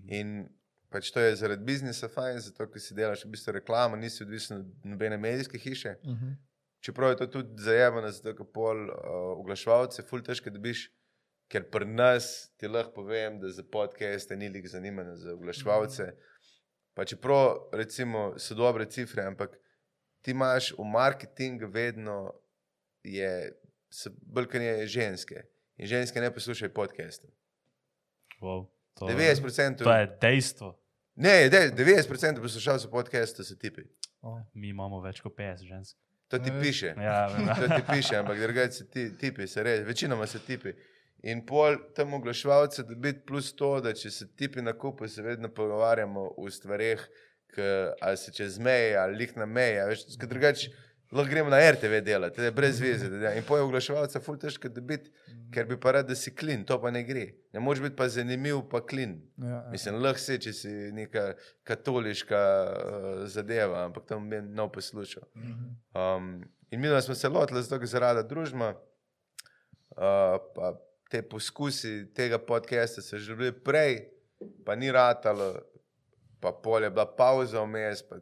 in 0.09 0.49
pač 0.91 1.11
to 1.11 1.21
je 1.21 1.37
zaradi 1.37 1.65
biznisa 1.65 2.09
fajn, 2.09 2.39
zato 2.41 2.67
ker 2.71 2.81
si 2.81 2.95
delaš 2.95 3.25
v 3.25 3.31
bistvu 3.35 3.53
reklamo, 3.53 3.97
nisi 3.97 4.23
odvisen 4.25 4.57
od 4.57 4.67
nobene 4.85 5.19
medijske 5.19 5.59
hiše. 5.59 5.97
Uh 6.03 6.11
-huh. 6.11 6.37
Čeprav 6.81 7.11
je 7.11 7.17
to 7.17 7.27
tudi 7.27 7.63
zajemano, 7.63 8.11
zato 8.11 8.37
ker 8.37 8.47
pol 8.55 8.89
uh, 8.89 8.95
oglaševalce 9.39 10.03
ful 10.03 10.23
težko 10.23 10.51
dobiš, 10.51 10.91
ker 11.49 11.71
pri 11.71 11.87
nas 11.87 12.53
ti 12.57 12.69
lahko 12.69 12.93
povem, 12.93 13.41
da 13.41 13.51
za 13.51 13.63
podcaste 13.73 14.37
ni 14.37 14.49
lik 14.49 14.67
zanimanja 14.67 15.17
za 15.17 15.35
oglaševalce. 15.35 16.13
Pa 16.95 17.05
čeprav 17.05 17.57
recimo 17.73 18.39
so 18.39 18.55
dobre 18.55 18.87
cifre, 18.91 19.23
ampak 19.23 19.59
ti 20.27 20.35
imaš 20.35 20.73
v 20.75 20.83
marketingu 20.91 21.69
vedno 21.71 22.33
je, 23.07 23.53
so 23.95 24.11
bolj 24.27 24.47
kot 24.51 24.61
je 24.61 24.87
ženske. 24.91 25.45
In 25.79 25.87
ženske 25.87 26.21
ne 26.21 26.33
poslušajo 26.35 26.73
podcaste. 26.75 27.29
Wow, 28.41 28.67
to, 28.95 29.07
90%, 29.07 29.85
to 29.85 29.93
je 29.93 30.17
dejstvo. 30.21 30.79
ne, 31.15 31.49
de- 31.49 31.71
90% 31.77 32.43
poslušalcev 32.43 32.91
podcasta 32.91 33.45
so 33.45 33.55
tipi. 33.55 33.83
oh. 34.21 34.41
Mi 34.55 34.69
imamo 34.69 35.01
več 35.01 35.21
kot 35.21 35.37
50 35.39 35.63
žensk. 35.63 35.97
To 36.29 36.39
ti 36.39 36.51
piše. 36.61 36.87
Ja, 36.99 37.27
vem, 37.27 37.47
ja. 37.47 37.55
To 37.55 37.69
ti 37.69 37.83
piše, 37.93 38.17
ampak 38.17 38.41
drugače 38.41 38.73
so 38.73 38.85
ti, 38.85 39.17
tipi, 39.19 39.47
se 39.47 39.63
res, 39.63 39.87
večinoma 39.87 40.27
so 40.27 40.39
tipi. 40.39 40.75
In 41.23 41.47
pol 41.47 41.77
tam 41.95 42.15
oglaševalce, 42.15 42.83
da 42.83 42.95
biti 42.95 43.23
plus 43.27 43.55
to, 43.55 43.81
da 43.81 43.95
če 43.95 44.11
se 44.11 44.27
tipi 44.35 44.63
na 44.63 44.75
kupu, 44.75 45.07
se 45.09 45.23
vedno 45.23 45.49
pogovarjamo 45.55 46.35
o 46.37 46.51
stvareh, 46.51 46.99
ki 46.99 47.15
ali 48.01 48.17
se 48.17 48.33
čez 48.33 48.59
meje, 48.59 48.97
ali 48.97 49.17
lih 49.17 49.37
na 49.37 49.47
meje. 49.47 49.87
Veš, 49.87 50.07
drugače 50.17 50.71
lahko 51.13 51.31
gremo 51.31 51.51
na 51.51 51.71
RTV 51.71 52.01
delati, 52.05 52.37
to 52.37 52.43
je 52.43 52.51
brez 52.51 52.81
veze. 52.81 53.09
da. 53.09 53.35
In 53.35 53.45
pol 53.47 53.59
je 53.59 53.63
oglaševalca 53.63 54.21
ful 54.21 54.39
težko 54.39 54.69
dobiti, 54.69 55.11
ker 55.55 55.67
bi 55.67 55.79
pa 55.81 55.93
rad, 55.93 56.09
da 56.09 56.15
si 56.15 56.35
klin, 56.35 56.65
to 56.67 56.79
pa 56.83 56.91
ne 56.91 57.03
gre. 57.07 57.27
Ne 57.55 57.61
moreš 57.61 57.83
biti 57.83 57.97
pa 57.97 58.09
zanimiv, 58.09 58.65
pa 58.71 58.81
klin. 58.87 59.21
ja, 59.39 59.49
ja. 59.49 59.61
Mislim, 59.73 60.01
lahko 60.03 60.21
si, 60.21 60.39
če 60.43 60.53
si 60.53 60.73
neka 60.97 61.29
katoliška 61.67 62.41
uh, 62.41 63.23
zadeva, 63.31 63.85
ampak 63.87 64.09
tam 64.11 64.29
bi 64.31 64.43
nov 64.43 64.73
poslušal. 64.75 65.29
Um, 65.95 66.43
in 66.71 66.81
mi 66.81 66.91
smo 67.03 67.15
se 67.15 67.29
lotili, 67.29 67.63
zato 67.63 67.79
ker 67.79 67.89
se 67.89 68.03
rada 68.03 68.27
družimo. 68.27 68.75
Uh, 69.97 70.37
pa 70.55 70.75
te 71.11 71.23
poskusi 71.23 72.11
tega 72.15 72.39
podcasta 72.39 73.03
so 73.03 73.19
že 73.19 73.37
bili 73.39 73.53
prej, 73.55 74.03
pa 74.67 74.75
ni 74.75 74.91
ratalo, 74.93 75.55
pa 76.41 76.53
pol 76.53 76.85
je 76.85 76.91
bila 76.91 77.07
pauza 77.17 77.63
vmes, 77.63 78.03
pa 78.09 78.19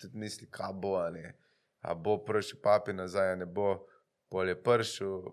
tudi 0.00 0.18
misli, 0.18 0.46
kaj 0.50 0.72
bo, 0.72 0.98
ne. 1.10 1.34
A 1.80 1.94
bo 1.94 2.18
prišel 2.24 2.60
papi 2.62 2.92
nazaj, 2.92 3.36
ne 3.36 3.46
bo, 3.46 3.86
pol 4.30 4.48
je 4.48 4.56
prišel. 4.62 5.26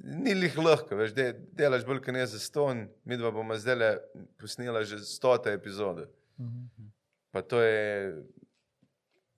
Ni 0.00 0.34
lih 0.34 0.56
lahko, 0.58 0.96
veš, 0.96 1.12
de, 1.16 1.32
delaš 1.56 1.84
bolj 1.84 2.00
kot 2.04 2.14
ne 2.16 2.26
za 2.26 2.38
ston, 2.40 2.86
mi 3.04 3.18
dva 3.20 3.32
bomo 3.34 3.56
zdaj 3.58 3.98
posnela 4.40 4.84
že 4.84 5.02
stota 5.04 5.52
epizoda. 5.52 6.06
Mhm. 6.40 6.88
Pa 7.30 7.42
to 7.42 7.60
je, 7.62 8.14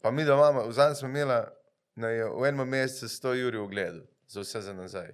pa 0.00 0.10
mi 0.10 0.24
da 0.24 0.34
imamo, 0.34 0.68
v 0.68 0.72
zadnjem 0.72 0.96
smo 0.96 1.08
imeli 1.08 1.28
na, 1.94 2.08
v 2.08 2.46
enem 2.48 2.68
mesecu 2.68 3.08
100 3.08 3.34
ur 3.46 3.56
v 3.56 3.68
gledu, 3.68 4.06
za 4.28 4.40
vse 4.40 4.60
za 4.60 4.72
nazaj. 4.72 5.12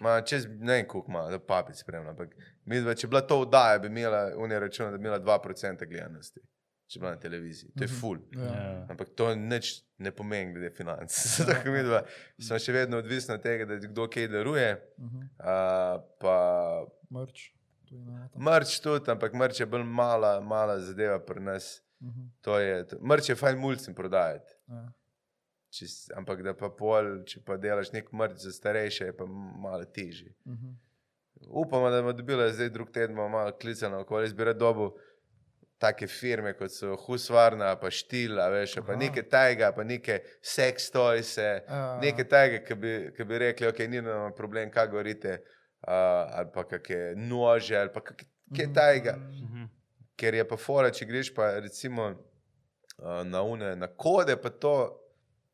Ma, 0.00 0.16
čez 0.26 0.46
ne 0.48 0.72
vem, 0.72 0.88
koliko 0.88 1.12
ima, 1.12 1.28
da 1.30 1.38
papic 1.38 1.78
spremlja. 1.78 2.10
Ampak 2.10 2.34
mi 2.64 2.80
dva, 2.80 2.94
če 2.94 3.06
bi 3.06 3.14
bila 3.14 3.22
to 3.28 3.40
vdaja, 3.44 3.78
bi 3.78 3.90
imela, 3.92 4.24
unija 4.40 4.58
računa, 4.64 4.90
da 4.90 4.98
bi 4.98 5.06
imela 5.06 5.20
2% 5.22 5.88
gledanosti, 5.88 6.42
če 6.90 6.98
bi 6.98 7.04
bila 7.04 7.14
na 7.14 7.20
televiziji. 7.22 7.70
To 7.78 7.84
je 7.84 7.90
full. 8.00 8.22
Ja. 8.34 8.50
Ja. 8.50 8.74
Ampak 8.94 9.14
to 9.18 9.30
nič 9.38 9.76
ne 10.02 10.10
pomeni, 10.14 10.56
glede 10.56 10.72
financ. 10.74 11.14
Zato, 11.36 11.54
ker 11.62 11.74
mi 11.74 11.84
dva 11.86 12.02
smo 12.42 12.58
še 12.58 12.74
vedno 12.74 12.98
odvisni 13.02 13.36
od 13.36 13.44
tega, 13.46 13.68
da 13.70 13.78
kdo 13.86 14.08
kaj 14.10 14.30
daruje. 14.34 14.70
Mhm. 14.98 15.28
Uh, 15.38 16.02
pa 16.22 16.38
Mrč. 17.14 17.50
Mrč 18.34 18.80
tudi, 18.82 19.10
ampak 19.12 19.34
mrč 19.38 19.60
je 19.60 19.66
bolj 19.70 19.84
mala, 19.86 20.40
mala 20.40 20.80
zadeva 20.82 21.20
pri 21.22 21.40
nas. 21.40 21.78
Mhm. 22.02 22.26
To 22.42 22.58
je, 22.58 22.86
to, 22.90 22.98
mrč 23.00 23.28
je 23.28 23.38
fajn 23.38 23.58
mulcem 23.58 23.94
prodajati. 23.94 24.56
Ja. 24.68 24.88
Če, 25.74 25.86
ampak 26.14 26.42
da 26.42 26.52
pa 26.54 26.68
pol, 26.70 27.24
če 27.24 27.40
pa 27.42 27.56
delaš 27.56 27.90
nek 27.92 28.12
mrč 28.12 28.36
za 28.38 28.52
starejše, 28.52 29.04
je 29.04 29.16
pa 29.16 29.26
malo 29.26 29.84
težje. 29.86 30.30
Mhm. 30.46 30.74
Upamo, 31.44 31.90
da 31.90 31.98
bomo 31.98 32.12
dobili 32.12 32.52
zdaj 32.52 32.70
drug 32.70 32.90
teden, 32.90 33.16
malo 33.16 33.52
klicali 33.52 33.96
okoli, 33.96 34.24
jaz 34.24 34.32
bi 34.32 34.44
rad 34.44 34.56
dobil 34.56 34.92
take 35.78 36.06
firme, 36.08 36.54
kot 36.54 36.70
so 36.70 36.94
Husvarna, 36.96 37.72
pa 37.76 37.90
Štil, 37.90 38.38
a 38.40 38.46
veš, 38.48 38.76
pa 38.86 38.94
nekaj 38.96 39.26
tajega, 39.28 39.72
pa 39.72 39.84
nekaj 39.84 40.20
sex 40.40 40.86
toyse, 40.88 41.48
Ja. 41.60 41.98
nekaj 42.00 42.24
tajega, 42.26 42.62
ki 42.64 42.74
bi, 42.76 42.92
ki 43.12 43.24
bi 43.24 43.38
rekli, 43.38 43.66
ok, 43.66 43.78
ni 43.88 44.00
nam 44.00 44.32
problem, 44.32 44.70
kaj 44.70 44.88
govorite, 44.88 45.34
uh, 45.82 45.90
ali 46.32 46.48
pa 46.54 46.64
kakšne 46.64 47.16
nože, 47.18 47.76
ali 47.76 47.92
pa 47.92 48.00
kak- 48.00 48.24
kaj 48.50 48.70
tajega. 48.72 49.16
Mhm. 49.18 49.66
Ker 50.16 50.34
je 50.34 50.44
pa 50.46 50.56
fora, 50.56 50.90
če 50.90 51.04
greš 51.04 51.34
pa 51.34 51.58
recimo 51.58 52.06
uh, 52.06 53.22
na 53.24 53.42
une, 53.42 53.74
na 53.76 53.88
kode, 53.88 54.36
pa 54.36 54.48
to, 54.50 54.76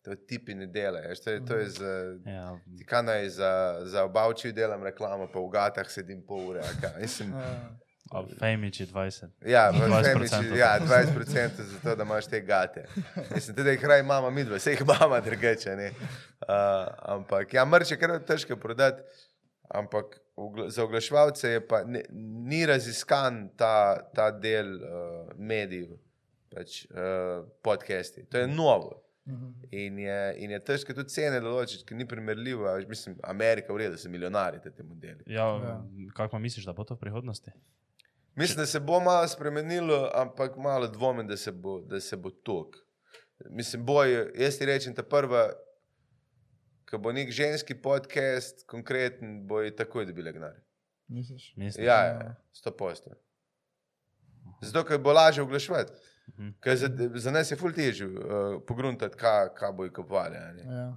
to 0.03 0.15
tipi 0.17 0.55
ne 0.55 0.67
delajo. 0.67 1.15
To 1.17 1.31
je, 1.31 1.45
to 1.45 1.55
je 1.57 1.69
za, 1.71 1.93
Ja, 2.27 2.47
ti 2.79 2.85
kaj 2.85 3.03
naj 3.03 3.29
za, 3.31 3.53
za 3.85 4.05
obavči 4.05 4.53
delam 4.53 4.83
reklamo, 4.83 5.27
pa 5.27 5.39
v 5.39 5.49
gatah 5.51 5.89
sedim 5.89 6.23
pol 6.23 6.49
ure. 6.49 6.61
a 6.61 6.73
kaj, 6.81 7.01
Mislim, 7.01 7.33
Ja. 7.33 7.71
a 8.11 8.25
Fejmiči 8.39 8.87
20. 8.87 9.29
Ja, 9.47 9.71
v 9.71 9.77
20% 9.79 10.03
Femiči, 10.03 10.59
ja, 10.59 10.79
20% 10.79 11.15
za 11.63 11.79
to, 11.79 11.95
da 11.95 12.03
imaš 12.03 12.27
te 12.27 12.41
gate. 12.43 12.87
Mislim, 13.31 13.57
tudi 13.57 13.71
jih 13.71 13.85
raj 13.85 14.01
imamo 14.01 14.31
mi 14.31 14.45
dva, 14.45 14.57
vse 14.57 14.71
jih 14.71 14.81
imamo 14.81 15.21
drugače. 15.21 15.77
ne. 15.77 15.89
Uh, 15.89 16.49
ampak, 16.99 17.55
ja, 17.55 17.65
mrč 17.65 17.91
je 17.91 17.99
kar 17.99 18.19
težko 18.21 18.57
prodati, 18.57 19.03
ampak 19.71 20.17
za 20.69 20.85
oglaševalce 20.85 21.51
je 21.51 21.61
pa 21.63 21.85
ne, 21.85 22.03
ni 22.43 22.67
raziskan 22.67 23.51
ta, 23.57 23.75
ta 24.11 24.31
del 24.33 24.75
uh, 24.75 24.83
medijev, 25.37 25.93
pač 26.51 26.85
uh, 26.85 26.99
podcasti. 27.63 28.25
To 28.27 28.39
je 28.39 28.47
novo. 28.49 28.97
Mhm. 29.27 29.51
In 29.71 29.99
je, 29.99 30.35
in 30.39 30.51
je 30.51 30.61
težko 30.61 30.95
tudi 30.95 31.09
cene 31.09 31.41
določiti, 31.41 31.85
ker 31.85 31.97
ni 31.97 32.07
primerljivo. 32.07 32.67
a 32.67 32.73
veš, 32.73 32.87
Mislim, 32.89 33.19
Amerika, 33.23 33.73
v 33.73 33.79
redu, 33.79 33.97
so 33.97 34.09
milijonari 34.09 34.61
te 34.63 34.83
modeli. 34.83 35.23
Ja, 35.27 35.45
Ja. 35.59 35.75
kako 36.15 36.39
misliš, 36.39 36.65
da 36.65 36.73
bo 36.73 36.85
to 36.85 36.95
v 36.95 36.99
prihodnosti? 36.99 37.53
Mislim, 38.35 38.57
da 38.57 38.67
se 38.67 38.81
bo 38.81 39.01
malo 39.01 39.29
spremenilo, 39.29 40.11
ampak 40.15 40.57
malo 40.57 40.89
dvomim, 40.89 41.27
da 41.27 41.37
se 41.37 41.53
bo, 41.53 41.81
da 41.81 42.01
se 42.01 42.17
bo 42.17 42.31
tok. 42.33 42.77
Mislim, 43.51 43.85
boj, 43.85 44.33
jaz 44.35 44.59
ti 44.59 44.67
rečem, 44.67 44.95
ta 44.95 45.03
prva, 45.03 45.51
ko 46.85 46.99
bo 46.99 47.13
nek 47.13 47.31
ženski 47.31 47.75
podcast, 47.77 48.67
konkreten, 48.67 49.47
bo 49.47 49.61
je 49.61 49.71
takoj 49.73 50.07
dobila 50.07 50.33
gnar. 50.33 50.57
Misliš? 51.09 51.53
Misliš? 51.57 51.85
Ja, 51.85 52.05
ja, 52.05 52.35
sto 52.53 52.71
posto. 52.73 53.11
Zato, 54.63 54.85
ker 54.85 54.99
bo 54.99 55.13
lažje 55.13 55.43
oglaševati. 55.43 55.93
Mhm. 56.39 56.51
Ker 56.61 56.77
za, 56.77 56.89
za 57.15 57.31
nas 57.31 57.51
je 57.51 57.57
ful 57.57 57.73
težje 57.73 58.07
uh, 58.07 58.63
pogruntati, 58.67 59.17
kaj, 59.17 59.49
kaj 59.55 59.73
bo 59.73 59.89
kupovali. 59.89 60.37
a 60.37 60.53
ne. 60.53 60.63
Ja. 60.63 60.89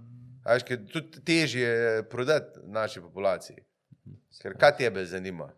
A 0.44 0.54
veš, 0.54 0.64
ker 0.68 0.80
tudi 0.92 1.22
težje 1.24 1.68
je 1.68 2.04
prodati 2.10 2.60
naši 2.64 3.02
populaciji. 3.02 3.64
Ker 4.42 4.58
kaj 4.60 4.78
tebe 4.78 5.06
zanima? 5.06 5.50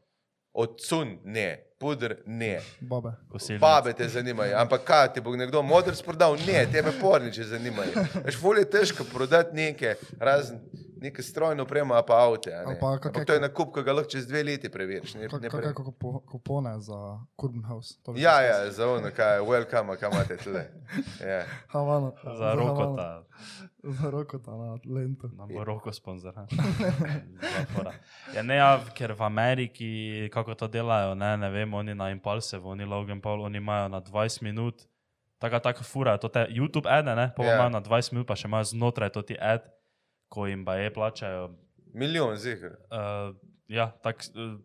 Odsun 0.54 1.18
ne, 1.24 1.66
puder 1.80 2.16
ne. 2.26 2.62
Babe. 2.80 3.12
Babe 3.60 3.94
te 3.94 4.08
zanimajo, 4.08 4.58
ampak 4.58 4.84
kaj 4.84 5.14
ti 5.14 5.22
bo 5.22 5.36
nekdo 5.36 5.62
modr 5.62 5.98
prodal? 6.06 6.38
Ne, 6.48 6.66
tebe 6.72 6.94
porniče 7.02 7.44
zanimajo. 7.44 8.06
Veš, 8.26 8.38
ful 8.40 8.58
je 8.58 8.70
težko 8.70 9.04
prodati 9.04 9.56
nekaj, 9.56 9.96
razen 10.20 10.62
neke 10.98 11.22
strojno 11.22 11.64
opremo, 11.64 11.94
a 11.94 12.02
pa 12.02 12.14
avte. 12.22 12.50
a 12.50 12.58
ne. 12.58 12.64
Ali 12.66 12.76
pa 12.76 12.88
Ampak 12.88 13.04
kake- 13.08 13.26
to 13.26 13.34
je 13.34 13.40
nakup, 13.42 13.70
ki 13.70 13.82
ga 13.82 13.94
lahko 13.94 14.10
čez 14.10 14.26
dve 14.26 14.44
leti 14.44 14.70
preveriš. 14.70 15.14
Ne, 15.14 15.22
ne 15.22 15.28
Kako 15.30 15.50
pre... 15.52 15.68
je 15.68 15.74
kupo, 15.76 16.20
kupone 16.22 16.80
za 16.80 17.00
Kurban 17.36 17.64
House? 17.64 17.98
Ja, 18.16 18.42
ja, 18.42 18.72
za 18.72 18.88
ono, 18.88 19.10
kaj, 19.10 19.40
welcome, 19.42 19.98
kam 19.98 20.12
imate 20.12 20.38
tle. 20.38 20.64
Ja. 21.22 21.44
Havana. 21.68 22.12
Za 22.32 22.54
rokota, 22.54 23.24
Za 23.84 24.10
rokota 24.10 24.52
na 24.52 24.68
lento. 24.86 25.28
nam 25.30 25.48
bo 25.48 25.64
roko 25.64 25.92
sponzor. 25.92 26.34
ha. 26.34 26.46
Dva 27.32 27.66
fora. 27.68 27.94
Ja, 28.34 28.42
ne, 28.42 28.56
ja, 28.56 28.70
ker 28.92 29.12
v 29.12 29.22
Ameriki, 29.22 29.90
kako 30.30 30.56
to 30.56 30.68
delajo, 30.68 31.14
ne, 31.14 31.38
ne 31.38 31.50
vem, 31.50 31.74
oni 31.74 31.94
na 31.94 32.10
Impulsevu, 32.10 32.70
oni 32.70 32.86
Logan 32.86 33.22
Paul, 33.22 33.42
oni 33.42 33.58
imajo 33.58 33.88
na 33.88 34.02
20 34.02 34.42
minut, 34.42 34.82
taka 35.38 35.60
taka 35.60 35.84
fura, 35.84 36.18
to 36.18 36.28
te 36.28 36.48
YouTube 36.50 36.90
ede, 36.90 37.12
ne, 37.12 37.32
pa 37.32 37.44
Ja. 37.44 37.56
imajo 37.56 37.70
na 37.70 37.82
20 37.82 38.14
minut, 38.14 38.28
pa 38.28 38.36
še 38.36 38.48
imajo 38.48 38.64
znotraj 38.66 39.10
to 39.10 39.22
ti 39.22 39.36
ed, 39.36 39.62
ko 40.30 40.48
jim 40.48 40.66
pa 40.66 40.76
je 40.76 40.94
plačajo. 40.94 41.50
Milijon, 41.94 42.36
zihar. 42.38 42.76
Uh, 42.90 43.36
ja, 43.68 43.92
tak, 44.04 44.24
uh, 44.36 44.60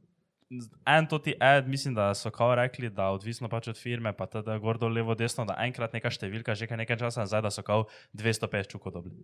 en 0.87 1.07
to 1.07 1.19
ti 1.19 1.35
ed, 1.41 1.69
mislim, 1.69 1.95
da 1.95 2.15
so 2.15 2.31
kao 2.31 2.55
rekli, 2.55 2.91
da 2.91 3.11
odvisno 3.11 3.49
pač 3.49 3.69
od 3.69 3.79
firme, 3.79 4.13
pa 4.13 4.27
teda 4.27 4.59
gor 4.59 4.79
dol 4.79 4.93
levo 4.93 5.15
desno, 5.15 5.45
da 5.45 5.55
enkrat 5.59 5.93
neka 5.93 6.11
številka, 6.11 6.55
že 6.55 6.67
nekaj 6.67 6.97
časa 6.97 7.21
nazaj, 7.21 7.43
da 7.43 7.51
so 7.51 7.63
kao 7.63 7.85
250 8.15 8.67
čukov 8.69 8.93
dobili. 8.93 9.15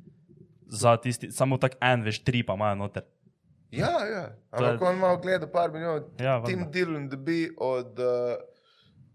Za 0.69 0.97
tisti, 0.97 1.31
samo 1.31 1.59
tak 1.59 1.75
en, 1.81 2.03
veš, 2.03 2.23
tri 2.23 2.43
pa 2.43 2.55
imajo 2.55 2.75
noter. 2.77 3.03
Ja, 3.71 3.91
ja. 4.07 4.23
To 4.51 4.63
je- 4.65 4.71
Ampak 4.71 4.83
on 4.83 4.95
ima 4.97 5.09
ogled 5.09 5.51
par 5.53 5.71
milijonov. 5.73 6.07
Ja, 6.21 6.39
Tim. 6.45 6.71
Dillon 6.71 7.09
dobi 7.09 7.51
od 7.59 7.99
uh, 7.99 8.39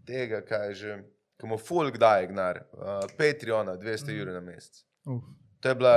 tega, 0.06 0.42
kaj 0.42 0.74
že, 0.74 0.98
ko 1.40 1.48
mu 1.48 1.58
folk 1.58 1.96
daje 1.98 2.28
gnar, 2.28 2.60
uh, 2.74 3.08
Patreona, 3.18 3.78
200 3.80 4.12
evrov 4.12 4.36
na 4.36 4.42
mesec. 4.42 4.84
Uf. 5.08 5.24
To 5.62 5.70
je 5.70 5.76
bila 5.76 5.96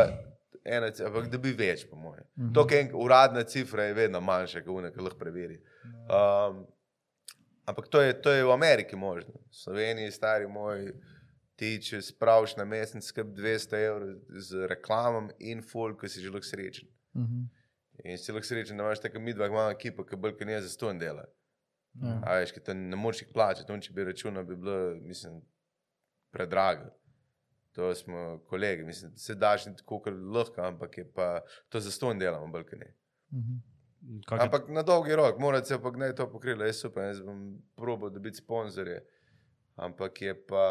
ena, 0.64 0.90
ampak 1.07 1.29
dobi 1.33 1.53
več, 1.53 1.85
po 1.90 1.96
mojem. 1.96 2.24
Mm 2.35 2.44
-hmm. 2.44 2.55
To, 2.55 2.66
kar 2.66 2.79
je 2.79 2.94
uradna 2.94 3.42
cifra, 3.44 3.85
je 3.85 3.94
vedno 3.94 4.20
manjša, 4.20 4.61
kot 4.61 4.74
unek, 4.79 4.96
lahko 4.96 5.18
preveri. 5.18 5.61
Um, 5.85 6.66
ampak 7.64 7.88
to 7.88 8.00
je, 8.00 8.22
to 8.22 8.31
je 8.31 8.44
v 8.44 8.53
Ameriki 8.53 8.96
možno. 8.96 9.35
V 9.50 9.57
Sloveniji, 9.57 10.11
stari 10.11 10.48
moj, 10.48 10.92
ti 11.57 11.83
če 11.83 12.03
spraviš 12.03 12.57
na 12.57 12.64
mesec 12.64 13.05
skrb 13.05 13.37
200 13.37 13.79
evrov 13.87 14.14
z 14.29 14.66
reklamom 14.66 15.31
in 15.38 15.62
folk, 15.62 16.00
ko 16.00 16.09
si 16.09 16.22
že 16.22 16.31
lahko 16.31 16.46
srečen. 16.46 16.88
Mhm. 17.14 17.44
In 18.05 18.18
si 18.18 18.33
lahko 18.33 18.46
srečen, 18.46 18.77
da 18.77 18.85
imaš 18.85 19.00
tako 19.00 19.20
mi 19.20 19.33
dva, 19.33 19.46
imamo 19.46 19.70
ekipo, 19.70 20.05
ki 20.05 20.16
bolj 20.16 20.38
kot 20.38 20.46
ne 20.46 20.61
za 20.61 20.68
ston 20.68 20.98
dela. 20.98 21.24
Ja. 22.03 22.20
A 22.27 22.38
veš, 22.40 22.53
ki 22.53 22.61
to 22.61 22.74
ne 22.74 22.96
moreš 22.96 23.22
plačati, 23.33 23.72
on 23.72 23.81
če 23.81 23.92
bi 23.94 24.05
računal, 24.05 24.44
bi 24.44 24.57
bilo, 24.57 24.96
mislim, 25.00 25.38
predrago. 26.35 26.90
To 27.74 27.94
smo 27.94 28.20
kolegi, 28.44 28.84
mislim, 28.84 29.16
se 29.16 29.34
daš 29.37 29.66
ni 29.66 29.76
tako, 29.76 30.02
lahko, 30.32 30.60
ampak 30.62 30.98
je 30.98 31.08
pa 31.10 31.40
to 31.68 31.80
za 31.80 31.90
ston 31.90 32.18
delamo, 32.18 32.46
bolj 32.48 32.64
kot 32.64 32.78
ne. 32.78 32.92
Mhm. 33.32 33.56
Kak 34.22 34.38
je- 34.38 34.44
Ampak 34.44 34.68
na 34.68 34.82
dolgi 34.82 35.14
rok, 35.14 35.38
morate 35.38 35.66
se 35.66 35.78
pa 35.78 35.90
gnaj 35.90 36.14
to 36.14 36.26
pokrilo, 36.28 36.64
jaz 36.64 36.76
super, 36.78 37.04
jaz 37.04 37.20
bom 37.22 37.40
probo 37.74 38.10
dobiti 38.10 38.37
sponzorje. 38.37 39.00
Ampak 39.76 40.22
je 40.22 40.34
pa, 40.42 40.66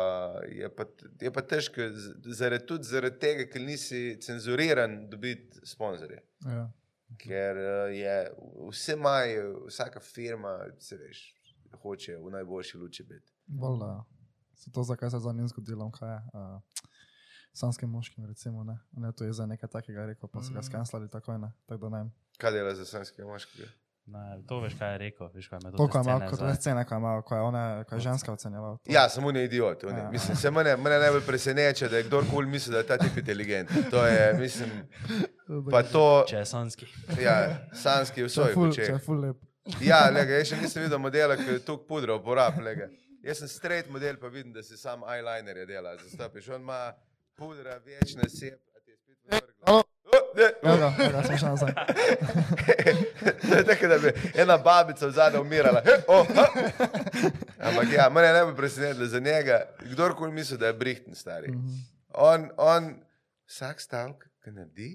je 0.50 0.70
pa, 0.70 0.86
je 1.20 1.32
pa 1.32 1.42
težko, 1.44 1.82
z- 1.92 2.13
zaradi, 2.34 2.66
tudi 2.66 2.84
zaradi 2.86 3.20
tega, 3.20 3.46
ker 3.46 3.62
nisi 3.62 4.00
cenzuriran, 4.18 5.10
dobiti 5.10 5.60
sponzorje. 5.66 6.22
Ja. 6.46 6.70
Ker 7.18 7.58
eh, 7.58 7.96
je 7.96 8.16
vse 8.70 8.96
maj, 8.98 9.36
vsaka 9.68 10.00
firma, 10.02 10.54
se 10.80 10.98
veš, 10.98 11.20
hoče 11.74 12.16
v 12.18 12.32
najboljši 12.32 12.78
luči 12.78 13.04
biti. 13.06 13.34
Valjda, 13.50 13.86
ja. 13.88 14.04
Se 14.56 14.72
to, 14.72 14.84
zakaj 14.84 15.10
se 15.10 15.16
je 15.16 15.22
za 15.22 15.32
njim 15.32 15.48
zgodilo, 15.48 15.92
kaj 15.92 16.10
je. 16.10 16.22
Uh, 16.34 16.62
Sanskim 17.54 17.89
moškim, 17.89 18.26
recimo, 18.26 18.63
ne. 18.63 18.80
ne. 18.94 19.12
To 19.12 19.24
je 19.24 19.34
za 19.34 19.46
nekaj 19.46 19.70
takega 19.70 20.06
rekel, 20.08 20.28
pa 20.28 20.42
so 20.42 20.52
ga 20.52 20.60
Mm. 20.60 20.63
skenslali 20.63 21.10
takoj, 21.10 21.38
ne. 21.38 21.52
Tako 21.66 21.78
da 21.80 21.89
ne. 21.89 21.98
vem. 22.00 22.12
Kaj 22.38 22.52
dela 22.52 22.74
za 22.74 22.86
slovenskega 22.86 23.28
moškega? 23.28 23.68
Ne, 24.06 24.20
to 24.44 24.60
veš, 24.60 24.74
kaj 24.76 24.92
je 24.92 24.98
rekel. 25.00 25.30
Veš, 25.30 25.48
kaj 25.48 25.60
me 25.60 25.72
To, 25.72 25.88
ko 25.88 25.98
je 25.98 26.04
imel, 26.04 26.20
kot 26.28 26.39
te 26.42 26.56
scene, 26.56 26.82
ko 26.84 26.92
je 26.92 27.00
imel, 27.00 27.22
ko 27.22 27.36
je, 27.36 27.42
one, 27.42 27.62
ko 27.86 27.96
je 27.96 28.02
ženska 28.02 28.34
ocenjeval. 28.34 28.78
to. 28.78 28.92
Ja, 28.92 29.06
samo 29.08 29.32
ne 29.32 29.46
idiot. 29.46 29.84
on 29.84 29.92
je. 29.92 30.00
Ja. 30.00 30.10
Mislim, 30.10 30.36
se 30.36 30.52
mene, 30.52 30.76
mene 30.78 30.98
najbolj 31.00 31.22
preseneča, 31.22 31.88
da 31.88 31.98
je 31.98 32.04
kdorkoli 32.04 32.48
misli, 32.48 32.72
da 32.72 32.78
je 32.78 32.88
ta 32.88 32.98
tip 32.98 33.18
inteligenten. 33.18 33.84
To 33.86 34.06
je, 34.06 34.34
mislim, 34.36 34.70
pa 35.72 35.84
to, 35.84 36.26
Če 36.28 36.36
je 36.36 36.46
sanski. 36.46 36.86
ja, 37.18 37.38
sanski 37.74 38.22
v 38.22 38.26
je 38.26 38.30
svojih 38.30 38.54
ful, 38.54 38.68
če 38.68 38.82
očeh. 38.82 38.89
je 38.89 39.00
ful 39.00 39.20
lep. 39.20 39.38
Ja, 39.80 40.10
lega, 40.12 40.34
jaz 40.34 40.48
še 40.48 40.58
nisem 40.58 40.84
videl 40.84 41.00
modela, 41.00 41.38
ki 41.38 41.48
je 41.50 41.60
tukaj 41.62 41.88
pudra 41.88 42.16
uporablja. 42.16 42.89
Jaz 43.24 43.39
sem 43.39 43.48
straight 43.48 43.88
model, 43.89 44.18
pa 44.18 44.28
vidim, 44.28 44.52
da 44.52 44.60
si 44.62 44.76
sam 44.76 45.06
eyeliner 45.06 45.63
dela. 45.66 45.96
Zastopiš, 45.98 46.50
on 46.50 46.62
ima 46.62 46.92
pudra, 47.36 47.78
večna 47.78 48.30
sep, 48.30 48.62
a 48.76 48.80
ti 48.86 48.91
je 48.91 48.98
spet 48.98 49.17
vrgla. 49.26 49.84
Ne, 50.36 50.50
Ja, 50.63 50.76
ja, 50.76 50.93
je 53.58 53.63
tako, 53.65 53.88
da 53.88 53.98
bi 53.98 54.12
ena 54.36 54.58
babica 54.58 55.08
v 55.08 55.12
zadnjem 55.12 55.41
umirala. 55.41 55.82
Oh. 56.08 56.28
Ampak 57.60 57.91
ja, 57.93 58.10
mene 58.10 58.28
je 58.28 58.34
najbolj 58.34 58.56
presenetilo 58.56 59.06
za 59.06 59.19
njega, 59.19 59.76
kdorkoli 59.80 60.32
misli, 60.32 60.58
da 60.58 60.67
je 60.67 60.74
brihten 60.74 61.15
stari. 61.15 61.52
Mhm. 61.52 61.74
On, 62.13 62.50
on 62.58 62.93
vsak 63.48 63.82
stavek, 63.82 64.28
ki 64.43 64.52
naredi, 64.52 64.89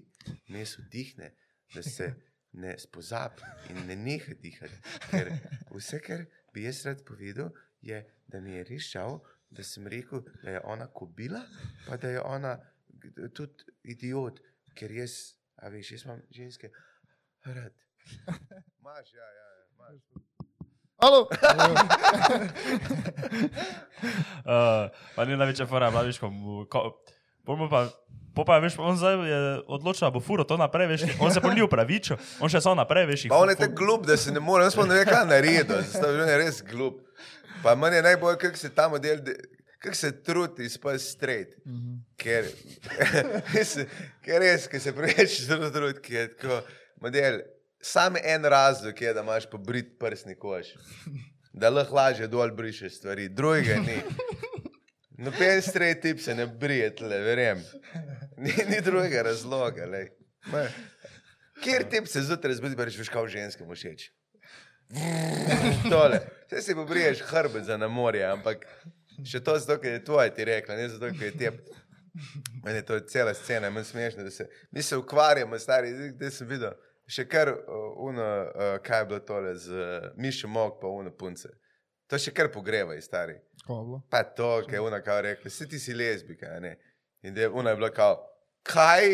mes 0.48 0.78
vdihne, 0.78 1.32
da 1.74 1.82
se 1.82 2.14
ne 2.52 2.78
spozabi 2.78 3.42
in 3.70 3.86
ne 3.86 3.96
neha 3.96 4.34
dihati. 4.42 4.78
Ker 5.10 5.32
vse, 5.74 6.00
kar 6.00 6.24
bi 6.54 6.64
jaz 6.64 6.84
rad 6.86 7.04
povedal, 7.06 7.50
je, 7.80 8.02
da 8.26 8.40
mi 8.40 8.56
je 8.56 8.64
res 8.64 8.90
žal, 8.92 9.20
da 9.50 9.62
sem 9.62 9.86
rekel, 9.86 10.22
da 10.42 10.50
je 10.50 10.60
ona 10.64 10.86
kobila, 10.86 11.40
pa 11.86 11.96
da 11.96 12.08
je 12.08 12.20
ona 12.22 12.58
tudi 13.34 13.76
idiot, 13.82 14.40
ker 14.74 14.92
jaz, 14.92 15.34
a 15.56 15.68
veš, 15.72 15.92
jaz 15.92 16.04
imam 16.04 16.22
ženske 16.30 16.70
rad. 17.44 17.74
Maš, 18.84 19.12
ja, 19.12 19.24
ja, 19.24 19.46
ja, 19.58 19.64
imaš. 19.72 20.02
Alo! 20.98 21.28
Uh, 24.42 24.90
pa 25.16 25.24
ni 25.24 25.36
največja 25.38 25.66
fora, 25.70 25.92
babiš, 25.94 26.18
ko 26.18 26.30
mu. 26.30 26.64
Ko, 26.66 26.98
pa, 27.70 27.86
po 28.34 28.44
pa 28.44 28.58
veš, 28.58 28.78
on 28.82 28.98
zdaj 28.98 29.22
je 29.30 29.38
odločil, 29.70 30.08
da 30.08 30.10
bo 30.14 30.20
furo 30.20 30.44
to 30.44 30.58
naprej, 30.58 30.90
veš, 30.90 31.06
on 31.22 31.30
se 31.30 31.40
pa 31.40 31.54
ni 31.54 31.62
upravičil, 31.62 32.18
on 32.42 32.50
še 32.50 32.60
samo 32.60 32.74
naprej, 32.82 33.06
veš. 33.12 33.28
Pa 33.30 33.38
on 33.38 33.54
je 33.54 33.60
tako 33.62 33.78
glup, 33.78 34.08
da 34.10 34.18
se 34.18 34.34
ne 34.34 34.42
more, 34.42 34.66
jaz 34.66 34.74
pa 34.78 34.86
ne 34.90 34.98
ve, 34.98 35.04
kaj 35.06 35.26
narediti, 35.30 35.78
zato 35.94 36.10
je 36.18 36.38
res 36.42 36.62
glup. 36.66 37.07
Pa 37.62 37.74
meni 37.74 37.96
je 37.96 38.02
najbolj, 38.02 38.36
kako 38.36 38.56
se 38.56 38.74
ta 38.74 38.88
model, 38.88 39.20
de- 39.22 39.36
kako 39.78 39.94
se 39.96 40.22
trudi 40.22 40.64
izpasti 40.64 41.10
straight. 41.10 41.52
Mhm. 41.66 41.94
Ker, 42.16 42.44
mislim, 43.54 43.86
ker 44.24 44.40
res, 44.40 44.66
ker 44.66 44.80
se 44.80 44.92
preveč 44.92 45.40
zelo 45.42 45.70
trudi, 45.70 46.00
ker 46.00 46.20
je 46.20 46.28
tako 46.36 46.60
model. 47.00 47.40
Sam 47.80 48.16
en 48.24 48.44
razlog 48.44 49.02
je, 49.02 49.14
da 49.14 49.22
imaš 49.22 49.46
pobrit 49.50 49.92
prsni 50.00 50.34
koš, 50.34 50.66
da 51.52 51.70
lahko 51.70 51.94
lažje 51.94 52.26
dol 52.26 52.50
brišeš 52.50 52.96
stvari, 52.96 53.28
drugega 53.28 53.76
ni. 53.80 54.00
Noben 55.18 55.62
straight 55.62 56.02
tip 56.02 56.20
se 56.20 56.34
ne 56.34 56.46
brije, 56.46 56.90
tle, 56.96 57.18
verjem. 57.18 57.62
Ni, 58.36 58.52
ni 58.70 58.80
drugega 58.80 59.22
razloga. 59.22 59.86
Kjer 61.62 61.86
tip 61.90 62.06
se 62.06 62.22
zjutraj 62.22 62.54
zbudi, 62.54 62.76
pa 62.76 62.84
rečeš, 62.84 63.08
kao 63.08 63.26
ženskemu 63.28 63.74
všeč. 63.74 64.10
Tole. 65.90 66.20
Vse 66.46 66.62
si 66.62 66.74
pobriješ 66.74 67.20
hrbet 67.20 67.64
za 67.64 67.76
na 67.76 67.88
morje, 67.88 68.24
ampak 68.24 68.64
še 69.26 69.40
to 69.44 69.58
zato, 69.58 69.78
ker 69.82 69.98
je 69.98 70.04
tvoje 70.04 70.32
ti 70.34 70.44
rekla, 70.44 70.76
ne 70.76 70.88
zato, 70.88 71.10
ker 71.12 71.28
je 71.28 71.36
tep. 71.38 71.60
Meni 72.64 72.80
je 72.80 72.86
to 72.86 72.98
cela 73.00 73.34
scena, 73.34 73.70
meni 73.70 73.84
smešno, 73.84 74.24
da 74.24 74.30
se, 74.30 74.48
mi 74.70 74.82
se 74.82 74.96
ukvarjamo, 74.96 75.58
stari, 75.58 75.92
zdaj 76.16 76.30
sem 76.34 76.48
videl, 76.48 76.74
še 77.06 77.28
kar 77.28 77.52
uh, 77.52 77.58
uno, 78.08 78.24
uh, 78.24 78.78
kaj 78.82 79.04
je 79.04 79.08
bilo 79.12 79.20
tole 79.28 79.54
z 79.54 79.76
uh, 79.76 80.08
Mišo 80.16 80.48
Mok 80.48 80.80
pa 80.80 80.88
uno 80.88 81.12
punce. 81.14 81.52
To 82.08 82.18
še 82.18 82.32
kar 82.32 82.48
pogreva, 82.52 82.96
stari. 83.04 83.36
Je 83.36 83.68
bilo? 83.68 84.00
Pa 84.10 84.24
to, 84.24 84.64
ki 84.66 84.78
je 84.78 84.80
ona 84.80 85.02
kao 85.04 85.20
rekla, 85.22 85.52
si 85.52 85.68
ti 85.68 85.78
si 85.78 85.94
lezbika, 85.94 86.56
ne. 86.64 86.78
In 87.22 87.34
da 87.36 87.44
je 87.44 87.48
ona 87.48 87.70
je 87.70 87.76
bila 87.76 87.90
kao, 87.92 88.16
kaj? 88.64 89.08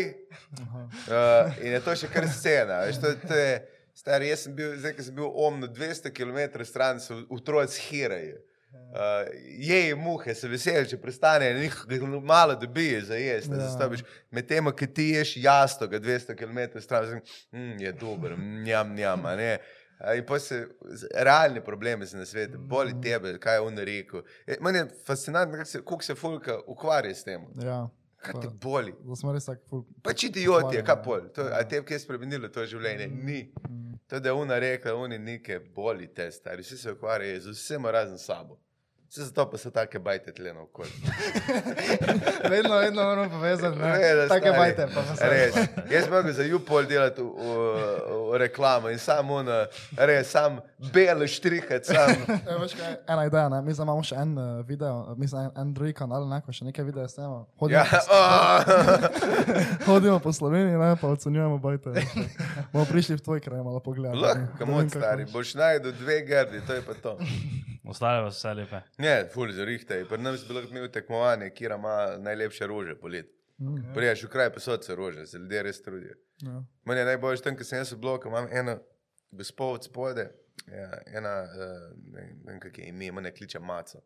Uh, 0.55 1.51
in 1.61 1.75
je 1.75 1.81
to 1.83 1.95
še 1.99 2.09
kar 2.11 2.27
scena. 2.31 2.85
Veš, 2.87 3.01
to, 3.03 3.11
to 3.27 3.37
je, 3.37 3.59
stari, 3.95 4.29
jaz 4.29 4.45
sem 4.45 4.55
bil, 4.55 4.75
zdaj, 4.79 4.97
sem 5.07 5.15
bil 5.15 5.31
omno 5.31 5.67
200 5.67 6.11
km 6.15 6.63
stran, 6.67 6.99
so 6.99 7.21
otroci 7.29 7.81
hirajo. 7.89 8.41
Uh, 8.75 9.27
jej 9.59 9.93
muhe, 9.95 10.33
se 10.35 10.47
veseli, 10.51 10.87
če 10.87 10.97
prestane, 10.99 11.47
njih 11.59 11.75
malo 12.23 12.55
dobijo 12.59 13.01
za 13.07 13.15
jesti. 13.15 13.51
Ja. 13.51 13.57
Ja. 13.57 13.69
Zastopiš 13.69 14.03
med 14.31 14.47
tem, 14.47 14.67
ki 14.71 14.87
ti 14.87 15.09
ješ 15.15 15.37
jastoga 15.43 15.99
200 15.99 16.35
km 16.39 16.79
stran, 16.83 17.07
zim, 17.07 17.21
mm, 17.51 17.81
je 17.83 17.91
dober, 17.91 18.37
njam, 18.39 18.95
njam, 18.95 19.23
In 20.15 20.25
pa 20.27 20.39
se 20.39 20.67
realni 21.13 21.63
problemi 21.63 22.05
se 22.05 22.17
na 22.17 22.25
svetu, 22.25 22.57
boli 22.59 22.93
tebe, 23.01 23.37
kaj 23.39 23.55
je 23.55 23.59
on 23.59 23.77
rekel. 23.77 24.23
E, 24.47 24.57
Meni 24.61 24.77
je 24.77 24.87
fascinantno, 25.05 25.57
kako 25.57 26.01
se, 26.01 26.07
se 26.07 26.15
Fulka 26.15 26.59
ukvarja 26.67 27.15
s 27.15 27.23
tem. 27.23 27.45
Ja. 27.63 27.87
Kaj 28.25 28.41
te 28.41 28.49
boli? 28.61 28.93
Zdaj 29.03 29.19
smo 29.21 29.33
res 29.35 29.45
tako 29.45 29.69
ful. 29.69 29.83
Pač 30.05 30.27
idioti, 30.29 30.81
kaj 30.85 31.01
pol. 31.05 31.27
To, 31.35 31.47
ja. 31.47 31.61
a 31.61 31.67
te, 31.69 31.81
je 31.89 31.99
spremenilo 32.01 32.49
to 32.53 32.65
življenje? 32.65 33.07
Ni. 33.07 33.41
Mm. 33.69 33.99
To, 34.09 34.19
da 34.19 34.29
je 34.29 34.33
ona 34.33 34.59
rekla, 34.61 34.93
oni 34.97 35.19
neke 35.21 35.59
boli 35.75 36.07
te 36.13 36.29
stari, 36.31 36.65
vsi 36.65 36.77
se 36.77 36.93
ukvarjajo 36.93 37.41
z 37.47 37.55
vsem 37.57 37.85
razen 37.85 38.21
sabo. 38.21 38.59
Vse 39.09 39.23
zato 39.23 39.45
pa 39.51 39.57
so 39.57 39.69
take 39.71 39.99
bajte 39.99 40.31
tle 40.33 40.53
na 40.53 40.61
okolju. 40.61 40.91
Vedno, 42.51 42.77
vedno 42.77 43.03
moramo 43.03 43.29
povezati. 43.29 43.77
ne. 43.79 43.91
Vedno, 43.91 44.27
Take 44.27 44.47
stari. 44.47 44.57
bajte. 44.57 44.87
Res. 45.21 45.55
Jaz 45.91 46.09
mogo 46.09 46.31
za 46.31 46.43
Jupol 46.43 46.85
delati 46.85 47.21
v, 47.21 47.25
v, 47.25 48.31
v 48.31 48.37
reklamo 48.37 48.89
in 48.89 48.99
sam 48.99 49.31
ona, 49.31 49.65
res, 49.97 50.31
sam 50.31 50.59
bele 50.93 51.27
štrihati, 51.27 51.85
sam. 51.85 52.09
E, 52.27 52.57
veš 52.61 52.73
kaj, 52.73 52.95
ena 53.07 53.25
ideja, 53.25 53.49
ne? 53.49 53.61
mi 53.61 53.73
zdaj 53.73 53.85
imamo 53.85 54.03
še 54.03 54.15
en 54.15 54.37
uh, 54.37 54.65
video, 54.67 55.15
mislim, 55.17 55.41
en, 55.41 55.51
en 55.61 55.73
drugi 55.73 55.93
kanal, 55.93 56.27
ne, 56.29 56.41
ko 56.41 56.51
še 56.51 56.65
nekaj 56.65 56.85
videa 56.85 57.07
snemamo. 57.07 57.45
Hodimo, 57.61 57.79
Ja, 57.79 57.85
po, 57.85 58.15
oh. 58.15 59.87
hodimo 59.93 60.19
po 60.19 60.33
Sloveniji, 60.33 60.77
ne, 60.77 60.95
pa 61.01 61.07
ocenjujemo 61.07 61.57
bajte. 61.57 61.93
Bomo 62.73 62.85
prišli 62.85 63.15
v 63.15 63.21
tvoj 63.21 63.39
kraj 63.39 63.61
malo 63.61 63.79
pogledati. 63.79 64.17
Lahko, 64.19 64.49
Da 64.51 64.59
kamot 64.59 64.89
stari, 64.91 65.25
boš 65.31 65.53
najdel 65.55 65.93
dve 65.93 66.21
grdi, 66.25 66.65
to 66.67 66.73
je 66.73 66.81
pa 66.81 66.93
to. 66.97 67.17
Ostale 67.87 68.23
pa 68.23 68.31
so 68.31 68.37
vse 68.39 68.53
lepe. 68.53 68.81
Ne, 68.97 69.13
ful, 69.33 69.51
zrihtaj. 69.51 70.05
Pri 70.09 70.17
nas 70.21 70.41
je 70.41 70.47
bilo 70.47 70.61
imel 70.61 70.87
tekmovanje, 70.91 71.49
kjer 71.53 71.71
ima 71.77 72.17
najlepše 72.17 72.67
rože 72.67 72.95
poleti. 72.99 73.31
Mm, 73.57 73.93
Priješ 73.93 74.23
v 74.23 74.29
kraj, 74.29 74.49
pa 74.53 74.59
so 74.59 74.81
se 74.81 74.95
rože, 74.95 75.25
se 75.25 75.37
ljudje 75.37 75.63
res 75.63 75.81
trudijo. 75.81 76.15
ja. 76.41 76.63
Meni 76.85 76.99
je 76.99 77.05
najboljše 77.05 77.43
tam, 77.43 77.55
ker 77.55 77.65
sem 77.65 77.77
jaz 77.79 77.91
v 77.93 77.99
bloku, 78.01 78.27
imam 78.27 78.47
eno 78.51 78.79
gospod 79.31 79.83
spode, 79.83 80.25
ja, 80.67 80.89
ena, 81.17 81.35
uh, 81.43 81.85
ne 82.13 82.21
ne 82.21 82.51
vem, 82.51 82.59
kak 82.59 82.77
je 82.77 82.87
ime, 82.89 83.11
me 83.11 83.21
ne 83.21 83.31
kliče 83.31 83.59
Maco. 83.59 84.01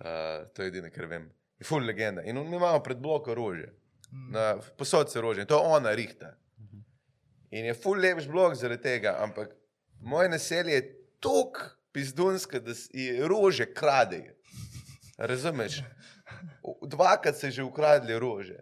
Uh, 0.00 0.48
to 0.54 0.62
je 0.62 0.68
edino, 0.68 0.90
kar 0.94 1.06
vem. 1.06 1.28
Je 1.58 1.66
full 1.66 1.84
legenda. 1.86 2.22
In 2.22 2.38
mi 2.48 2.56
imamo 2.56 2.80
pred 2.82 2.98
blokom 2.98 3.34
rože. 3.34 3.68
Na, 4.32 4.56
posod 4.78 5.10
se 5.10 5.20
rože. 5.20 5.40
In 5.40 5.46
to 5.46 5.58
ona 5.60 5.94
rihta. 5.94 6.34
In 7.50 7.64
je 7.66 7.74
full 7.74 8.00
lepš 8.00 8.28
blok 8.28 8.54
zaradi 8.54 8.82
tega, 8.82 9.16
ampak 9.22 9.50
moje 10.00 10.28
naselje 10.28 10.72
je 10.72 10.82
tok 11.20 11.79
pizdunsko, 11.92 12.60
da 12.60 12.74
si 12.74 13.16
rože 13.22 13.66
kradejo. 13.74 14.34
Razumeš? 15.18 15.82
Dvakrat 16.82 17.36
se 17.36 17.50
že 17.50 17.62
ukradli 17.62 18.18
rože. 18.18 18.58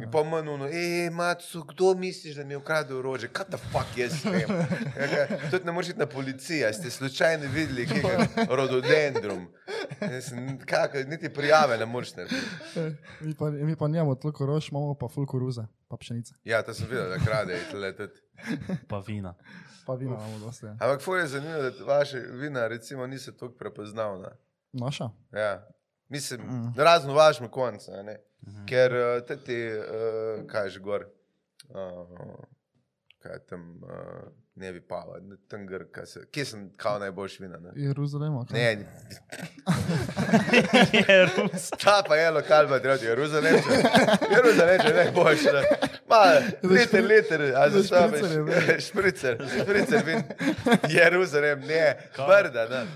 In 0.00 0.10
pa 0.10 0.22
mnuno, 0.24 0.66
hej, 0.66 1.10
maco, 1.10 1.62
kdo 1.62 1.94
misliš, 1.94 2.36
da 2.36 2.44
mi 2.44 2.52
je 2.52 2.58
ukradel 2.58 3.02
rože? 3.02 3.28
Kaj 3.28 3.44
ta 3.50 3.58
fuck 3.58 3.96
jaz 3.96 4.24
vem? 4.24 4.50
Ja, 4.96 5.06
kaj, 5.08 5.50
Tudi 5.50 5.66
ne 5.66 5.72
moreš 5.72 5.88
iti 5.88 5.98
na 5.98 6.06
policijo, 6.06 6.72
ste 6.72 6.90
slučajno 6.90 7.50
videli, 7.54 7.86
kje 7.86 7.96
je 7.96 8.46
rododendrum. 8.48 9.46
Kako, 10.66 10.98
niti 11.06 11.28
prijave 11.34 11.78
ne 11.78 11.86
moreš 11.86 12.14
narediti. 12.16 12.46
Mi 13.20 13.34
pa, 13.34 13.50
mi 13.50 13.76
pa 13.76 13.88
nimamo 13.88 14.14
toliko 14.14 14.46
rož, 14.46 14.68
imamo 14.70 14.94
pa 14.94 15.08
ful 15.08 15.26
koruze, 15.26 15.66
pa 15.88 15.96
pšenice. 15.96 16.34
Ja, 16.44 16.62
to 16.62 16.74
sem 16.74 16.86
videl, 16.90 17.08
da 17.08 17.18
kradejo. 17.18 17.58
tule 17.70 17.96
tudi. 17.96 18.20
Pa 18.88 18.98
vina. 19.06 19.34
Pa 19.86 19.94
vina 19.94 20.14
imamo 20.14 20.38
dosti. 20.38 20.66
Ja. 20.66 20.76
Ampak 20.80 21.02
ful 21.02 21.18
je 21.18 21.26
zanimivo, 21.26 21.62
da 21.62 21.84
vaše 21.84 22.18
vina 22.18 22.68
recimo 22.68 23.06
niso 23.06 23.32
tako 23.32 23.54
prepoznavna. 23.58 24.36
Naša? 24.72 25.10
Ja. 25.32 25.66
Mislim, 26.10 26.40
Mm. 26.40 26.54
mm. 26.54 26.74
razno 26.76 27.14
vašem 27.14 27.48
koncu, 27.48 27.90
a 27.92 28.02
ne? 28.02 28.16
ker 28.68 28.92
uh, 28.92 29.44
ti, 29.44 29.68
uh, 29.72 30.46
kaj 30.46 30.68
že 30.68 30.80
gor, 30.80 31.04
uh, 31.68 32.06
kaj 33.22 33.32
je 33.32 33.38
tam, 33.46 33.82
uh, 33.82 33.90
ne 34.54 34.72
bi 34.72 34.82
ne, 35.22 35.36
tam 35.48 35.66
gr, 35.66 35.84
kaj 35.92 36.06
se, 36.06 36.20
kje 36.30 36.44
sem 36.44 36.70
kao 36.76 36.98
najboljš 36.98 37.40
vina. 37.40 37.58
Ne, 37.58 37.70
Jeruzalema. 37.74 38.44
kaj? 38.50 38.76
ne 38.76 38.86
Je 41.08 41.24
Rus. 41.24 41.70
ta 41.70 42.02
pa 42.08 42.16
je 42.16 42.30
lokal, 42.30 42.68
pa 42.68 42.78
treba 42.78 42.94
Jeruzalem, 43.04 43.54
Jeruzalem 44.36 44.80
je 44.86 44.94
najboljši. 44.94 45.44
ne. 45.44 45.62
Ma, 46.08 46.22
liter, 46.62 47.04
liter, 47.04 47.42
a 47.56 47.70
za 47.70 47.82
sabo, 47.82 48.16
špricer 48.16 48.68
je 48.68 48.80
špricer, 48.80 49.48
špricer 49.62 50.02
vin, 50.06 50.22
Jeruzalem, 50.88 51.60
ne, 51.60 51.96
brda, 52.16 52.68
ne. 52.68 52.86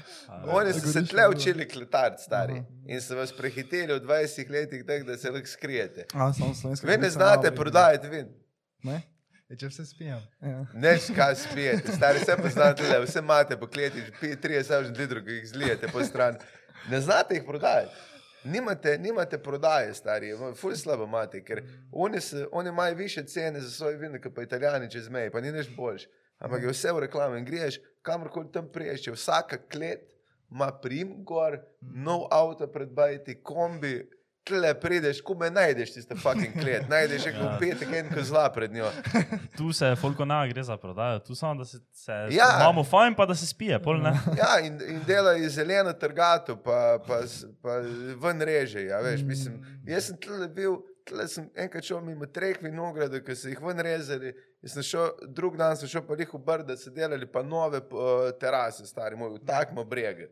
Oni 0.47 0.73
so 0.73 0.93
se 0.93 1.05
tle 1.07 1.29
učili 1.29 1.69
kletati, 1.69 2.23
stari. 2.23 2.63
In 2.87 3.01
so 3.01 3.17
vas 3.17 3.33
prehiteli 3.33 3.93
v 3.95 4.01
20 4.01 4.51
letih, 4.51 4.85
tako 4.87 5.05
da 5.05 5.17
se 5.17 5.31
lahko 5.31 5.47
skrijete. 5.47 6.07
A, 6.15 6.33
samo. 6.33 6.75
Vi 6.83 6.97
ne 6.97 7.11
znate 7.11 7.55
prodajati 7.55 8.09
vin. 8.09 8.29
Ne? 8.83 9.03
E, 9.49 9.57
če 9.61 9.69
vse 9.69 9.85
spijam. 9.85 10.23
Ja. 10.41 10.65
Ne, 10.73 10.95
kaj 11.17 11.35
spijete, 11.43 11.93
stari 11.93 12.23
vse 12.23 12.37
pa 12.41 12.49
znate, 12.49 12.87
le, 12.89 13.01
vse 13.05 13.21
imate 13.21 13.59
po 13.61 13.69
kleti, 13.69 14.03
30 14.23 14.97
litrov, 14.99 15.25
ki 15.27 15.39
jih 15.39 15.49
zlijete 15.49 15.91
po 15.93 16.05
stran. 16.05 16.39
Ne 16.91 17.01
znate 17.01 17.37
jih 17.37 17.45
prodajati. 17.47 17.93
Nimate, 18.45 18.99
nimate 19.01 19.39
prodaje, 19.41 19.95
stari, 19.95 20.33
ful 20.57 20.75
slabo 20.77 21.05
imate, 21.09 21.41
ker 21.45 21.63
oni, 21.93 22.21
se, 22.21 22.47
oni 22.53 22.69
imajo 22.69 22.95
više 22.95 23.25
cene 23.25 23.61
za 23.61 23.71
svoje 23.71 23.97
vino, 23.97 24.21
kot 24.23 24.35
pa 24.35 24.43
italijani 24.43 24.91
čez 24.91 25.09
meje, 25.09 25.31
pa 25.33 25.41
ni 25.41 25.53
nič 25.53 25.71
boljš. 25.77 26.05
Ampak 26.39 26.63
je 26.63 26.73
vse 26.73 26.93
v 26.93 27.07
reklami 27.07 27.39
in 27.41 27.47
greš, 27.49 27.79
kamorkoli 28.03 28.53
tam 28.53 28.69
priješ, 28.73 29.07
vsaka 29.15 29.59
klet 29.69 30.13
ima 30.53 30.69
prim 30.83 31.25
gor, 31.25 31.57
nov 31.81 32.27
avto 32.31 32.69
pred 32.73 32.93
bajti, 32.93 33.41
kombi, 33.43 33.97
tle 34.45 34.75
prideš, 34.77 35.21
ko 35.21 35.35
me 35.35 35.49
najdeš, 35.51 35.93
tiste 35.93 36.15
fucking 36.15 36.53
klet, 36.55 36.89
najdeš 36.93 37.23
še 37.23 37.33
Ja. 37.35 37.57
petek 37.59 37.93
en 37.93 38.09
kozla 38.11 38.47
pred 38.53 38.73
njo. 38.73 38.91
Tu 39.59 39.73
se 39.73 39.95
folko 39.97 40.25
ne 40.25 40.49
gre 40.49 40.63
za 40.63 40.77
prodajo, 40.77 41.19
tu 41.19 41.35
samo 41.35 41.55
da 41.55 41.65
se, 41.65 41.79
se 41.93 42.13
Ja. 42.31 42.49
imamo 42.57 42.85
fajn, 42.85 43.15
pa 43.15 43.27
da 43.27 43.35
se 43.35 43.47
spije, 43.47 43.79
pol 43.79 43.99
ne. 43.99 44.13
Ja, 44.41 44.59
in, 44.61 44.81
in 44.85 45.01
delajo 45.07 45.49
zeleno 45.49 45.93
trgato, 45.93 46.57
pa, 46.57 46.99
pa, 47.07 47.21
pa 47.63 47.79
ven 48.19 48.43
reže. 48.43 48.85
Ja, 48.85 49.01
veš, 49.01 49.23
mislim, 49.23 49.61
jaz 49.87 50.07
sem 50.07 50.17
tle 50.19 50.49
bil, 50.49 50.77
tle 51.05 51.29
sem 51.29 51.49
enkrat 51.57 51.85
šel 51.85 52.01
mimo 52.01 52.27
treh 52.27 52.61
vinogradov, 52.63 53.21
ki 53.25 53.37
so 53.37 53.49
jih 53.49 53.61
ven 53.61 53.81
rezali. 53.81 54.35
Šel, 54.65 55.11
drug 55.29 55.57
dan 55.57 55.77
sem 55.77 55.89
šel 55.89 56.03
pa 56.03 56.17
jih 56.17 56.31
v 56.33 56.39
Brd, 56.41 56.67
da 56.67 56.77
so 56.77 56.91
delali 56.91 57.27
pa 57.29 57.43
nove 57.43 57.81
uh, 57.83 58.31
terase, 58.41 58.87
stari 58.87 59.17
moj, 59.17 59.35
v 59.35 59.45
takmo 59.45 59.85
brege. 59.85 60.31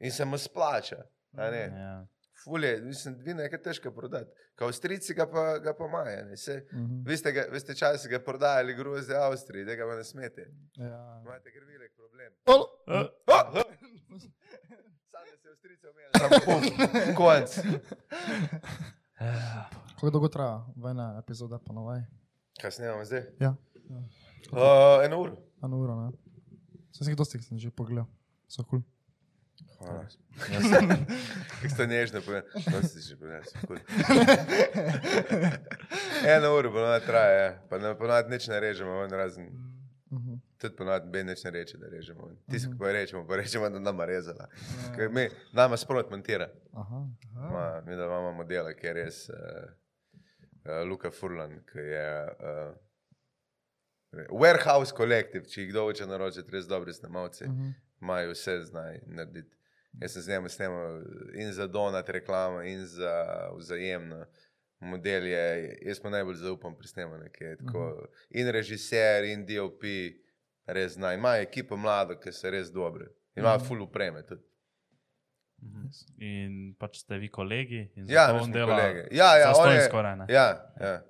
In 0.00 0.10
se 0.10 0.24
mu 0.24 0.38
splača. 0.38 1.00
Ja. 1.34 2.04
Fulje, 2.44 2.80
mislim, 2.80 3.14
vino 3.18 3.42
je 3.42 3.50
kaj 3.50 3.62
težko 3.62 3.90
prodati. 3.92 4.30
Kao 4.54 4.66
Avstrijci 4.66 5.14
ga 5.14 5.26
pa, 5.26 5.58
ga 5.58 5.74
pa 5.74 5.84
imajo. 5.86 6.24
ne, 6.24 6.36
saj 6.36 6.56
Mhm. 6.72 7.02
Vi 7.04 7.16
ste, 7.16 7.32
ga, 7.32 7.44
vi 7.48 7.60
ste 7.60 7.74
časi 7.74 8.08
ga 8.08 8.18
prodajali 8.20 8.74
grozdje 8.74 9.16
Avstriji, 9.16 9.64
da 9.64 9.74
ga 9.74 9.84
pa 9.84 9.94
ne 9.94 10.04
smete. 10.04 10.42
Ja. 10.76 11.20
Imate 11.20 11.52
kar 11.52 11.62
velik 11.64 11.92
problem. 11.94 12.32
Ol- 12.46 12.68
Eh, 12.88 13.08
Oh! 13.26 13.62
Sam 15.04 15.24
se 15.32 15.48
Avstrijci 15.48 15.86
omenil, 15.86 16.10
samo 16.12 16.36
puf, 16.40 16.62
konc. 17.16 17.50
Kako 19.94 20.10
dolgo 20.10 20.28
traja 20.28 20.66
vojna 20.76 21.18
epizoda, 21.18 21.58
ponovaj? 21.58 22.00
Kaj 22.60 22.70
snemamo 22.70 23.04
zdaj? 23.04 23.22
Ja. 23.40 23.54
Uh, 24.52 24.58
eno 25.04 25.20
uro. 25.20 25.36
Eno 25.62 25.76
uro, 25.78 25.94
ne? 25.96 26.10
Sem 26.92 27.04
si 27.04 27.10
jih 27.10 27.16
dosti 27.16 27.38
sem 27.40 27.58
že 27.58 27.70
pogledal. 27.70 28.06
So 28.48 28.62
kul. 28.62 28.68
Cool. 28.70 28.91
Hvala. 29.82 30.06
Kako 31.52 31.68
ste 31.68 31.86
nežni, 31.86 32.20
pa 32.20 32.32
ne 32.32 32.82
si 32.82 33.00
že 33.00 33.16
povedal. 33.16 33.42
Eno 36.28 36.54
uro 36.54 36.70
ponovadi 36.70 37.06
traja, 37.06 37.42
ja. 37.42 37.62
pa 37.68 37.78
ne, 37.78 37.94
ponovadi 37.94 38.30
nič 38.30 38.48
ne 38.48 38.60
režemo, 38.60 39.00
ven 39.00 39.10
razen. 39.12 39.46
Mhm. 40.12 40.34
Tudi 40.58 40.76
ponovadi 40.76 41.10
Ben 41.10 41.26
nič 41.26 41.44
ne 41.44 41.50
reče, 41.50 41.78
da 41.78 41.88
režemo. 41.88 42.28
Tisti, 42.46 42.68
Mhm. 42.68 42.72
ki 42.72 42.78
pa 42.78 42.92
rečemo, 42.92 43.26
pa 43.26 43.36
rečemo, 43.36 43.68
da 43.68 43.78
nama 43.80 44.04
rezala. 44.04 44.46
Ker 44.96 45.08
mi, 45.10 45.24
nama 45.52 45.76
sprot 45.76 46.10
montira. 46.10 46.48
Aha. 46.72 47.06
Ma, 47.34 47.82
mi 47.82 47.96
da 47.96 48.04
imamo 48.04 48.32
modela, 48.34 48.72
ki 48.72 48.86
je 48.86 48.92
res 48.94 49.28
uh, 49.28 49.34
uh, 49.34 49.68
Luka 50.84 51.10
Furlan, 51.10 51.58
ki 51.64 51.78
je 51.80 52.08
uh, 52.30 52.74
Warehouse 54.32 54.92
Collective, 54.92 55.44
če 55.44 55.60
jih 55.60 55.70
kdo 55.70 55.82
hoče 55.82 56.06
naročiti, 56.06 56.50
res 56.50 56.66
dobri 56.66 56.92
snemalci, 56.92 57.44
Mhm. 57.44 57.70
imajo 58.00 58.30
vse 58.30 58.60
znaj 58.62 59.00
narediti. 59.08 59.56
Jaz 59.94 60.12
sem 60.12 60.22
z 60.22 60.28
njim 60.28 60.48
snemal 60.48 61.02
in 61.34 61.52
za 61.52 61.66
donat 61.66 62.08
reklamo, 62.08 62.62
in 62.62 62.86
za 62.86 63.12
vzajemno. 63.54 64.24
Model 64.80 65.26
je, 65.26 65.42
jaz 65.82 66.00
pa 66.00 66.10
najbolj 66.10 66.34
zaupam 66.36 66.74
pri 66.74 66.88
snemanju, 66.88 67.28
ki 67.30 67.44
je 67.44 67.56
tako. 67.58 68.06
In 68.30 68.48
režiser, 68.48 69.24
in 69.24 69.46
DOP, 69.46 69.82
res 70.66 70.92
znaj. 70.92 71.14
Imajo 71.14 71.42
ekipo 71.42 71.76
mlado, 71.76 72.16
ki 72.16 72.32
so 72.32 72.50
res 72.50 72.70
dobri. 72.70 73.04
Imajo 73.36 73.58
Mhm. 73.58 73.66
full 73.66 73.82
upreme 73.82 74.22
tudi. 74.22 74.42
Mhm. 75.62 75.86
in 76.18 76.74
pač 76.74 76.98
ste 76.98 77.18
vi 77.18 77.28
kolegi. 77.28 77.92
in 77.96 78.08
Ja, 78.08 78.32
on 78.34 78.50
dela 78.50 78.66
kolegi. 78.68 79.08
Ja, 79.12 79.36
ja, 79.36 79.52
on 79.56 79.70
je- 79.70 79.80
skoraj 79.82 80.16
ne. 80.16 80.26
Ja, 80.28 80.46
ja. 80.80 81.02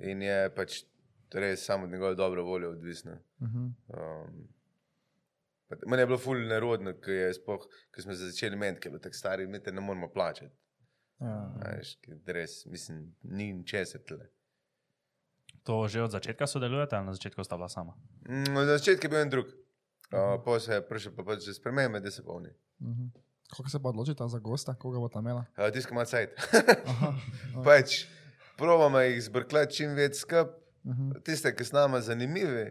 In 0.00 0.22
je 0.22 0.50
pač 0.50 0.84
res 1.32 1.64
samo 1.64 1.84
od 1.84 1.90
njegove 1.90 2.14
dobre 2.14 2.40
volje 2.42 2.68
odvisno. 2.68 3.18
Mhm. 3.40 3.64
Um, 3.88 4.48
pa 5.68 5.76
meni 5.86 6.02
je 6.02 6.06
bilo 6.06 6.18
ful 6.18 6.38
nerodno, 6.42 6.94
ko, 6.94 7.10
je 7.10 7.34
spoh, 7.34 7.60
ko 7.88 8.02
smo 8.02 8.14
začeli 8.14 8.56
meniti, 8.56 8.80
ker 8.80 8.88
je 8.88 8.92
bilo 8.92 9.02
tako 9.02 9.16
stari, 9.16 9.46
mi 9.46 9.60
te 9.60 9.72
ne 9.72 9.80
moramo 9.80 10.08
plačati. 10.08 10.52
Ja. 11.20 11.34
a 11.56 11.72
Veš, 11.72 11.96
ker 11.98 12.18
res, 12.28 12.64
mislim, 12.66 13.00
ni 13.22 13.52
ničesar 13.52 14.00
tle. 14.02 14.28
To 15.62 15.84
že 15.84 16.00
od 16.00 16.10
začetka 16.10 16.46
sodelujete 16.46 16.96
ali 16.96 17.06
na 17.06 17.12
začetku 17.12 17.42
sta 17.42 17.56
bila 17.56 17.68
sama? 17.68 17.92
Mm, 18.24 18.54
Na 18.54 18.64
začetku 18.66 19.04
je 19.04 19.10
bil 19.10 19.18
en 19.18 19.30
drug, 19.30 19.46
uh, 19.46 19.54
pa 20.38 20.56
se 20.56 20.72
je 20.72 20.82
prišel 20.82 21.12
pa 21.12 21.24
pač 21.24 21.42
že 21.42 21.52
spremembe, 21.52 22.00
da 22.00 22.10
se 22.10 22.22
polni. 22.22 22.48
Mhm. 22.80 23.10
Kako 23.48 23.68
se 23.68 23.80
pa 23.80 23.88
odločite 23.88 24.24
za 24.24 24.38
gosta, 24.38 24.74
koga 24.74 24.98
bo 24.98 25.08
tam 25.08 25.24
imela? 25.24 25.44
Uh, 25.54 25.68
Tiskam 25.68 25.98
cajt. 25.98 26.36
Aha. 26.86 27.12
pač 27.66 28.04
probamo 28.56 29.00
jih 29.00 29.22
zbrkljati 29.22 29.74
čim 29.74 29.94
več 29.94 30.16
skup, 30.16 30.48
Mhm. 30.84 31.20
tiste, 31.20 31.50
ki 31.52 31.64
s 31.64 31.72
nami 31.72 32.00
zanimivi, 32.00 32.70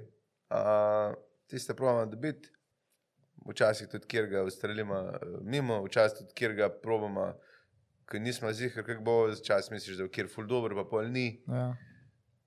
uh, 0.50 1.14
tiste 1.46 1.76
probamo 1.76 2.06
dobiti. 2.06 2.50
Včasih 3.46 3.88
tudi, 3.88 4.08
kjer 4.08 4.28
ga 4.28 4.44
ustrelimo 4.44 4.96
eh, 4.96 5.20
mimo, 5.44 5.84
včasih 5.84 6.18
tudi, 6.20 6.34
kjer 6.34 6.54
ga 6.54 6.70
probamo, 6.72 7.34
ker 8.06 8.22
nismo 8.22 8.52
zihar, 8.52 8.84
kako 8.84 9.02
bo, 9.02 9.28
včasih 9.30 9.72
misliš, 9.72 9.98
da 9.98 10.04
je 10.04 10.10
kjer 10.10 10.28
ful 10.28 10.46
dobro, 10.46 10.76
pa 10.76 10.90
pol 10.90 11.08
ni. 11.08 11.44
Ja. 11.48 11.76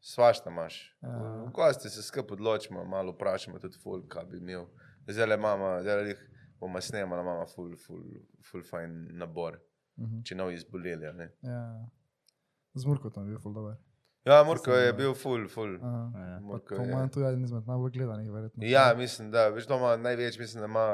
Svašta 0.02 0.50
imaš. 0.50 0.96
Ja. 1.02 1.50
Gosti 1.52 1.90
se 1.90 2.02
skupaj 2.02 2.34
odločimo, 2.34 2.84
malo 2.84 3.12
vprašamo 3.12 3.58
tudi 3.58 3.78
ful, 3.78 4.06
kaj 4.08 4.24
bi 4.24 4.38
imel. 4.38 4.66
Zdaj 5.06 5.26
le 5.26 5.34
imamo, 5.34 5.80
zdaj 5.82 5.96
le 5.96 6.08
jih 6.08 6.22
bomo 6.58 6.80
snemali, 6.80 7.22
imamo 7.22 7.46
ful, 7.46 7.76
ful, 7.78 8.02
ful 8.42 8.62
fajn 8.62 8.90
nabor, 9.14 9.60
Mhm. 9.96 10.22
če 10.22 10.34
novi 10.34 10.54
izboleli. 10.54 11.06
a 11.06 11.12
ne. 11.12 11.30
Ja. 11.42 11.88
Z 12.74 12.84
Murkotom 12.86 13.24
je 13.24 13.30
bil 13.30 13.38
ful 13.38 13.52
dober. 13.52 13.76
Ja, 14.24 14.44
Murko 14.44 14.72
je 14.72 14.92
bil 14.92 15.14
ful, 15.14 15.48
ful. 15.48 15.76
Aha. 15.76 16.10
Ja. 16.16 16.40
Murko 16.40 16.74
je- 16.74 17.10
to 17.10 17.20
je 17.20 17.28
eden 17.28 17.44
izmed 17.44 17.66
najbolj 17.66 17.90
gledanih, 17.92 18.30
verjetno. 18.30 18.64
Ja, 18.64 18.94
mislim, 18.94 19.30
da 19.30 19.48
veš, 19.48 19.66
da 19.66 19.76
ima 19.76 19.96
največ, 19.98 20.38
mislim, 20.38 20.60
da 20.60 20.66
ima 20.66 20.86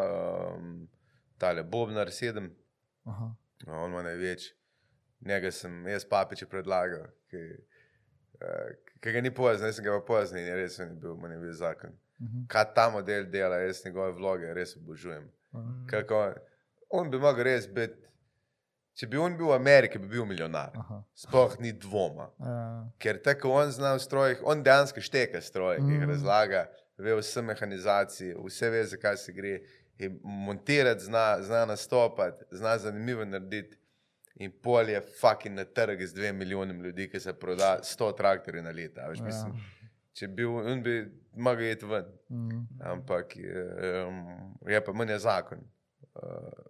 um, 0.55 0.89
tale 1.39 1.62
Bobnar 1.64 2.07
7, 2.09 2.51
Aha. 3.05 3.35
no, 3.66 3.72
on 3.74 3.91
ima 3.91 4.03
največ. 4.03 4.53
Njega 5.20 5.51
sem 5.51 5.87
jaz 5.87 6.05
papiče 6.05 6.47
predlagal, 6.47 7.01
ki, 7.29 7.37
uh, 8.35 8.70
ki 9.01 9.12
ga 9.12 9.20
ni 9.20 9.31
pozno, 9.33 9.66
jaz 9.66 9.77
sem 9.77 9.85
ga 9.85 9.91
pa 9.93 10.05
pozno 10.07 10.39
in 10.39 10.47
je 10.47 10.57
res 10.57 10.79
je 10.79 10.87
bil, 10.87 11.16
meni 11.16 11.35
je 11.35 11.41
bil 11.41 11.53
zakon. 11.55 11.91
Mhm. 12.20 12.47
Kaj 12.47 12.74
ta 12.74 12.91
model 12.91 13.24
dela, 13.27 13.57
jaz 13.57 13.83
njegove 13.85 14.12
vloge 14.12 14.55
res 14.55 14.77
obožujem. 14.77 15.27
Aha. 15.53 15.72
Kako, 15.87 16.14
on- 16.16 16.35
on 16.91 17.11
bi 17.11 17.18
mogel 17.18 17.45
res 17.45 17.66
biti, 17.68 17.99
če 18.97 19.07
bi 19.07 19.18
on 19.20 19.34
bil 19.36 19.51
v 19.51 19.57
Ameriki, 19.59 19.99
bi 20.01 20.09
bil 20.09 20.24
milijonar. 20.24 20.72
Aha. 20.80 21.03
Sploh 21.14 21.57
ni 21.61 21.72
dvoma. 21.72 22.30
Ja. 22.40 22.59
Ker 22.99 23.18
tako 23.22 23.53
on 23.53 23.70
zna 23.70 23.94
v 23.94 24.01
strojih, 24.01 24.40
on 24.44 24.62
dejansko 24.64 25.01
šteka 25.05 25.40
stroje, 25.44 25.82
ki 25.84 25.99
jih 25.99 26.07
razlaga, 26.09 26.66
ve 26.99 27.12
vse 27.18 27.42
mehanizacije, 27.44 28.36
vse 28.40 28.70
ve, 28.72 28.84
zakaj 28.86 29.16
se 29.16 29.32
gre. 29.32 29.59
In 29.99 30.18
montirati 30.24 31.05
zna, 31.05 31.38
zna 31.40 31.64
nastopati, 31.66 32.44
zna 32.53 32.78
zanimivo 32.78 33.24
narediti. 33.24 33.76
In 34.36 34.51
pol 34.53 34.88
je 34.88 35.01
fucking 35.20 35.55
na 35.57 35.64
trg 35.64 36.03
z 36.05 36.12
dvema 36.14 36.38
milijonami 36.38 36.84
ljudi, 36.84 37.07
ki 37.09 37.20
se 37.20 37.32
proda 37.32 37.78
100 37.82 38.11
traktorjev 38.16 38.64
na 38.64 38.70
leto. 38.70 39.01
Veš, 39.09 39.18
Ja. 39.18 39.24
mislim, 39.24 39.55
če 40.12 40.28
bi 40.28 40.34
bil, 40.42 40.57
on 40.59 40.82
bi 40.82 40.97
mogel 41.32 41.70
iti 41.72 41.86
ven. 41.86 42.05
Mhm. 42.30 42.61
Ampak 42.80 43.36
je, 43.36 43.64
um, 44.05 44.20
je 44.68 44.84
pa 44.84 44.92
meni 44.92 45.18
zakon. 45.18 45.64
Uh, 46.14 46.66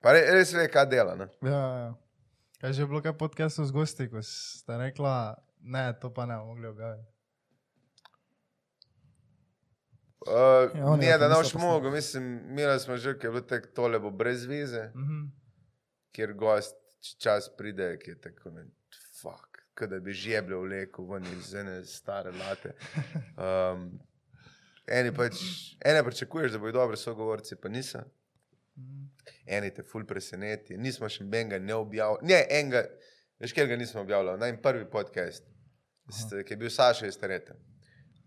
pa 0.00 0.12
re, 0.12 0.20
res 0.30 0.52
ve, 0.52 0.68
kaj 0.68 0.86
dela. 0.86 1.14
Ne? 1.16 1.26
Ja, 1.42 1.60
ja. 1.78 1.90
Kaj 2.60 2.72
že 2.72 2.82
je 2.82 2.86
bilo 2.86 3.00
kaj 3.00 3.14
podcastov 3.14 3.64
z 3.64 3.72
gosti, 3.72 4.06
ko 4.06 4.20
ste 4.22 4.76
rekla, 4.78 5.14
ne, 5.62 5.92
to 5.94 6.10
pa 6.10 6.26
ne 6.26 6.34
bomo 6.34 6.46
mogli 6.50 6.66
objaviti. 6.66 7.08
Uh, 10.20 10.68
Ja, 10.74 10.96
ne, 10.96 11.18
da 11.18 11.28
ne 11.28 11.34
boš 11.34 11.54
mogel, 11.54 11.90
mislim, 11.90 12.24
imeli 12.46 12.80
smo 12.80 12.96
že, 12.96 13.14
ki 13.14 13.26
je 13.26 13.30
bilo 13.30 13.40
tako, 13.42 13.66
tole 13.68 13.98
bo 13.98 14.10
brez 14.12 14.44
vize, 14.44 14.90
Mhm. 14.94 15.30
kjer 16.12 16.32
gost 16.34 16.76
č- 17.00 17.16
čas 17.18 17.48
pride, 17.50 17.98
ki 17.98 18.10
je 18.10 18.20
tako, 18.20 18.50
ne, 18.50 18.66
fuck, 19.14 19.46
da 19.80 19.98
bi 19.98 20.12
žeblje 20.12 20.56
vlekel 20.58 21.06
ven 21.06 21.24
iz 21.32 21.54
ene 21.54 21.84
stare 21.84 22.32
late. 22.32 22.74
Um, 23.38 24.00
eni 24.86 25.08
pač, 25.10 25.40
ene 25.80 26.04
pričakuješ, 26.04 26.52
da 26.52 26.58
bodo 26.58 26.72
dobri 26.74 26.96
sogovorci, 26.98 27.56
pa 27.56 27.68
niso. 27.70 28.02
Mhm. 28.80 29.06
Eni 29.46 29.70
te 29.74 29.82
ful 29.82 30.04
preseneti, 30.06 30.76
nismo 30.78 31.08
še 31.08 31.24
enega 31.24 31.58
ne 31.58 31.74
objavili. 31.74 32.28
Ne, 32.32 32.40
enega, 32.50 32.84
veš, 33.40 33.52
ker 33.56 33.66
ga 33.68 33.76
nismo 33.76 34.00
objavili, 34.00 34.38
naj 34.40 34.56
prvi 34.62 34.86
podcast, 34.90 35.44
ste, 36.10 36.44
ki 36.44 36.54
je 36.54 36.56
bil 36.56 36.70
Saša 36.70 37.06
iz 37.06 37.18
Tereta. 37.18 37.54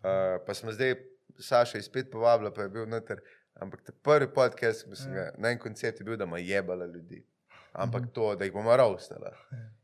Uh, 0.04 0.40
pa 0.46 0.54
smo 0.54 0.72
zdaj 0.72 0.96
Saša 1.40 1.78
iz 1.80 1.86
spet 1.86 2.12
povabila, 2.12 2.52
pa 2.54 2.68
je 2.68 2.70
bil 2.70 2.86
noter. 2.86 3.22
Ampak 3.62 3.84
ta 3.86 3.94
prvi 4.04 4.28
podcast, 4.34 4.84
ki 4.86 4.96
sem 4.98 5.14
ga, 5.14 5.30
na 5.38 5.52
en 5.54 5.60
koncept 5.62 6.00
je 6.00 6.06
bil, 6.06 6.18
da 6.18 6.26
ima 6.26 6.40
jebala 6.42 6.86
ljudi. 6.86 7.22
Ampak 7.74 8.12
to, 8.14 8.36
da 8.36 8.46
jih 8.46 8.54
bomo 8.54 8.76
ravstala. 8.78 9.32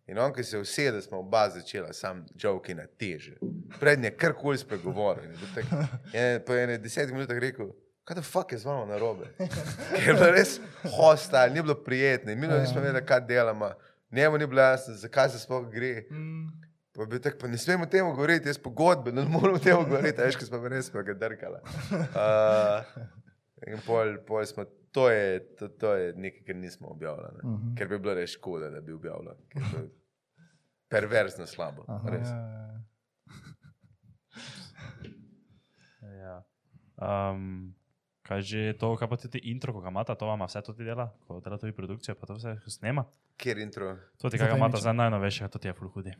In 0.09 0.17
on, 0.17 0.33
ki 0.33 0.43
se 0.43 0.57
je 0.57 0.61
usedel, 0.61 1.01
smo 1.01 1.19
oba 1.19 1.47
začela, 1.49 1.93
sam 1.93 2.25
joke 2.35 2.73
na 2.75 2.85
teže. 2.87 3.35
Prednje 3.79 4.11
karkoli 4.17 4.57
spregovoril. 4.57 5.23
In 5.25 5.31
je 5.31 5.37
bil 5.37 5.51
tak- 5.55 6.13
in 6.13 6.41
Po 6.45 6.53
ene 6.57 6.77
desetih 6.77 7.13
minutah 7.13 7.37
rekel, 7.41 7.71
kaj 8.09 8.15
da 8.15 8.21
fuck 8.21 8.51
je 8.51 8.57
z 8.57 8.65
vama 8.65 8.85
narobe. 8.85 9.25
Ker 9.95 10.07
je 10.07 10.13
bilo 10.13 10.31
res 10.31 10.55
hostil, 10.97 11.53
ni 11.53 11.61
bilo 11.61 11.75
prijetno. 11.75 12.35
Mi 12.35 12.47
nismo 12.47 12.81
vedeli, 12.81 13.05
kaj 13.05 13.21
delamo. 13.21 13.69
Njemu 14.11 14.37
ni 14.37 14.47
bilo 14.47 14.61
jasno, 14.61 14.93
zakaj 14.97 15.29
se 15.29 15.39
sploh 15.39 15.69
gre. 15.71 16.05
Mhm. 16.11 16.47
Pa 16.95 17.05
bi 17.05 17.21
tako, 17.21 17.37
pa 17.41 17.47
ne 17.47 17.57
smemo 17.57 17.83
o 17.83 17.87
tem 17.87 18.05
govoriti, 18.05 18.49
jaz 18.49 18.57
pogodbe, 18.57 19.11
ne 19.11 19.21
moremo 19.21 19.55
o 19.55 19.59
tem 19.59 19.77
govoriti, 19.77 20.21
veš, 20.21 20.35
ko 20.41 20.45
smo 20.45 20.67
res 20.67 20.89
pa 20.89 21.01
ga 21.05 21.13
drkala. 21.13 21.61
Uh, 21.93 22.81
in 23.67 23.77
pol, 23.85 24.17
pol 24.27 24.45
smo, 24.45 24.65
to 24.91 25.09
je, 25.09 25.39
to, 25.59 25.67
to 25.67 25.93
je 25.93 26.13
nekaj, 26.17 26.43
kar 26.47 26.55
nismo 26.55 26.87
objavljali. 26.87 27.43
Ne? 27.43 27.49
Mhm. 27.49 27.75
Ker 27.77 27.87
bi 27.87 27.99
bilo 27.99 28.17
res 28.17 28.33
škoda, 28.33 28.69
da 28.69 28.81
bi 28.81 28.93
objavljali. 28.93 29.37
to 29.53 29.85
Perverzno 30.89 31.45
slabo. 31.45 31.85
Aha. 31.87 32.09
res. 32.09 32.27
Ja, 36.01 36.09
ja. 36.09 36.43
Ja. 36.99 37.29
Um, 37.31 37.75
kaj 38.29 38.45
že 38.45 38.61
to, 38.77 38.93
kaj 38.93 39.09
pa 39.09 39.17
tudi 39.17 39.41
intro, 39.49 39.73
ko 39.73 39.81
ga 39.81 39.89
imata, 39.89 40.13
to 40.13 40.29
vam 40.29 40.45
vse 40.45 40.61
tudi 40.61 40.85
dela, 40.85 41.09
ko 41.25 41.39
dela 41.41 41.57
tudi 41.57 41.73
produkcijo, 41.73 42.13
pa 42.13 42.29
to 42.29 42.37
vse 42.37 42.59
snema. 42.69 43.07
Kjer 43.41 43.57
intro? 43.57 43.95
To 44.21 44.29
ti, 44.29 44.37
kaj 44.37 44.53
ga 44.53 44.59
imata 44.59 44.77
za 44.77 44.93
najnovejšega, 44.93 45.49
to 45.49 45.57
ti 45.57 45.71
je 45.71 45.73
full 45.73 45.89
hudi. 45.95 46.13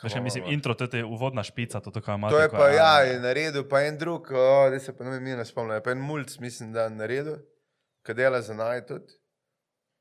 Kaj 0.00 0.12
še 0.12 0.20
mislim, 0.20 0.48
intro, 0.52 0.74
to 0.76 0.88
je 0.92 1.04
uvodna 1.04 1.44
špica, 1.44 1.80
to, 1.84 1.92
kaj 2.00 2.16
imate. 2.16 2.36
To 2.36 2.40
je 2.40 2.48
pa, 2.52 2.68
ja, 2.72 2.92
je 3.04 3.20
naredil 3.20 3.64
pa 3.68 3.82
en 3.84 3.96
drug, 4.00 4.28
oh, 4.32 4.66
da 4.72 4.80
se 4.80 4.92
pa 4.96 5.04
ne 5.04 5.14
vem, 5.14 5.30
ne 5.36 5.44
spomnim, 5.44 5.80
pa 5.84 5.92
en 5.92 6.00
mulj, 6.04 6.36
mislim, 6.40 6.72
da 6.72 6.88
je 6.88 6.96
naredil, 6.96 7.38
ki 8.04 8.16
dela 8.16 8.40
za 8.44 8.56
naj 8.56 8.84
tudi. 8.88 9.16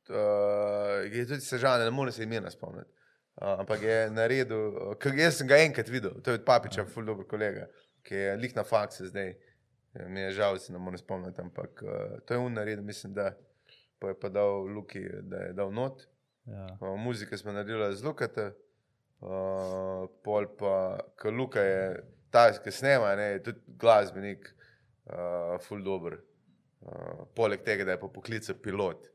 Uh, 0.06 1.02
je 1.10 1.24
tudi 1.26 1.42
sežane, 1.42 1.88
ne 1.88 1.92
morem 1.96 2.14
se 2.14 2.24
imena 2.24 2.52
spomniti. 2.52 2.92
Uh, 3.36 3.56
ampak 3.64 3.84
je 3.84 3.98
naredil, 4.16 4.68
uh, 4.72 4.94
ker 5.02 5.16
jaz 5.18 5.40
sem 5.42 5.48
ga 5.50 5.60
enkrat 5.64 5.90
videl, 5.92 6.20
to 6.24 6.32
je 6.32 6.40
od 6.40 6.46
Papiča, 6.48 6.86
ful 6.88 7.08
dober 7.08 7.28
kolega, 7.28 7.66
ki 8.06 8.20
je 8.20 8.36
lik 8.40 8.56
na 8.56 8.64
faksu 8.68 9.10
zdaj. 9.10 9.34
Ja, 9.96 10.08
Mi 10.10 10.20
je 10.20 10.32
žal, 10.32 10.58
se 10.60 10.74
ne 10.74 10.80
morem 10.80 10.98
spomniti, 10.98 11.42
ampak 11.42 11.84
uh, 11.84 12.20
to 12.26 12.34
je 12.34 12.40
on 12.40 12.54
naredil, 12.54 12.84
mislim, 12.84 13.14
da 13.14 13.32
pa 14.00 14.12
je 14.12 14.20
pa 14.20 14.30
dal 14.30 14.68
Luki, 14.68 15.06
da 15.22 15.38
je 15.38 15.54
dal 15.54 15.72
not. 15.74 16.08
Ja. 16.46 16.68
Uh, 16.82 17.00
muzike 17.00 17.38
smo 17.38 17.52
naredili 17.52 17.96
z 17.96 18.04
Lukata, 18.04 18.52
uh, 19.22 20.10
pol 20.24 20.48
pa, 20.60 21.00
ker 21.22 21.34
Luka 21.34 21.64
je 21.64 22.04
ta, 22.30 22.50
ki 22.64 22.72
snema, 22.72 23.16
ne, 23.16 23.32
je 23.38 23.44
tudi 23.44 23.78
glasbenik, 23.80 24.52
uh, 25.08 25.56
full 25.64 25.84
dober. 25.84 26.20
Uh, 26.82 27.26
poleg 27.36 27.64
tega, 27.64 27.86
da 27.86 27.96
je 27.96 28.04
pa 28.04 28.12
poklical 28.12 28.56
pilot. 28.62 29.12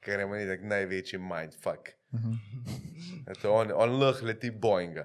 ker 0.00 0.20
je 0.20 0.26
meni 0.30 0.46
tak 0.48 0.62
največji 0.62 1.18
mindfuck. 1.18 1.92
Mhm. 2.14 2.34
Eto, 3.28 3.52
on, 3.52 3.72
on 3.74 3.98
lahko 4.00 4.26
leti 4.26 4.50
Boeinga 4.50 5.04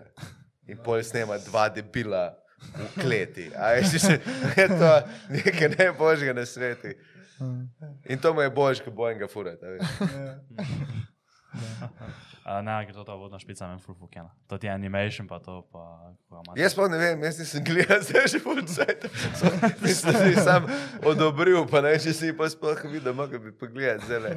in 0.68 0.80
pol 0.84 1.02
snema 1.04 1.38
dva 1.44 1.68
debila 1.70 2.30
v 2.76 3.02
kleti. 3.02 3.50
A 3.56 3.74
veš, 3.78 3.98
se, 4.02 4.20
je 4.62 4.68
to 4.68 4.92
nekaj 5.30 5.70
najboljšega 5.78 6.34
na 6.34 6.46
svetu. 6.46 6.94
In 8.10 8.20
to 8.20 8.34
mu 8.34 8.42
je 8.42 8.50
boljš, 8.50 8.84
kot 8.86 8.94
Boeinga 8.94 9.28
furata. 9.28 9.68
veš. 9.68 9.82
Uh, 12.44 12.60
ne, 12.60 12.74
ker 12.84 12.92
to 12.92 13.04
ta 13.08 13.14
vodna 13.16 13.38
špica 13.40 13.70
me 13.72 13.78
ful 13.80 13.96
fukena. 13.96 14.28
To 14.52 14.58
ti 14.60 14.68
je 14.68 14.72
animation, 14.74 15.28
pa 15.28 15.38
to 15.40 15.62
pa... 15.72 16.12
Jaz 16.60 16.76
pa 16.76 16.90
ne 16.92 16.98
vem, 17.00 17.22
jaz 17.24 17.38
nisem 17.40 17.64
gledal, 17.64 18.02
zdaj 18.08 18.28
že 18.34 18.42
policajt. 18.44 19.06
Mislim, 19.80 20.12
da 20.12 20.26
si 20.26 20.44
sam 20.44 20.68
odobril, 21.08 21.62
pa 21.72 21.80
ne, 21.86 21.94
če 22.04 22.12
si 22.12 22.34
pa 22.36 22.50
sploh 22.52 22.84
videl, 22.92 23.16
mogo 23.16 23.40
bi 23.40 23.54
pogledal 23.56 24.04
zdaj. 24.04 24.36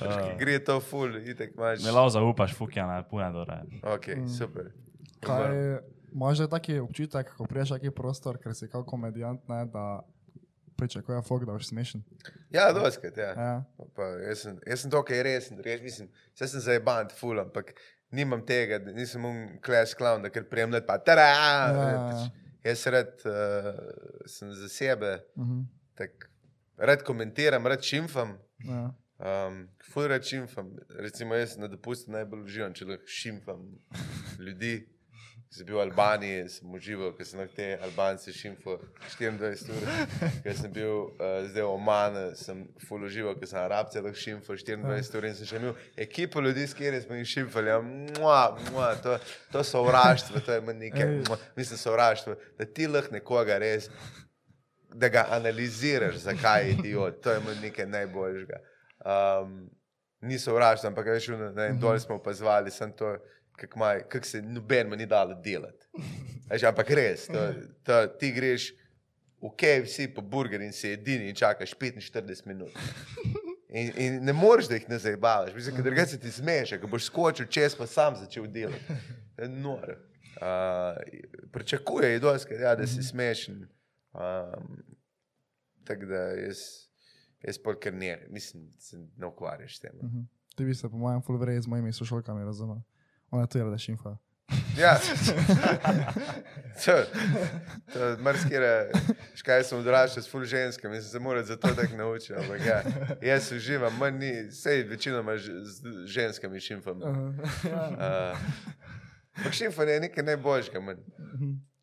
Uh, 0.00 0.32
Gre 0.40 0.56
to 0.64 0.78
ful, 0.80 1.12
itek 1.20 1.52
imaš. 1.52 1.84
Ne 1.84 1.92
lao 1.92 2.08
zaupaš 2.08 2.56
fukena, 2.56 3.02
pune 3.10 3.28
dore. 3.34 3.60
Ok, 3.84 4.08
super. 4.32 4.72
Kaj, 5.20 5.52
imaš 6.16 6.38
že 6.38 6.46
taki 6.48 6.78
občutek, 6.80 7.34
ko 7.36 7.44
priješ 7.46 7.76
neki 7.76 7.90
prostor, 7.92 8.38
ker 8.40 8.54
si 8.56 8.68
kot 8.72 8.86
komedijant, 8.88 9.42
ne, 9.48 9.66
da 9.68 10.00
pričakuje 10.76 11.20
fok, 11.24 11.44
da 11.44 11.52
boš 11.52 11.68
smešen. 11.70 12.02
Ja, 12.52 12.70
doskrat, 12.72 13.16
ja. 13.16 13.30
Ja. 13.36 13.52
Pa, 13.96 14.08
jaz 14.24 14.42
sem, 14.44 14.56
jaz 14.66 14.82
sem 14.82 14.90
tukaj 14.92 15.22
resen, 15.24 15.60
res 15.64 15.80
mislim, 15.84 16.08
vse 16.34 16.48
sem 16.48 16.60
zajeban, 16.60 17.08
ful, 17.16 17.38
ampak 17.40 17.74
nimam 18.12 18.42
tega, 18.46 18.78
nisem 18.92 19.24
un 19.24 19.38
class 19.64 19.94
clown, 19.96 20.24
da 20.24 20.30
ker 20.30 20.44
prijem 20.48 20.72
let 20.72 20.84
pa 20.88 20.98
tada. 20.98 21.28
Ja. 21.76 22.26
Jaz 22.66 22.82
rad 22.90 23.12
uh, 23.24 23.76
sem 24.26 24.52
za 24.52 24.68
sebe, 24.68 25.18
Mhm. 25.36 25.62
tak, 25.94 26.28
rad 26.76 27.02
komentiram, 27.06 27.66
rad 27.66 27.82
šimfam. 27.82 28.36
Ja. 28.64 28.90
Um, 29.16 29.62
ful 29.92 30.08
rad 30.08 30.24
šimfam. 30.28 30.74
Recimo 31.00 31.34
jaz 31.34 31.56
na 31.56 31.68
dopustu 31.72 32.10
najbolj 32.12 32.42
uživam, 32.44 32.74
če 32.76 32.84
lahko 32.84 33.06
šimfam 33.08 33.62
ljudi. 34.46 34.74
Ko 35.46 35.54
sem 35.54 35.66
bil 35.66 35.76
v 35.78 35.82
Albaniji, 35.84 36.48
sem 36.50 36.72
užival, 36.74 37.12
ker 37.14 37.26
sem 37.28 37.42
te 37.54 37.66
Albance 37.86 38.32
šimfal 38.34 38.80
24 39.14 39.70
ur. 39.76 39.84
Ker 40.42 40.56
sem 40.58 40.72
bil 40.74 40.90
uh, 40.90 41.46
zdaj 41.46 41.62
v 41.62 41.68
Omanu, 41.70 42.24
sem 42.40 42.64
ful 42.88 43.06
užival, 43.06 43.36
ker 43.38 43.50
sem 43.50 43.60
Arabce 43.60 44.02
lahko 44.02 44.18
šimfal 44.18 44.58
24 44.58 45.20
ur 45.20 45.28
in 45.28 45.38
sem 45.38 45.46
še 45.46 45.60
imel 45.60 45.78
ekipo 46.02 46.42
ljudi, 46.42 46.66
s 46.66 46.74
katerimi 46.74 47.04
smo 47.04 47.20
jih 47.20 47.30
šimfali. 47.30 47.70
Ja, 47.70 47.78
mua, 48.18 48.40
mua, 48.72 48.90
to, 49.04 49.14
to 49.54 49.62
sovraštvo, 49.70 50.42
to 50.42 50.58
je 50.58 50.66
meni 50.66 50.90
nekaj, 50.90 51.14
mua, 51.30 51.38
mislim 51.56 51.80
sovraštvo, 51.84 52.34
da 52.58 52.66
ti 52.66 52.90
lahko 52.90 53.14
nekoga 53.14 53.60
res, 53.62 53.86
da 54.96 55.12
ga 55.12 55.28
analiziraš, 55.38 56.24
zakaj 56.26 56.66
je 56.66 56.74
idiot, 56.74 57.22
to 57.22 57.36
je 57.36 57.46
meni 57.46 57.68
nekaj 57.68 57.86
najboljšega. 57.94 58.62
Um, 59.06 59.58
ni 60.26 60.38
sovraštvo, 60.42 60.90
ampak 60.90 61.06
veš, 61.14 61.28
ne, 61.38 61.50
ne, 61.54 61.70
dol 61.78 61.98
smo 62.02 62.18
opazovali, 62.18 62.74
sem 62.74 62.90
to, 62.96 63.14
kako 63.56 63.80
kako 64.08 64.26
se 64.26 64.42
noben 64.42 64.90
ni 64.98 65.06
dalo 65.06 65.34
delati. 65.44 65.86
Veš, 66.50 66.62
ampak 66.62 66.90
res, 66.90 67.26
to, 67.26 67.46
to, 67.82 68.06
ti 68.20 68.32
greš 68.32 68.70
v 69.42 69.50
KFC 69.58 70.08
po 70.14 70.22
burger 70.22 70.62
in 70.62 70.72
si 70.72 70.92
edini 70.94 71.28
in 71.28 71.34
čakaš 71.34 71.74
45 71.74 72.46
minut. 72.46 72.72
In, 73.68 73.90
in 73.98 74.24
ne 74.24 74.32
moreš, 74.32 74.68
da 74.68 74.78
jih 74.78 74.88
ne 74.88 74.98
zabavaš, 74.98 75.54
mislim, 75.54 75.76
ker 75.76 75.84
drugače 75.84 76.10
se 76.10 76.20
ti 76.20 76.30
smeša, 76.32 76.78
ko 76.80 76.88
boš 76.88 77.10
skočil 77.10 77.48
čez, 77.50 77.74
pa 77.76 77.86
sam 77.86 78.16
začel 78.16 78.46
delati. 78.46 78.94
To 79.36 79.42
je 79.42 79.48
noro. 79.48 79.96
Uh, 80.36 80.96
pričakuje 81.52 82.12
je 82.12 82.18
dosti, 82.18 82.54
ja, 82.54 82.74
da 82.76 82.86
si 82.86 83.02
smešen. 83.02 83.66
Um, 84.14 84.78
tako 85.84 86.06
da 86.06 86.22
jaz, 86.40 86.58
jaz 87.42 87.58
pol 87.58 87.76
kar 87.80 87.94
ne, 87.94 88.26
mislim, 88.30 88.70
se 88.78 88.96
ne 89.16 89.26
ukvarjaš 89.26 89.76
s 89.76 89.80
tem. 89.80 89.96
Mhm. 90.02 90.24
Ti 90.56 90.64
bi 90.64 90.74
se, 90.74 90.88
po 90.88 90.96
mojem, 90.96 91.20
full 91.22 91.38
vrej 91.38 91.60
z 91.60 91.66
mojimi 91.66 91.92
sošolkami 91.92 92.44
razumel. 92.44 92.80
Ona 93.30 93.46
to 93.46 93.58
je, 93.58 93.64
da 93.64 93.78
šimfa. 93.78 94.16
Ja, 94.78 94.98
to, 96.84 96.92
to 97.92 98.16
marsikere, 98.20 98.90
škaj 99.34 99.64
sem 99.64 99.80
odraščal 99.80 100.22
s 100.22 100.30
ful 100.30 100.44
ženskami, 100.44 101.00
sem 101.00 101.10
se 101.10 101.22
moral 101.22 101.44
za 101.48 101.56
to 101.56 101.72
tako 101.74 101.96
naučiti. 101.96 102.34
Ampak 102.36 102.66
ja, 102.66 102.82
jaz 103.24 103.48
uživam, 103.56 103.96
manj 103.98 104.18
ni, 104.20 104.32
sej 104.52 104.84
večinoma 104.90 105.38
z 105.38 106.04
ženskami 106.12 106.60
šimfam. 106.60 107.02
Uh, 107.02 108.36
Ampak 109.36 109.52
šimfanje 109.52 109.92
je 109.92 110.04
nekaj 110.06 110.24
najboljšega. 110.24 110.80
manj. 110.80 111.00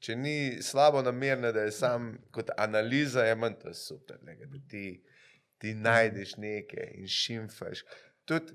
Če 0.03 0.15
ni 0.15 0.37
slabo 0.61 1.01
namerno, 1.01 1.51
da 1.51 1.65
je 1.65 1.71
sam 1.71 2.13
kot 2.31 2.49
analiza, 2.57 3.23
je 3.25 3.35
manj 3.35 3.59
to 3.61 3.73
super. 3.73 4.17
Lega, 4.27 4.45
da 4.51 4.59
ti, 4.69 5.01
ti 5.57 5.73
najdeš 5.73 6.37
nekaj 6.37 6.89
in 7.01 7.07
šimfaš. 7.07 7.85
Tudi, 8.25 8.53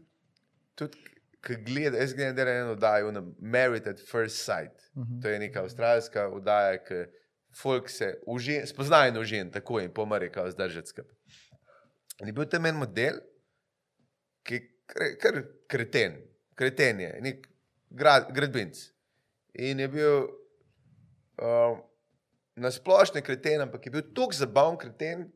tudi 0.74 1.17
ko 1.46 1.54
gledam, 1.66 2.00
jaz 2.00 2.14
gledam, 2.14 2.36
da 2.36 2.42
je 2.42 2.60
eno 2.60 2.72
oddajo, 2.72 3.12
na 3.12 3.22
Married 3.40 3.86
at 3.86 4.00
First 4.10 4.44
Sight. 4.44 4.90
To 5.22 5.28
je 5.28 5.38
neka 5.38 5.62
avstralska 5.62 6.28
oddaja, 6.28 6.78
ki 6.84 7.04
folk 7.54 7.90
se 7.90 8.14
užen, 8.26 8.66
spoznajo 8.66 9.12
na 9.12 9.20
užen, 9.20 9.50
tako 9.50 9.80
in 9.80 9.92
pomare, 9.94 10.32
kao 10.32 10.50
zdržati 10.50 10.88
skupaj. 10.88 11.14
In 12.20 12.26
je 12.26 12.32
bil 12.32 12.48
tam 12.50 12.66
en 12.66 12.74
model, 12.74 13.20
ki 14.42 14.54
je 14.54 15.16
kar, 15.22 15.42
kreten, 15.70 16.16
kreten 16.54 17.00
je, 17.00 17.10
nek 17.22 17.48
grad, 17.90 18.32
gradbinc. 18.34 18.78
In 19.54 19.80
je 19.80 19.88
bil 19.88 20.24
uh, 21.38 21.78
na 22.56 22.70
splošno 22.70 23.22
kreten, 23.22 23.60
ampak 23.60 23.86
je 23.86 23.92
bil 23.92 24.02
tako 24.14 24.34
zabaven 24.34 24.78
kreten. 24.78 25.28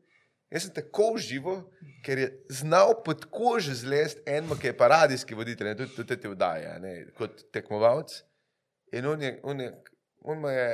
Jaz 0.53 0.67
sem 0.67 0.73
tako 0.73 1.15
užival, 1.15 1.63
ker 2.05 2.19
je 2.21 2.27
znal 2.53 2.93
pod 3.05 3.25
kožo 3.33 3.73
zlesti 3.73 4.21
enemu, 4.29 4.55
ki 4.61 4.69
je 4.69 4.77
pa 4.77 4.87
radijski 4.91 5.35
voditelj, 5.35 5.71
ne, 5.71 5.77
tudi, 5.79 5.95
tudi 5.95 6.17
te 6.21 6.29
vdaje, 6.29 6.75
ne, 6.83 6.91
kot 7.17 7.41
tekmovalec. 7.55 8.19
In 8.93 9.07
on, 9.09 9.21
je, 9.21 9.39
on, 9.43 9.61
je, 9.61 9.71
on 10.21 10.43
mu 10.43 10.51
je 10.53 10.67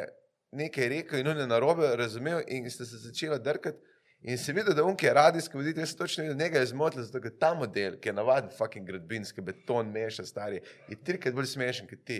nekaj 0.59 0.89
rekel, 0.91 1.21
in 1.21 1.31
on 1.31 1.39
je 1.39 1.47
narobe 1.47 1.93
razumel, 1.95 2.41
in 2.47 2.67
sta 2.71 2.85
se 2.85 2.99
začela 2.99 3.37
drkati. 3.39 3.79
In 4.21 4.37
se 4.37 4.51
vidi, 4.53 4.73
da 4.75 4.83
on, 4.83 4.97
ki 4.99 5.05
je 5.05 5.13
radijski 5.13 5.57
voditelj, 5.57 5.81
jaz 5.81 5.89
sem 5.89 5.97
točno 5.97 6.23
videl, 6.23 6.37
njega 6.37 6.59
je 6.59 6.65
zmotil, 6.65 7.03
zato 7.03 7.21
ker 7.23 7.31
ta 7.39 7.53
model, 7.55 7.93
ki 8.03 8.09
je 8.09 8.13
navaden 8.13 8.49
fucking 8.51 8.87
gradbinski 8.87 9.41
beton, 9.41 9.87
meša 9.95 10.25
stari, 10.27 10.59
je 10.89 10.97
trikrat 11.07 11.33
bolj 11.33 11.47
smešen 11.53 11.87
kot 11.87 12.01
ti. 12.05 12.17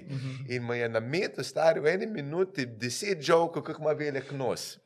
In 0.47 0.63
mu 0.63 0.73
je 0.73 0.87
na 0.89 1.01
metu 1.03 1.43
stari 1.43 1.83
v 1.83 1.91
eni 1.91 2.07
minuti 2.07 2.65
deset 2.65 3.19
žovkov, 3.21 3.63
kako 3.67 3.83
ima 3.83 3.91
velik 3.91 4.31
nos. 4.31 4.77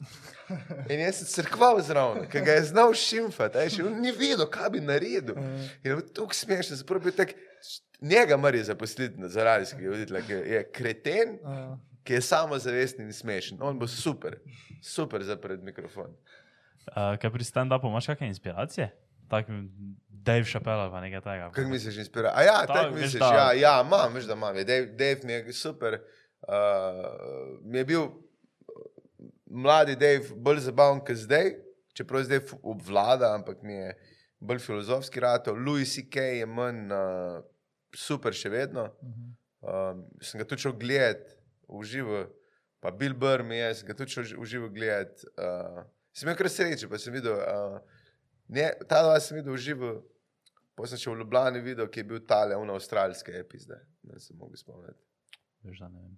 In 0.89 1.05
jaz 1.05 1.21
sem 1.21 1.29
crkval 1.35 1.83
zraven, 1.85 2.25
ker 2.33 2.41
ga 2.45 2.57
je 2.57 2.65
znal 2.73 2.93
šimfati, 2.97 3.57
a 3.57 3.61
je 3.61 3.77
še 3.77 3.85
on 3.85 4.01
ni 4.01 4.11
vedel, 4.11 4.49
kaj 4.49 4.73
bi 4.73 4.81
naredil. 4.81 5.37
In 5.37 5.91
je 5.91 5.95
bil 5.95 6.05
tako 6.09 6.33
smešen, 6.33 6.81
zato 6.81 6.97
je 6.97 6.99
bil 6.99 7.13
tak, 7.13 7.37
njega 8.01 8.37
mora 8.37 8.63
zaposliti 8.63 9.21
na 9.21 9.29
zaradijskega 9.29 9.89
voditelja, 9.89 10.25
ki 10.25 10.33
je 10.33 10.67
kreten, 10.73 11.37
ki 12.03 12.17
je 12.17 12.25
samozavesten 12.25 13.05
in 13.05 13.13
smešen. 13.13 13.61
On 13.61 13.77
bo 13.79 13.87
super, 13.87 14.41
super 14.81 15.23
za 15.23 15.37
pred 15.37 15.61
mikrofon. 15.63 16.17
Uh, 16.85 17.15
kaj 17.15 17.31
pri 17.31 17.43
stand-upu 17.43 17.87
imaš 17.87 18.07
kakšne 18.07 18.27
inspiracije? 18.27 18.89
Tak 19.29 19.47
Dave 20.23 20.43
Chappelle 20.43 20.91
pa 20.91 20.99
nekaj 21.01 21.21
takega. 21.21 21.51
Kako 21.51 21.69
misliš, 21.69 21.97
inspira? 21.97 22.31
A 22.35 22.43
ja, 22.43 22.57
Tak, 22.59 22.75
tako 22.75 22.93
veš, 22.93 23.01
misliš, 23.01 23.19
da- 23.19 23.33
ja, 23.33 23.53
ja, 23.53 23.73
imam, 23.81 24.13
veš, 24.13 24.25
da 24.25 24.33
imam. 24.33 24.55
Dave, 24.55 24.85
Dave 24.87 25.19
mi 25.23 25.33
je 25.33 25.53
super. 25.53 25.99
Uh, 26.41 26.51
mi 27.63 27.77
je 27.77 27.85
bil 27.85 28.07
mladi 29.45 29.95
Dave 29.95 30.27
bolj 30.35 30.59
zabaven 30.59 30.99
kot 30.99 31.15
zdaj, 31.17 31.53
čeprav 31.93 32.23
zdaj 32.23 32.39
obvlada, 32.63 33.33
ampak 33.33 33.61
mi 33.61 33.73
je 33.73 33.95
bolj 34.39 34.59
filozofski 34.59 35.19
rato. 35.19 35.53
Louis 35.53 35.95
C.K. 35.95 36.19
je 36.19 36.45
manj 36.45 36.91
uh, 36.91 37.43
super 37.95 38.33
še 38.33 38.49
vedno. 38.49 38.89
Um, 39.61 40.03
sem 40.19 40.41
ga 40.41 40.45
tudi 40.45 40.61
šel 40.61 40.73
gledati 40.73 41.31
v 41.69 41.83
živo, 41.83 42.23
pa 42.79 42.91
Bill 42.91 43.15
Burr 43.15 43.43
mi 43.43 43.55
je, 43.55 43.69
sem 43.75 43.87
ga 43.87 43.95
tudi 43.95 44.11
šel 44.11 44.33
v 44.35 44.45
živo 44.45 44.69
gledati. 44.69 45.27
Uh, 45.39 45.83
sem 46.13 46.27
imel 46.27 46.37
kar 46.37 46.49
sreče, 46.49 46.87
pa 46.87 46.97
sem 46.97 47.13
videl, 47.13 47.35
uh, 47.35 47.79
ne, 48.49 48.67
ta 48.83 49.01
dva 49.01 49.19
sem 49.19 49.37
videl 49.37 49.53
v 49.53 49.59
živo. 49.59 49.93
Potem 50.73 50.89
sem 50.89 50.97
še 50.99 51.11
v 51.11 51.19
Ljubljani 51.19 51.59
videl, 51.61 51.85
ki 51.87 51.99
je 51.99 52.05
bil 52.05 52.19
tale, 52.21 52.55
una 52.55 52.73
avstralska 52.73 53.31
epizda. 53.33 53.77
Ne 54.03 54.19
se 54.19 54.33
mogu 54.33 54.57
spomniti. 54.57 54.97
Veš, 55.63 55.79
da 55.79 55.87
ne 55.87 55.99
vem. 55.99 56.15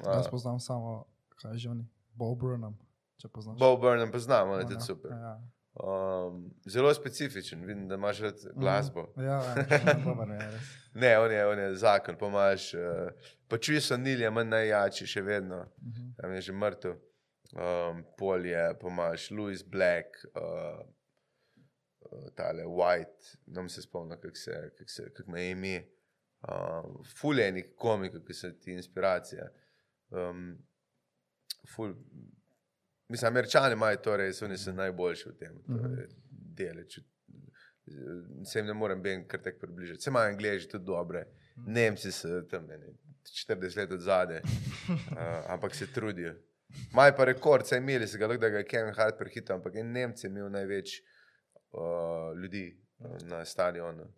Jaz 0.00 0.28
poznam 0.28 0.56
samo, 0.58 1.02
kaj 1.36 1.56
že 1.56 1.68
oni, 1.68 1.84
Bob 2.14 2.38
Burnham, 2.38 2.78
če 3.16 3.28
poznaš. 3.28 3.58
Bo 3.58 3.74
Burnham 3.76 4.08
poznam, 4.10 4.50
on 4.50 4.60
je 4.60 4.68
tudi 4.68 4.84
super. 4.84 5.10
Ja, 5.12 5.38
Um, 5.72 6.40
zelo 6.66 6.90
specifičen, 6.90 7.60
vidim, 7.62 7.84
da 7.88 7.94
imaš 7.94 8.18
rad 8.20 8.40
glasbo. 8.54 9.04
ja, 9.16 9.36
ja 9.54 9.94
dober 9.96 10.28
je 10.28 10.38
res. 10.40 10.70
Ne, 10.94 11.12
on 11.16 11.30
je, 11.30 11.46
on 11.46 11.58
je 11.58 11.68
zakon, 11.76 12.16
pa 12.18 12.26
imaš. 12.26 12.64
Uh, 12.74 13.12
pa 13.48 13.56
čuješ, 13.56 13.86
so 13.86 13.96
nili, 13.96 14.22
je 14.22 14.30
manj 14.30 14.48
najjači 14.48 15.06
še 15.06 15.22
vedno, 15.22 15.60
Mhm. 15.80 16.08
tam 16.16 16.32
je 16.32 16.40
že 16.40 16.52
mrtev. 16.54 16.96
Um, 17.52 18.04
Pol 18.18 18.46
je, 18.46 18.78
pa 18.80 18.88
imaš 18.88 19.30
Louis 19.30 19.62
Black, 19.66 20.06
uh, 20.34 20.80
uh, 22.00 22.28
tale 22.36 22.64
White, 22.64 23.38
ne 23.46 23.68
se 23.68 23.82
spomnim, 23.82 24.20
kako 24.20 24.36
se, 24.36 24.70
kak 24.78 24.90
se, 24.90 25.12
kak 25.16 25.26
me 25.26 25.50
ime. 25.50 25.82
Um, 26.48 27.02
ful 27.16 27.38
je 27.38 27.48
enih 27.48 27.72
komikov, 27.76 28.22
ki 28.24 28.34
so 28.34 28.50
ti 28.50 28.72
inspiracija. 28.72 29.48
Um, 30.10 30.54
ful, 31.74 31.94
mislim, 33.08 33.32
američani 33.32 33.76
imajo 33.76 33.96
to 33.96 34.16
res, 34.16 34.42
oni 34.42 34.58
so 34.58 34.72
najboljši 34.72 35.28
v 35.28 35.36
tem. 35.38 35.62
To 35.66 35.90
je 36.00 36.08
deleč. 36.56 37.00
se 38.44 38.58
jim 38.58 38.66
ne 38.66 38.74
morem 38.74 39.02
ben 39.02 39.26
kar 39.28 39.42
tako 39.42 39.58
približati. 39.58 40.00
Se 40.00 40.10
imajo 40.10 40.30
angliži 40.30 40.68
tudi 40.68 40.84
dobre, 40.84 41.26
Nemci 41.66 42.12
so 42.12 42.42
tam 42.50 42.66
ne, 42.66 42.78
ne, 42.78 42.94
40 43.48 43.76
let 43.76 43.92
od 43.92 44.00
zade, 44.00 44.40
uh, 44.88 45.50
ampak 45.52 45.74
se 45.74 45.92
trudijo. 45.92 46.34
Maj 46.92 47.16
pa 47.16 47.24
rekord, 47.24 47.66
saj 47.66 47.78
imeli 47.78 48.08
so 48.08 48.18
ga, 48.18 48.28
lahko 48.30 48.44
da 48.44 48.52
ga 48.54 48.62
je 48.62 48.68
Kevin 48.70 48.94
Hart 48.94 49.18
prehitil, 49.18 49.54
ampak 49.56 49.76
en 49.80 49.92
Nemci 49.92 50.26
je 50.26 50.30
imel 50.30 50.50
največ 50.50 50.96
uh, 51.00 52.32
ljudi 52.38 52.64
uh, 52.98 53.16
na 53.30 53.44
stadionu. 53.44 54.08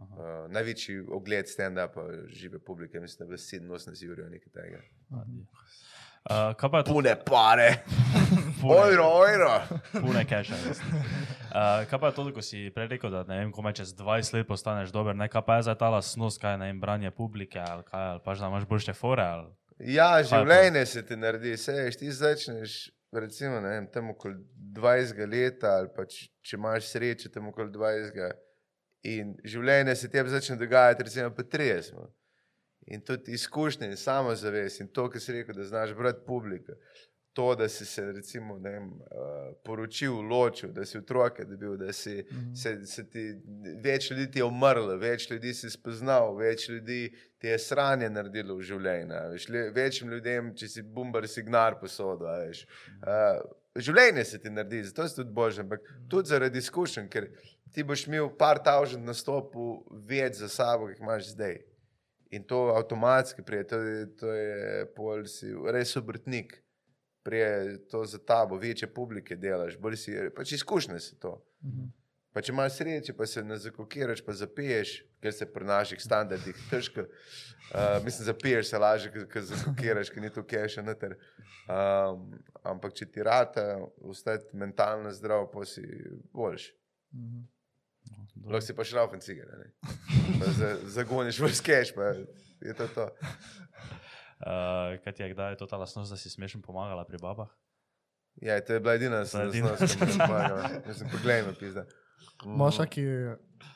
Uh, 0.00 0.46
največji 0.48 1.00
ogled 1.12 1.48
stand-upa 1.50 2.06
žive 2.32 2.58
publike, 2.64 3.00
mislim, 3.00 3.28
da 3.28 3.34
je 3.34 3.38
87 3.38 4.10
ur 4.10 4.22
nekaj 4.30 4.52
tega. 4.54 4.80
Uh, 5.10 6.52
kaj 6.56 6.70
pa 6.70 6.78
je 6.78 6.84
to? 6.84 6.92
Pune 6.92 7.14
pare, 7.26 7.68
ojro, 8.80 9.06
ojro. 9.22 9.52
pune 10.00 10.24
keša. 10.28 10.54
Uh, 10.54 11.88
kaj 11.90 11.98
pa 11.98 12.06
je 12.06 12.14
to, 12.14 12.26
ko 12.36 12.42
si 12.44 12.70
prej 12.74 12.90
rekel, 12.94 13.10
da 13.10 13.24
ne 13.28 13.40
vem, 13.40 13.52
ko 13.52 13.64
me 13.66 13.72
čez 13.76 13.94
20 13.96 14.36
let 14.36 14.48
postaneš 14.48 14.92
dober, 14.94 15.16
ne, 15.16 15.28
kaj 15.32 15.42
pa 15.46 15.56
je 15.58 15.68
za 15.70 15.74
ta 15.74 15.88
lasnost, 15.90 16.40
kaj 16.40 16.54
je 16.54 16.60
ne 16.62 16.70
vem, 16.70 16.80
branje 16.80 17.10
publike 17.10 17.60
ali 17.60 17.84
kaj, 17.88 18.06
ali 18.14 18.20
pa 18.24 18.34
že 18.34 18.44
da 18.44 18.52
imaš 18.52 18.68
boljše 18.68 18.92
fore. 18.92 19.24
Ali... 19.24 19.48
Ja, 19.88 20.20
življenje 20.26 20.84
se 20.86 21.02
ti 21.06 21.16
naredi, 21.16 21.54
sej 21.56 21.88
ti 21.96 22.10
začneš, 22.12 22.90
recimo, 23.16 23.60
ne 23.64 23.72
vem, 23.74 23.86
tam 23.92 24.10
okoli 24.12 24.36
20 24.76 25.24
let, 25.30 25.64
ali 25.64 25.88
pa 25.96 26.04
če, 26.04 26.26
če 26.44 26.56
imaš 26.58 26.88
srečo, 26.92 27.32
tam 27.32 27.48
okoli 27.48 27.72
20. 27.72 28.40
In 29.10 29.32
življenje 29.48 29.94
se 29.96 30.10
tebi 30.12 30.32
začne 30.32 30.58
dogajati, 30.60 31.06
recimo, 31.08 31.30
pa 31.32 31.46
30. 31.46 31.94
no. 31.96 32.10
In 32.90 33.04
tudi 33.06 33.32
izkušnje 33.36 33.88
in 33.88 33.96
samozavest 33.96 34.82
in 34.82 34.88
to, 34.92 35.06
kar 35.12 35.22
si 35.22 35.32
rekel, 35.36 35.56
da 35.56 35.64
znaš 35.68 35.94
brati 35.96 36.24
publiko. 36.26 36.76
To, 37.32 37.54
da 37.54 37.68
si 37.68 37.84
se 37.86 38.02
recimo, 38.12 38.56
vem, 38.58 38.88
uh, 38.90 39.52
poročil, 39.62 40.16
ločil, 40.26 40.72
da 40.74 40.82
si 40.84 40.98
otroke 40.98 41.44
dobil, 41.46 41.76
da 41.78 41.92
si, 41.92 42.24
mm 42.30 42.36
-hmm. 42.36 42.54
se, 42.54 42.86
se 42.86 43.04
ti, 43.10 43.22
več 43.84 44.10
ljudi 44.10 44.30
ti 44.30 44.38
je 44.38 44.44
umrlo, 44.44 44.96
več 44.96 45.30
ljudi 45.30 45.54
si 45.54 45.70
spoznal, 45.70 46.34
več 46.36 46.68
ljudi 46.68 47.12
ti 47.38 47.46
je 47.46 47.58
sranje 47.58 48.10
naredilo 48.10 48.56
v 48.56 48.62
življenju. 48.62 49.14
Veš, 49.32 49.48
le, 49.48 49.70
večjim 49.70 50.10
ljudem, 50.10 50.54
če 50.56 50.68
si 50.68 50.82
bumbar 50.82 51.28
signar 51.28 51.78
posodil. 51.80 52.26
a 52.26 52.38
veš. 52.38 52.66
Uh, 52.98 53.40
življenje 53.76 54.24
se 54.24 54.38
ti 54.38 54.50
naredi, 54.50 54.82
zato 54.84 55.08
si 55.08 55.16
tudi 55.16 55.32
božji, 55.32 55.60
ampak 55.60 55.86
tudi 56.10 56.28
zaradi 56.28 56.58
izkušenj, 56.58 57.08
ker 57.08 57.28
ti 57.74 57.84
boš 57.86 58.06
imel 58.08 58.30
par 58.38 58.58
tavžen 58.58 59.04
nastopov 59.06 59.84
več 60.08 60.40
za 60.42 60.48
sabo, 60.48 60.88
kot 60.88 60.96
jih 60.96 61.04
imaš 61.04 61.32
zdaj. 61.34 61.60
In 62.30 62.44
to 62.46 62.68
avtomatsko 62.76 63.42
prije, 63.42 63.66
to 63.66 63.78
je, 63.82 64.06
to 64.16 64.32
je 64.32 64.86
pol 64.94 65.24
si 65.26 65.50
res 65.74 65.96
obrtnik, 65.98 66.60
prije 67.30 67.52
to 67.86 68.02
za 68.04 68.18
tabo, 68.20 68.58
večje 68.58 68.90
publike 68.90 69.36
delaš, 69.36 69.78
bolj 69.78 69.96
si, 69.96 70.14
pač 70.34 70.52
izkušnje 70.52 70.98
se 71.00 71.14
to. 71.16 71.36
Pa 72.30 72.38
če 72.40 72.52
imaš 72.52 72.76
srečo, 72.76 73.10
pa 73.12 73.26
se 73.26 73.42
ne 73.42 73.56
zakokiraš, 73.58 74.20
pa 74.22 74.32
zapiješ, 74.32 74.90
ker 75.18 75.32
se 75.34 75.46
pri 75.46 75.66
naših 75.66 75.98
standardih 75.98 76.58
težko. 76.70 77.02
Uh, 77.70 77.98
mislim, 78.04 78.24
zapiješ 78.24 78.68
se 78.68 78.78
lažje, 78.78 79.10
ker 79.26 79.42
zakokiraš, 79.44 80.10
ker 80.10 80.22
ni 80.22 80.30
to 80.30 80.44
keša 80.44 80.82
noter. 80.82 81.16
Um, 81.66 82.28
ampak 82.64 82.94
če 82.94 83.06
ti 83.06 83.22
rata, 83.22 83.64
ostati 84.00 84.54
mentalno 84.54 85.10
zdrav, 85.12 85.48
pa 85.50 85.62
si 85.64 85.82
boljši. 86.32 86.70
Lahko 88.40 88.60
si 88.62 88.74
pa 88.74 88.84
šrafen 88.84 89.20
cigar, 89.20 89.50
ne. 89.56 89.72
Pa 90.38 90.52
za- 90.52 90.76
Zagoniš 90.88 91.38
v 91.40 91.50
skeš, 91.52 91.94
pa 91.94 92.12
je 92.60 92.74
to 92.74 92.86
to. 92.88 93.08
Uh, 94.40 94.96
kaj 95.04 95.12
ti 95.12 95.22
je, 95.22 95.34
kdaj 95.34 95.52
je 95.52 95.56
to 95.56 95.66
ta 95.66 95.76
lasnost, 95.76 96.10
da 96.10 96.16
si 96.16 96.30
smešen 96.30 96.62
pomagala 96.62 97.04
pri 97.04 97.18
babah? 97.20 97.48
Ja, 98.40 98.60
to 98.60 98.72
je 98.72 98.80
bila 98.80 98.94
edina 98.94 99.16
je 99.16 99.26
stvar, 99.26 99.50
ki 99.52 99.62
mi 99.62 99.68
je 99.68 100.18
pomagala. 100.18 100.70
Mislim, 100.86 101.10
poglej 101.12 101.42
me, 101.42 101.54
pizda. 101.54 101.84
Imaš 102.44 102.78
neki, 102.78 103.04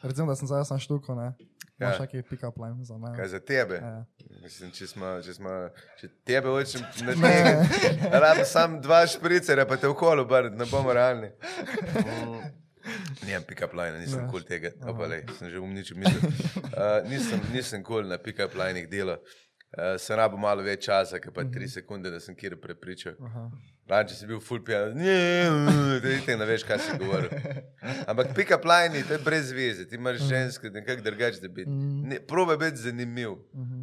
recimo, 0.02 0.26
da 0.26 0.36
sem 0.36 0.48
zdaj 0.48 0.64
sam 0.64 0.80
štuko, 0.80 1.14
ne? 1.14 1.34
Ja. 1.78 1.98
neki 2.00 2.22
pick-up 2.22 2.56
line 2.56 2.84
za 2.84 2.98
mene. 2.98 3.16
Kaj 3.16 3.28
za 3.28 3.40
tebe? 3.40 3.74
Ja. 3.74 4.04
Mislim, 4.42 4.70
če 4.70 4.86
smo, 4.86 5.20
če 5.20 5.34
smo, 5.34 5.52
če 6.00 6.08
tebe 6.24 6.48
hočem 6.48 6.80
nategniti, 6.80 8.08
rabim 8.24 8.48
sam 8.48 8.80
dva 8.80 9.02
špricerja, 9.10 9.66
pa 9.68 9.76
te 9.76 9.90
v 9.90 9.96
kolo 9.98 10.24
obrniti, 10.24 10.56
ne 10.56 10.68
bomo 10.70 10.92
realni. 10.96 11.32
Mm. 11.98 12.52
Nijem 13.24 13.44
pick-up 13.48 13.72
line, 13.76 13.98
nisem 14.00 14.22
Ja. 14.22 14.28
kul 14.28 14.40
cool 14.40 14.48
tega, 14.48 14.70
opa, 14.86 15.08
lej, 15.08 15.24
sem 15.38 15.50
že 15.50 15.60
umničil 15.60 15.98
misel. 15.98 16.20
Uh, 16.72 17.00
nisem, 17.08 17.40
nisem 17.52 17.82
kul 17.82 18.00
cool 18.00 18.12
na 18.12 18.20
pick-up 18.22 18.54
linih 18.56 18.88
delo. 18.88 19.18
Uh, 19.20 19.43
sem 19.98 20.16
rabo 20.16 20.36
malo 20.36 20.62
več 20.62 20.84
časa, 20.84 21.18
kot 21.18 21.34
pa 21.34 21.44
tri 21.44 21.68
sekunde, 21.68 22.10
da 22.10 22.20
sem 22.20 22.34
kjer 22.34 22.56
prepričal. 22.56 23.14
Aha. 23.20 23.50
Raje, 23.86 24.08
če 24.08 24.14
si 24.14 24.26
bil 24.26 24.40
full 24.40 24.62
pijan, 24.64 24.94
ne, 24.96 25.16
ne 26.36 26.46
veš, 26.46 26.62
kaj 26.64 26.78
si 26.78 26.98
govoril. 26.98 27.28
Ampak 28.08 28.30
pick-up 28.32 28.64
line, 28.64 29.02
to 29.02 29.12
je 29.12 29.18
brez 29.18 29.50
veze, 29.52 29.84
ti 29.84 29.96
imaš 29.96 30.22
ženske, 30.22 30.70
nekako 30.70 31.02
drugače, 31.02 31.40
da 31.40 31.48
biti. 31.50 31.70
Ne, 32.04 32.20
probe 32.20 32.56
biti 32.56 32.76
zanimiv. 32.78 33.36
Mhm. 33.54 33.82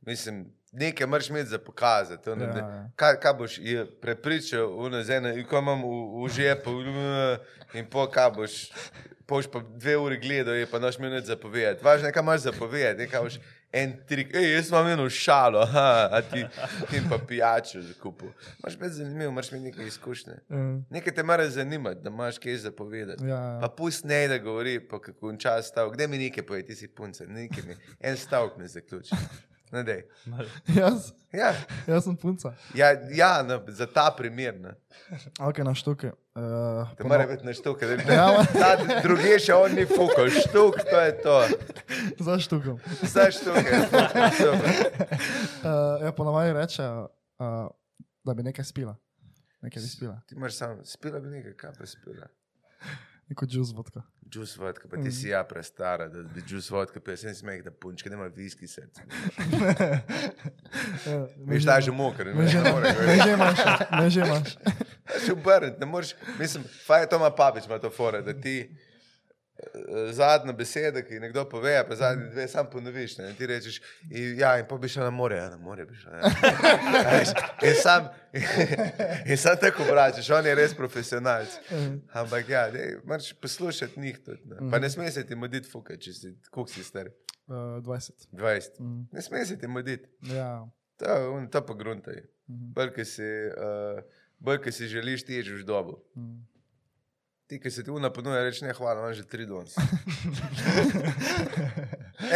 Mislim, 0.00 0.40
nekaj 0.72 1.06
moraš 1.06 1.28
imeti 1.28 1.48
za 1.48 1.58
pokazati. 1.58 2.24
to 2.24 2.34
ne- 2.34 2.44
Ja, 2.44 2.56
ja. 2.58 2.90
Kaj, 2.96 3.16
kaj 3.16 3.34
boš 3.34 3.58
je 3.58 3.86
prepričal, 4.00 4.78
ono 4.78 5.02
z 5.02 5.10
eno, 5.10 5.28
ko 5.44 5.58
imam 5.58 5.82
v, 5.82 5.92
v 6.16 6.28
žepu, 6.30 6.70
in 7.78 7.86
po 7.86 8.06
kaj 8.06 8.30
boš, 8.30 8.72
boš 9.30 9.46
pa 9.52 9.62
dve 9.62 9.96
uri 9.96 10.18
gledal, 10.18 10.54
je 10.58 10.66
pa 10.66 10.78
noč 10.82 10.98
minut 10.98 11.24
zapovedati. 11.24 11.84
Važno 11.84 12.08
je, 12.08 12.12
kaj 12.12 12.22
imaš 12.26 12.40
zapovedati, 12.48 13.06
nekaj 13.06 13.38
en 13.72 13.92
trik, 14.08 14.32
ej, 14.34 14.48
jaz 14.56 14.70
imam 14.72 14.88
eno 14.90 15.06
šalo, 15.10 15.62
aha, 15.66 16.08
a 16.12 16.20
ti, 16.22 16.42
ti 16.90 17.02
pa 17.10 17.18
pijačo 17.28 17.82
zakupil. 17.86 18.32
Imaš 18.58 18.78
biti 18.78 18.92
zanimiv, 18.98 19.28
imaš 19.28 19.52
imeti 19.52 19.64
nekaj 19.64 19.86
izkušnje. 19.86 20.34
Ja. 20.48 20.64
Nekaj 20.90 21.14
te 21.14 21.22
mora 21.22 21.48
zanimati, 21.50 22.00
da 22.02 22.10
imaš 22.10 22.38
kaj 22.38 22.56
zapovedati. 22.56 23.24
Ja. 23.26 23.58
Pa 23.62 23.68
pust 23.68 24.04
ne, 24.04 24.28
da 24.28 24.38
govori, 24.38 24.80
pa 24.88 25.00
kako 25.00 25.36
čas 25.36 25.68
stavek. 25.68 25.94
Kde 25.94 26.08
mi 26.08 26.18
nekaj 26.18 26.46
poje, 26.46 26.66
ti 26.66 26.74
si 26.74 26.88
punca, 26.88 27.24
nekaj 27.26 27.64
mi. 27.66 27.76
En 28.00 28.16
stavek 28.16 28.56
mi 28.58 28.68
zaključi. 28.68 29.14
Ne, 29.72 29.82
dej. 29.82 30.00
Jaz, 30.68 31.12
Ja, 31.32 31.52
jaz 31.86 32.04
sem 32.04 32.16
punca. 32.16 32.50
ja, 32.74 32.88
ja 33.08 33.42
no, 33.42 33.60
za 33.68 33.86
ta 33.86 34.10
primer. 34.10 34.56
Ne. 34.56 34.72
Ok, 35.40 35.58
na 35.58 35.74
štuke. 35.74 36.10
Uh, 36.32 36.90
Te 36.92 37.04
mora 37.04 37.22
biti 37.24 37.46
na 37.46 37.52
štuke. 37.52 37.86
da- 37.86 38.12
Ja, 38.12 38.26
ma- 38.28 38.46
Ta 38.46 38.70
druge 39.00 39.38
še 39.38 39.54
on 39.54 39.70
ni 39.72 39.86
fukal, 39.86 40.26
štuk, 40.28 40.74
to 40.82 40.98
je 40.98 41.12
to. 41.18 41.36
Za 42.18 42.40
štukom. 42.40 42.80
Štuke. 43.30 43.72
super. 44.32 44.70
Uh, 45.60 46.02
ja, 46.02 46.12
ponavadi 46.12 46.52
reče, 46.52 46.82
uh, 46.82 47.70
da 48.24 48.34
bi 48.34 48.42
nekaj 48.42 48.64
spila. 48.64 48.96
Nekaj 49.60 49.78
bi 49.78 49.88
spila. 49.88 50.18
Ti 50.26 50.34
imaš 50.34 50.54
sam, 50.54 50.80
spila 50.84 51.20
bi 51.20 51.30
nekaj, 51.30 51.54
kaj 51.54 51.72
pa 51.72 51.86
spila. 51.86 52.26
Neko 53.30 53.46
džus 53.46 53.70
vodka. 53.76 54.02
Džus 54.30 54.56
vodka, 54.56 54.88
pa 54.90 54.98
ti 55.02 55.12
si 55.12 55.28
ja 55.28 55.44
prestara, 55.44 56.08
da 56.08 56.22
bi 56.22 56.42
džus 56.42 56.70
vodka 56.70 57.00
pil. 57.00 57.16
Sem 57.16 57.34
smeh, 57.34 57.62
da 57.62 57.70
punčke 57.70 58.10
nema 58.10 58.26
viski 58.26 58.66
srce. 58.66 59.06
Ja, 61.06 61.26
Veš, 61.46 61.64
ta 61.64 61.76
je 61.78 61.88
že 61.88 61.92
moker, 61.92 62.26
ne 62.36 62.46
že 62.46 62.60
ne 62.62 62.72
more. 62.72 62.90
me 63.06 63.14
že 63.16 63.32
imaš, 63.32 63.58
me 63.90 64.10
že 64.10 64.20
imaš. 64.20 64.52
Še 65.24 65.32
obrniti, 65.32 65.80
ne 65.80 65.86
moreš. 65.86 66.12
Mislim, 66.38 66.64
faj 66.86 67.02
je 67.02 67.08
to 67.10 67.18
ima 67.18 67.30
papič, 67.34 67.66
ima 67.66 67.78
to 67.82 67.90
fore, 67.90 68.20
da 68.22 68.34
ti 68.34 68.70
zadnja 70.12 70.52
beseda, 70.52 71.02
ki 71.02 71.20
nekdo 71.20 71.44
pove, 71.48 71.74
pa 71.88 71.96
zadnji 71.96 72.30
dve 72.30 72.48
sam 72.48 72.66
ponoviš. 72.70 73.18
Ne? 73.18 73.30
In 73.30 73.36
ti 73.36 73.46
rečeš, 73.46 73.80
in, 74.10 74.38
ja, 74.38 74.54
in 74.58 74.66
pa 74.68 74.78
bi 74.78 74.88
šel 74.88 75.04
na 75.04 75.10
more, 75.10 75.36
ja, 75.36 75.48
na 75.50 75.56
more 75.56 75.86
bi 75.86 75.96
šel. 75.96 76.12
In 77.68 77.74
sam, 77.76 78.08
in 79.26 79.36
sam 79.36 79.56
tako 79.60 79.84
vračaš, 79.90 80.30
on 80.30 80.46
je 80.46 80.54
res 80.54 80.74
profesionalc. 80.74 81.56
Ampak 82.12 82.48
ja, 82.48 82.66
dej, 82.70 82.96
moraš 83.04 83.32
poslušati 83.42 84.00
njih 84.00 84.18
tudi. 84.24 84.42
Ne? 84.44 84.70
Pa 84.70 84.78
ne 84.78 84.90
smeš 84.90 85.14
se 85.14 85.26
ti 85.26 85.34
moditi 85.34 85.70
fuka, 85.70 85.96
če 85.96 86.14
si, 86.14 86.34
koliko 86.50 86.72
si 86.72 86.84
star. 86.84 87.10
Uh, 87.50 87.56
20. 87.84 88.28
20. 88.32 88.80
Mm. 88.80 89.08
Ne 89.12 89.22
smeš 89.22 89.48
se 89.48 89.58
ti 89.58 89.66
moditi. 89.66 90.08
Ja. 90.32 90.68
To, 91.02 91.32
on, 91.34 91.48
to 91.50 91.64
pa 91.66 91.74
gruntaj. 91.74 92.22
Bolj, 92.46 92.92
ki 92.94 93.04
si, 93.04 93.26
uh, 93.50 94.00
bolj, 94.38 94.70
si 94.72 94.88
želiš, 94.88 95.24
ti 95.26 95.34
ježeš 95.40 95.66
dobo. 95.66 96.00
Mm. 96.16 96.49
Ti, 97.50 97.58
ki 97.58 97.70
se 97.70 97.82
ti 97.82 97.90
una 97.90 98.12
ponuja, 98.14 98.44
reči 98.46 98.62
ne, 98.62 98.70
hvala, 98.78 99.00
imam 99.00 99.14
že 99.14 99.24
tri 99.26 99.42
danes. 99.46 99.74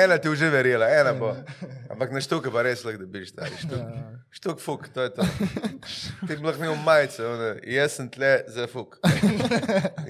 ena 0.02 0.16
ti 0.18 0.26
že 0.34 0.48
verjela, 0.50 0.88
ena 0.90 1.12
bo. 1.14 1.28
Ampak 1.92 2.10
na 2.10 2.18
štuke 2.18 2.50
pa 2.50 2.64
res 2.66 2.82
lahko, 2.82 3.04
da 3.04 3.06
biš 3.06 3.30
stari. 3.30 3.54
Štuk, 3.62 3.78
Ja. 3.78 4.10
štuk 4.34 4.58
fuk, 4.58 4.88
to 4.90 5.06
je 5.06 5.10
to. 5.14 5.22
Ti 6.26 6.34
bi 6.34 6.42
lahko 6.42 6.64
imel 6.64 6.74
majice, 6.82 7.22
one, 7.22 7.50
jaz 7.62 7.94
sem 7.94 8.08
tle 8.10 8.42
za 8.50 8.66
fuk. 8.66 8.98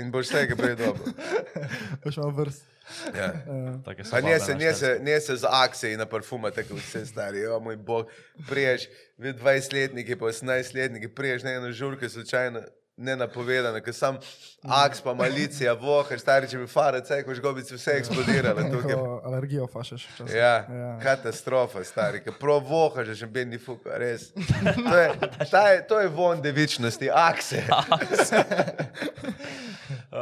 In 0.01 0.09
boš 0.09 0.33
vsega 0.33 0.57
prej 0.57 0.79
dobro. 0.81 1.05
Boš 2.05 2.17
imel 2.17 2.33
vrst. 2.39 2.65
Ja. 3.17 3.29
Uh, 3.45 3.81
Pa 4.11 4.21
ne 4.21 4.41
se, 4.41 4.55
ne 4.55 4.73
se, 4.73 4.99
ne 5.05 5.21
se 5.21 5.37
z 5.37 5.45
akcije 5.51 5.97
na 5.97 6.07
parfuma, 6.07 6.51
tako 6.51 6.77
vse 6.77 7.07
stari, 7.07 7.47
o 7.47 7.61
moj 7.61 7.77
bog. 7.77 8.09
Priješ, 8.49 8.89
vi 9.19 9.33
20-letniki, 9.33 10.17
pa 10.17 10.33
18-letniki, 10.33 11.09
priješ 11.13 11.45
na 11.45 11.51
eno 11.61 11.73
žurko, 11.73 12.09
slučajno 12.09 12.61
ne 12.97 13.17
napovedano, 13.17 13.81
ker 13.83 13.95
sam 13.95 14.19
aks 14.63 15.01
pa 15.01 15.15
malicija, 15.15 15.73
vohaš, 15.75 16.21
stari, 16.21 16.47
če 16.49 16.59
bi 16.59 16.67
fara, 16.67 17.01
cajkoš 17.01 17.41
gobice, 17.43 17.75
vse 17.75 17.97
tukaj. 18.71 18.95
neko 18.95 19.21
alergijo 19.25 19.67
fašeš 19.67 20.07
včasih. 20.13 20.37
Ja, 20.37 20.55
Ja. 20.71 20.93
katastrofa, 21.03 21.83
stari, 21.85 22.21
ker 22.25 22.33
prav 22.41 22.63
vohaš, 22.69 23.09
že 23.09 23.27
ben 23.27 23.51
ni 23.51 23.59
fuka, 23.59 23.99
res. 23.99 24.31
To 24.91 24.97
je, 24.97 25.09
je, 25.69 25.87
to 25.89 26.01
je 26.01 26.09
von 26.09 26.43
devičnosti, 26.43 27.11
akse. 27.11 27.65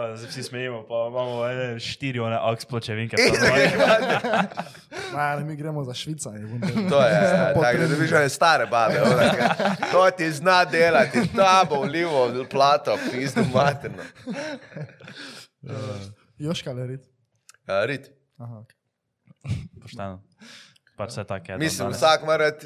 Uh, 0.02 0.18
se 0.18 0.26
vsi 0.26 0.42
smejimo, 0.42 0.84
pa 0.88 0.94
imamo 1.08 1.46
ene 1.48 1.80
štiri 1.80 2.20
one 2.20 2.38
aks 2.40 2.64
pločevinke. 2.64 3.16
Ma, 5.14 5.36
ne, 5.36 5.44
mi 5.44 5.56
gremo 5.56 5.84
za 5.84 5.94
Švico. 5.94 6.30
je 6.30 6.40
To 6.90 7.02
je, 7.02 7.12
ja, 7.12 7.54
tako 7.54 7.78
da 7.78 7.88
dobiš 7.88 8.12
one 8.12 8.28
stare 8.28 8.66
babe. 8.66 9.00
To 9.92 10.10
ti 10.10 10.30
zna 10.30 10.64
delati, 10.64 11.18
ta 11.36 11.64
bo 11.68 11.80
vlivo 11.82 12.46
plato, 12.50 12.98
pizdu 13.12 13.40
materno. 13.54 14.02
Joška 16.38 16.70
ali 16.70 16.86
rit? 16.86 17.00
Uh, 17.00 17.86
rit. 17.86 18.10
Aha, 18.36 18.58
ok. 18.58 18.72
Pošteno. 19.82 20.22
Pač 20.96 21.10
vse 21.10 21.24
tako 21.24 21.52
je. 21.52 21.58
Mislim, 21.58 21.78
dandanes. 21.78 21.96
vsak 21.96 22.26
mora 22.26 22.48
uh, 22.48 22.56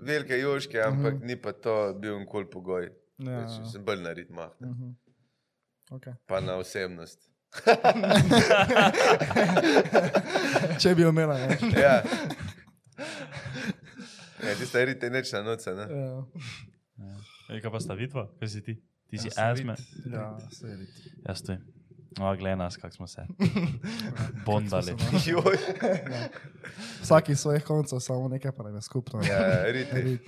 velike 0.00 0.38
juške, 0.38 0.80
ampak 0.80 1.14
uh 1.14 1.20
-huh. 1.20 1.26
ni 1.26 1.36
pa 1.42 1.52
to 1.52 1.94
bil 1.98 2.18
nikoli 2.18 2.50
pogoj. 2.50 2.82
Ja, 2.82 2.92
Ja. 3.30 3.48
Sem 3.72 3.84
bolj 3.84 4.00
na 4.02 4.12
rit 4.12 4.30
mah, 4.30 4.50
mhm. 4.60 4.94
Ok. 5.92 6.06
pa 6.26 6.40
na 6.40 6.54
osebnost. 6.56 7.20
Če 10.78 10.94
bi 10.96 11.04
omela, 11.04 11.36
ne. 11.38 11.58
Ja. 11.76 11.98
Ja, 14.42 14.54
tista 14.58 14.82
rit 14.84 15.02
je 15.02 15.10
neč 15.12 15.30
na 15.32 15.42
noce, 15.44 15.74
ne? 15.76 15.84
Ja, 15.86 16.24
Ej, 17.52 17.60
Kaj 17.60 17.70
pa 17.70 17.80
sta 17.82 17.94
vidva? 17.94 18.24
Kaj 18.40 18.48
si 18.48 18.62
ti? 18.64 18.74
Ti 19.10 19.20
si 19.20 19.28
Jaz 19.28 19.36
sem 19.36 19.68
asme. 19.68 19.74
vid. 19.76 20.14
ja, 20.14 20.26
se 20.50 20.66
je 20.66 20.76
rit. 20.76 20.94
Jaz 21.28 21.42
tu. 21.44 21.58
No, 22.18 22.28
glej 22.36 22.56
nas, 22.56 22.76
kak 22.76 22.92
smo 22.96 23.06
se. 23.08 23.24
Bondali. 24.46 24.92
Joj. 25.26 25.56
Vsaki 27.02 27.36
svojih 27.36 27.64
koncev, 27.64 28.00
samo 28.00 28.28
nekaj 28.28 28.52
pa 28.52 28.68
je 28.68 28.82
skupno. 28.82 29.20
Ja, 29.24 29.62
rit. 29.68 29.92
Rit. 29.92 30.24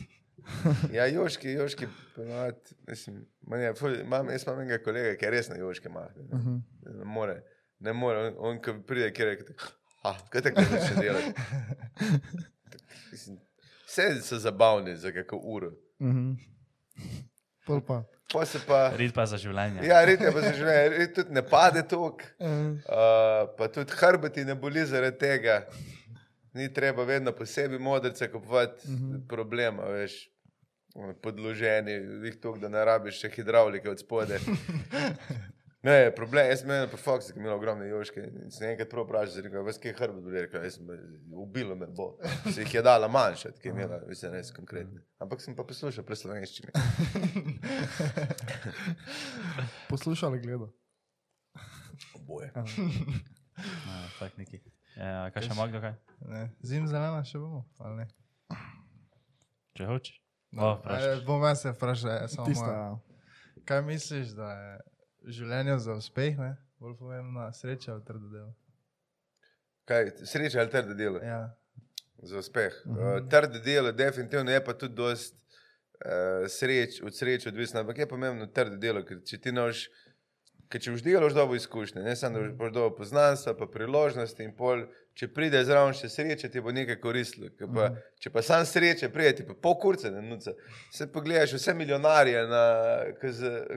Ja, 0.93 1.07
juški, 1.07 1.49
juški, 1.51 1.87
ponovadi, 2.17 2.61
mislim, 2.89 3.27
je, 3.59 3.75
ful, 3.75 3.95
imam, 3.97 4.29
jaz 4.31 4.43
imam 4.47 4.61
enega 4.61 4.79
kolega, 4.79 5.17
ki 5.17 5.25
je 5.25 5.31
res 5.31 5.49
na 5.49 5.57
juški 5.57 5.89
mah. 5.89 6.11
Ne, 6.17 6.39
Mhm. 6.39 6.57
ne 6.99 7.05
more, 7.07 7.43
ne 7.81 7.93
more, 7.93 8.19
on, 8.19 8.35
on 8.41 8.61
ko 8.61 8.75
pride, 8.83 9.13
ki 9.13 9.25
reče, 9.25 9.55
ah, 10.03 10.19
kaj 10.31 10.43
tako. 10.43 10.63
Tak, 10.63 11.25
Mislim, 13.13 13.39
Vse 13.87 14.23
so 14.23 14.39
zabavni 14.39 14.97
za 14.97 15.13
kako 15.13 15.37
uro. 15.39 15.71
Mhm. 16.03 16.33
Pol 17.67 17.81
pa. 17.81 18.03
Pa 18.33 18.45
se 18.47 18.59
pa, 18.67 18.89
Rit 18.97 19.15
pa 19.15 19.27
za 19.27 19.37
življenje. 19.37 19.85
ja, 19.85 20.05
rit 20.05 20.21
je 20.21 20.33
pa 20.33 20.41
za 20.41 20.53
življenje, 20.53 20.99
rit 20.99 21.15
tudi 21.15 21.31
ne 21.31 21.43
pade 21.43 21.83
tok, 21.83 22.23
Eh, 22.39 22.47
uh, 22.47 23.49
pa 23.59 23.69
tudi 23.69 23.93
hrbeti 23.93 24.45
ne 24.45 24.55
boli 24.55 24.87
zaradi 24.87 25.19
tega. 25.19 25.67
Ni 26.53 26.73
treba 26.73 27.05
vedno 27.05 27.33
posebej 27.33 27.79
modrice 27.79 28.31
kupovati, 28.31 28.89
mm 28.89 28.97
-hmm. 28.97 29.29
problema, 29.29 29.83
veš, 29.85 30.31
podloženi, 31.23 31.99
jih 32.29 32.39
tukaj, 32.41 32.63
da 32.63 32.71
ne 32.71 32.85
rabiš 32.87 33.25
še 33.25 33.33
hidravlike 33.35 33.91
od 33.91 34.03
spode. 34.03 34.39
Ne, 35.85 36.09
problem, 36.17 36.47
jaz 36.49 36.63
sem 36.63 36.71
imel 36.71 36.87
pa 36.89 36.97
Fox, 36.97 37.27
ki 37.29 37.37
je 37.37 37.43
imel 37.43 37.53
ogromne 37.59 37.85
joške. 37.85 38.23
Sem 38.55 38.71
enkrat 38.71 38.89
prav 38.89 39.05
vprašal, 39.05 39.43
rekel, 39.45 39.67
veš, 39.67 39.81
kaj 39.83 39.93
hrbet, 39.99 40.23
boli, 40.25 40.39
rekel, 40.47 40.65
jaz 40.65 40.79
sem 40.79 40.89
ubilo 41.37 41.77
me 41.77 41.91
bo. 41.93 42.07
Se 42.47 42.63
jih 42.63 42.79
je 42.79 42.83
dala 42.87 43.11
manjša, 43.13 43.53
ki 43.59 43.69
je 43.69 43.75
imela, 43.75 43.99
mislim, 44.09 44.33
res 44.33 44.49
konkretne. 44.57 45.03
Ampak 45.21 45.45
sem 45.45 45.53
pa 45.59 45.67
poslušal 45.69 46.07
pri 46.09 46.17
slovenščini. 46.23 46.73
Poslušali 49.93 50.41
gledo. 50.47 50.73
Oboje. 52.17 52.49
Ja, 52.57 54.01
tak 54.17 54.41
neki. 54.41 54.65
Ja, 54.97 55.29
kaj 55.37 55.51
še 55.51 55.61
Magdo, 55.61 55.85
kaj? 55.85 55.99
Ne. 56.33 56.47
Zim 56.65 56.89
zelena 56.89 57.21
še 57.29 57.45
bomo, 57.45 57.67
ali 57.85 58.07
ne? 58.07 58.61
Če 59.77 59.93
hočeš. 59.93 60.24
No, 60.55 60.75
vprašaj. 60.77 61.13
eh, 61.13 61.23
bom 61.27 61.43
jaz 61.43 61.63
se 61.63 61.73
vprašal, 61.73 62.11
eh, 62.11 62.29
samo 62.29 62.47
Tista, 62.47 62.73
ja. 62.73 62.99
Kaj 63.65 63.83
misliš, 63.83 64.29
da 64.29 64.51
je 64.53 64.79
v 65.23 65.31
življenju 65.33 65.79
za 65.79 65.95
uspeh, 65.95 66.39
ne? 66.39 66.57
Bolj 66.79 66.97
pomembna 66.97 67.53
sreča 67.53 67.93
ali 67.93 68.05
trdo 68.05 68.29
delo? 68.29 68.53
Kaj, 69.85 70.11
sreča 70.25 70.61
ali 70.61 70.71
trdo 70.71 70.95
delo? 70.95 71.19
Ja. 71.19 71.55
za 72.19 72.39
uspeh. 72.39 72.73
Uh 72.87 72.97
-huh. 72.97 73.23
uh, 73.23 73.29
trdo 73.29 73.59
delo, 73.59 73.93
definitivno 73.93 74.51
je 74.51 74.65
pa 74.65 74.73
tudi 74.73 74.95
dost 74.95 75.35
uh, 75.35 76.11
sreč, 76.49 77.03
od 77.03 77.17
sreče 77.17 77.49
odvisno, 77.49 77.81
ampak 77.81 77.99
je 77.99 78.09
pomembno 78.09 78.47
trdo 78.47 78.77
delo, 78.77 79.05
ker 79.05 79.19
če 79.27 79.39
ti 79.39 79.53
noš, 79.53 79.89
ker 80.69 80.81
če 80.81 80.91
boš 80.91 81.03
delal, 81.03 81.23
boš 81.23 81.33
dobil 81.35 81.57
izkušnje, 81.57 82.03
ne 82.03 82.17
samo, 82.17 82.39
da 82.39 82.45
boš- 82.45 82.57
boš 82.57 82.73
dobil 82.73 82.97
poznanstva, 82.97 83.55
pa 83.59 83.67
priložnosti 83.67 84.43
in 84.43 84.57
pol, 84.57 84.87
če 85.15 85.29
pride 85.31 85.61
zraven 85.65 85.95
še 85.95 86.09
sreče, 86.11 86.49
ti 86.51 86.61
bo 86.61 86.73
nekaj 86.75 86.99
koristilo. 87.01 87.49
Pa, 87.59 87.65
uh 87.65 87.75
-huh. 87.75 87.97
Če 88.19 88.31
pa 88.31 88.43
sam 88.43 88.67
sreče, 88.67 89.09
pride 89.09 89.33
ti 89.37 89.47
pa 89.47 89.55
pol 89.55 89.79
kurce, 89.79 90.11
ne 90.11 90.23
nuca. 90.23 90.53
Se 90.93 91.07
pogledaš 91.13 91.53
vse 91.53 91.75
milijonarje, 91.75 92.47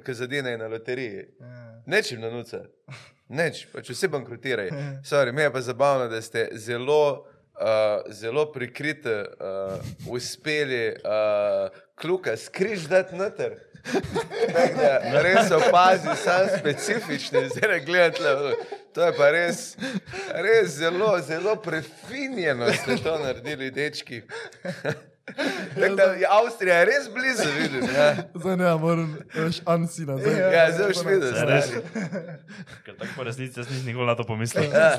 ki 0.05 0.13
zadenejo 0.13 0.57
na 0.57 0.67
loteriji. 0.67 1.27
ja. 1.39 1.83
Nečim 1.85 2.21
na 2.21 2.29
nuca. 2.29 2.65
Neč, 3.29 3.65
pač 3.71 3.89
vsi 3.89 4.07
bankrotirajo. 4.07 4.71
Sorry, 5.03 5.31
mi 5.31 5.41
je 5.41 5.51
pa 5.51 5.61
zabavno, 5.61 6.07
da 6.07 6.21
ste 6.21 6.49
zelo, 6.53 7.27
uh, 7.59 8.11
zelo 8.11 8.51
prikriti, 8.51 9.09
uh, 9.09 10.13
uspeli 10.13 10.95
uh, 10.95 11.69
kluka 11.95 12.37
skriž 12.37 12.87
dati 12.87 13.15
noter. 13.15 13.59
Da 15.11 15.21
res 15.21 15.51
opazi, 15.51 16.07
sam 16.23 16.47
specifični, 16.59 17.49
zdaj 17.49 17.79
gledate. 17.85 18.55
To 18.93 19.05
je 19.05 19.13
pa 19.17 19.29
res, 19.31 19.77
res 20.33 20.77
zelo, 20.79 21.19
zelo 21.21 21.55
prefinjeno 21.55 22.71
ste 22.73 22.97
to 22.97 23.19
naredili, 23.23 23.71
dečki. 23.71 24.23
Tako 25.75 25.95
da 25.95 26.03
je 26.03 26.27
Avstrija 26.29 26.83
res 26.83 27.09
blizu, 27.13 27.49
vidim. 27.59 27.89
Ja, 27.95 28.15
Zdaj 28.35 28.57
ne, 28.57 28.75
moram, 28.79 29.17
veš, 29.35 29.59
ansina. 29.65 30.17
Zdaj, 30.17 30.39
ja 30.55 30.71
zdaj 30.71 30.87
boš 30.87 31.03
videl. 31.05 31.35
Ja, 31.35 31.43
res. 31.43 31.65
stari. 31.65 31.81
Ker 32.85 32.95
tako 32.95 33.11
po 33.15 33.23
resnici 33.27 33.59
jaz 33.59 33.69
nisem 33.69 33.85
nikoli 33.85 34.07
na 34.07 34.15
to 34.15 34.23
pomislil. 34.23 34.63
Ja. 34.71 34.93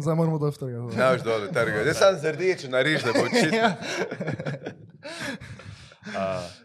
zdaj 0.00 0.16
moramo 0.16 0.38
dol 0.40 0.50
v 0.56 0.58
trga. 0.58 0.82
Ne 0.88 1.10
boš 1.12 1.26
dol 1.26 1.46
trga. 1.52 1.84
Jaz 1.84 2.00
sem 2.00 2.18
z 2.22 2.34
rdečo 2.36 2.72
nariž, 2.72 3.04
da 3.04 3.12
bo 3.12 3.26
očitno. 3.28 3.70
Uh, 6.04 6.63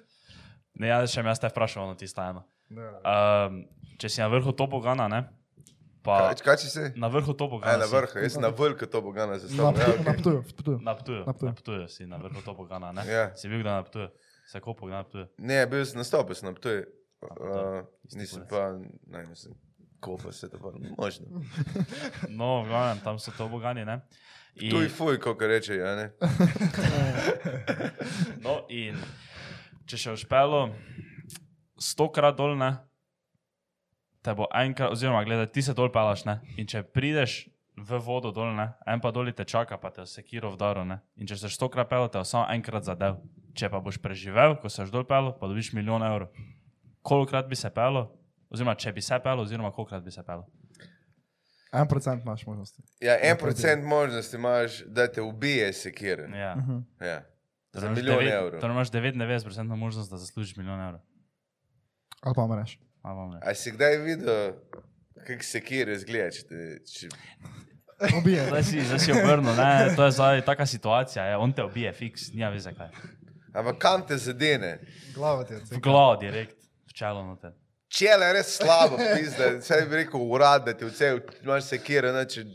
ne, 0.80 0.88
jaz 0.88 1.12
še 1.12 1.20
jaz 1.24 1.40
te 1.44 1.50
vprašal, 1.52 1.84
no 1.88 1.96
tisto 2.00 2.24
eno. 2.24 2.46
Dobro. 2.70 3.02
Um, 3.04 3.66
če 4.00 4.08
si 4.10 4.22
na 4.24 4.28
vrhu 4.32 4.52
topogana, 4.56 5.08
ne? 5.12 5.26
Pa 6.00 6.32
Kaj, 6.32 6.40
kaj 6.46 6.58
si? 6.64 6.80
na 6.96 7.08
vrhu 7.12 7.34
Aj, 7.34 7.38
topogana. 7.38 7.78
na 7.78 7.86
si. 7.86 7.92
vrhu, 7.92 8.20
jaz 8.24 8.32
sem 8.34 8.42
na 8.42 8.50
vrhu 8.56 8.86
to 8.88 9.02
bogana 9.04 9.36
Na. 9.36 9.36
Ja, 9.36 9.44
Ptuju, 9.44 10.00
na 10.00 10.08
okay. 10.08 10.22
Ptuju, 10.22 10.40
v 10.40 10.54
Ptuju. 10.56 10.78
Na 10.80 10.94
Ptuju. 10.96 11.24
Na 11.26 11.34
Ptuju. 11.34 11.50
Na 11.50 11.54
Ptuju 11.54 11.88
si 11.88 12.08
na 12.08 12.18
vrhu 12.18 12.42
topogana, 12.42 12.92
ne? 12.96 13.04
Ja. 13.04 13.36
Si 13.36 13.50
bil 13.52 13.60
kdaj 13.60 13.74
na 13.74 13.84
Ptuju? 13.84 14.08
Se 14.48 14.60
kopal 14.60 14.88
kdaj 14.88 14.98
na 14.98 15.04
Ptuju? 15.04 15.26
Ne, 15.38 15.60
bil 15.68 15.84
sem 15.86 16.00
nastopil, 16.00 16.36
sem 16.36 16.48
na 16.48 16.56
Ptuju. 16.56 16.86
to 17.20 17.28
Uh, 17.44 17.84
isti 18.08 18.16
nisem 18.16 18.48
pa, 18.48 18.80
ne, 19.12 19.28
nisem. 19.28 19.52
Kopa 20.00 20.32
se 20.32 20.48
to 20.48 20.56
pa, 20.56 20.72
možno. 20.96 21.44
No, 22.32 22.64
v 22.64 22.72
glavnem, 22.72 23.04
tam 23.04 23.20
so 23.20 23.36
tobogani, 23.36 23.84
ne? 23.84 24.00
In, 24.56 24.72
Tu 24.72 24.82
je 24.82 24.90
fuj, 24.90 25.20
kako 25.20 25.48
reče, 25.48 25.76
ja 25.76 25.96
ne. 25.96 26.12
no, 28.46 28.66
in 28.70 28.96
če 29.90 29.98
še 29.98 30.14
uspelo 30.14 30.68
stokrat 31.82 32.38
dol, 32.38 32.56
ne? 32.60 32.76
Te 34.26 34.36
bo 34.36 34.50
enkrat, 34.54 34.92
oziroma 34.94 35.24
gledaj, 35.26 35.50
ti 35.56 35.64
se 35.66 35.74
dol 35.74 35.90
pelaš, 35.94 36.26
ne? 36.28 36.40
In 36.60 36.68
če 36.70 36.84
prideš 36.84 37.46
v 37.80 38.00
vodo 38.04 38.34
dol, 38.36 38.52
ne? 38.58 38.68
En 38.90 39.02
pa 39.02 39.14
dol 39.16 39.32
te 39.34 39.46
čaka, 39.48 39.80
pa 39.80 39.92
te 39.96 40.06
sekiro 40.06 40.52
vdaro, 40.54 40.84
ne? 40.86 41.00
In 41.18 41.30
če 41.30 41.40
se 41.40 41.52
stokrat 41.56 41.90
pel, 41.90 42.10
te 42.12 42.20
bo 42.20 42.28
samo 42.28 42.46
enkrat 42.54 42.86
zadev. 42.88 43.22
Če 43.58 43.72
pa 43.72 43.80
boš 43.84 43.98
preživel, 44.04 44.58
ko 44.60 44.70
se 44.70 44.86
dol 44.92 45.08
pel, 45.08 45.34
pa 45.40 45.50
dobiš 45.50 45.72
milijon 45.74 46.06
evrov. 46.06 46.30
Kolikrat 47.02 47.48
bi 47.50 47.58
se 47.58 47.72
pelo? 47.74 48.10
Oziroma, 48.52 48.76
če 48.76 48.94
bi 48.94 49.02
se 49.02 49.18
pelo, 49.24 49.48
oziroma 49.48 49.72
kolikrat 49.74 50.04
bi 50.04 50.12
se 50.14 50.24
pelo? 50.26 50.46
En 51.72 51.88
procent 51.88 52.24
imaš 52.26 52.46
možnosti. 52.46 52.82
Ja, 53.02 53.16
en 53.22 53.38
procent 53.38 53.86
možnosti 53.86 54.36
imaš, 54.36 54.80
da 54.88 55.08
te 55.08 55.22
ubije 55.22 55.74
sekire. 55.74 56.30
Ja. 56.34 56.56
Ja. 57.02 57.20
Za 57.74 57.90
milijon 57.90 58.28
evrov. 58.28 58.62
Torej 58.62 58.74
imaš 58.74 58.92
99% 58.92 59.76
možnost, 59.76 60.12
da 60.12 60.18
zaslužiš 60.18 60.56
milijon 60.58 60.82
evrov. 60.82 61.02
Ali 62.22 62.36
pa 62.36 62.48
mreš. 62.48 62.80
A 63.42 63.54
si 63.54 63.72
kdaj 63.72 63.98
videl, 63.98 64.54
kako 65.28 65.44
sekire 65.44 65.94
izgleda? 65.94 66.32
Če, 66.32 66.44
te- 66.48 66.80
če... 66.86 67.10
Ubije. 68.18 68.46
Zdaj 68.48 68.64
si, 68.64 68.82
zdaj 68.82 69.00
si 69.00 69.12
obrnil, 69.12 69.56
ne, 69.56 69.94
to 69.96 70.06
je 70.06 70.12
zdaj 70.12 70.42
taka 70.48 70.66
situacija, 70.66 71.26
je, 71.26 71.38
on 71.38 71.54
te 71.54 71.64
ubije, 71.64 71.92
fiks, 71.94 72.30
nija 72.34 72.50
veze 72.50 72.72
kaj. 72.76 72.92
Ampak 73.54 73.78
kam 73.82 74.06
te 74.08 74.18
zadene? 74.18 74.78
Glava 75.16 75.44
ti 75.44 75.54
je 75.54 75.60
V 75.72 75.82
glavo 75.84 76.16
direkt, 76.22 76.56
v 76.88 76.94
čelo 76.96 77.24
noter. 77.26 77.52
Čele 77.90 78.30
je 78.30 78.34
res 78.34 78.52
slabo, 78.56 78.98
pizda. 78.98 79.50
Vse 79.58 79.82
bi 79.90 80.04
rekel 80.04 80.22
urad, 80.22 80.66
da 80.66 80.74
ti 80.78 80.86
vse 80.86 81.16
imaš 81.44 81.72
sekire, 81.74 82.14
ne, 82.14 82.24
če 82.30 82.46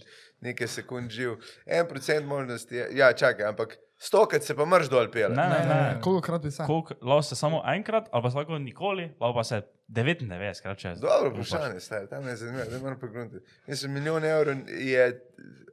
nekaj 0.45 0.69
sekund 0.69 1.11
živ. 1.11 1.35
En 1.67 1.89
procent 1.89 2.27
možnosti 2.27 2.77
je, 2.77 2.89
ja, 2.97 3.12
čakaj, 3.12 3.49
ampak 3.51 3.77
Stokrat 4.05 4.43
se 4.45 4.57
pa 4.57 4.65
mrš 4.69 4.89
dol 4.93 5.07
pele. 5.13 5.33
Ne, 5.35 5.47
ne, 5.49 5.61
ne. 5.69 6.01
Koliko 6.05 6.21
krat 6.27 6.43
bi 6.43 6.51
se? 6.51 6.63
Koliko, 6.67 6.95
lahko 7.03 7.23
se 7.23 7.37
samo 7.37 7.63
enkrat, 7.75 8.09
ali 8.13 8.23
pa 8.23 8.31
se 8.31 8.37
lahko 8.37 8.59
nikoli, 8.59 9.07
lahko 9.21 9.35
pa 9.39 9.45
se 9.45 9.63
99 9.89 10.63
krat 10.63 10.79
čez. 10.79 11.01
Dobro 11.01 11.31
upaš. 11.31 11.49
vprašanje, 11.49 11.81
stari, 11.81 12.09
tam 12.09 12.29
je 12.29 12.37
zanimivo, 12.37 12.65
da 12.71 12.79
moram 12.79 12.99
pogledati. 13.01 13.37
Mislim, 13.67 13.93
milijon 13.93 14.25
evrov 14.25 14.57
je, 14.69 15.21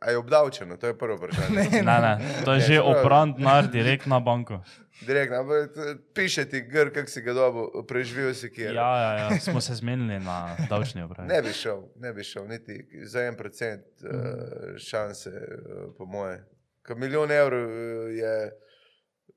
je 0.08 0.18
obdavčeno, 0.18 0.78
to 0.78 0.88
je 0.88 0.98
prvo 0.98 1.16
vprašanje. 1.16 1.68
Ne, 1.92 2.00
ne, 2.02 2.18
to 2.46 2.54
je 2.54 2.60
Ne, 2.60 2.62
že 2.62 2.68
se 2.76 2.82
pravi. 2.82 3.00
opran 3.00 3.34
denar 3.34 3.68
direkt 3.68 4.06
na 4.06 4.20
banko. 4.20 4.62
Direktno, 5.02 5.38
ampak 5.38 5.72
piše 6.14 6.46
ti 6.50 6.62
gr, 6.62 6.94
kak 6.94 7.10
si 7.10 7.22
ga 7.22 7.34
dobil, 7.34 7.84
preživel 7.88 8.34
si 8.34 8.52
kjer. 8.54 8.76
Ja, 8.76 8.98
ja, 8.98 9.12
ja, 9.14 9.40
smo 9.40 9.62
se 9.62 9.76
zmenili 9.76 10.20
na 10.20 10.56
davčni 10.70 11.04
upravi. 11.04 11.28
Ne 11.28 11.42
bi 11.42 11.54
šel, 11.54 11.84
ne 11.96 12.14
bi 12.14 12.24
šel, 12.24 12.48
niti 12.48 12.86
za 13.04 13.22
en 13.22 13.36
procent 13.36 13.84
uh, 14.04 14.78
šanse, 14.78 15.30
uh, 15.30 15.94
po 15.98 16.06
moje. 16.06 16.44
Ker 16.86 16.98
milijon 16.98 17.32
evrov 17.32 17.66
uh, 17.68 18.12
je 18.16 18.34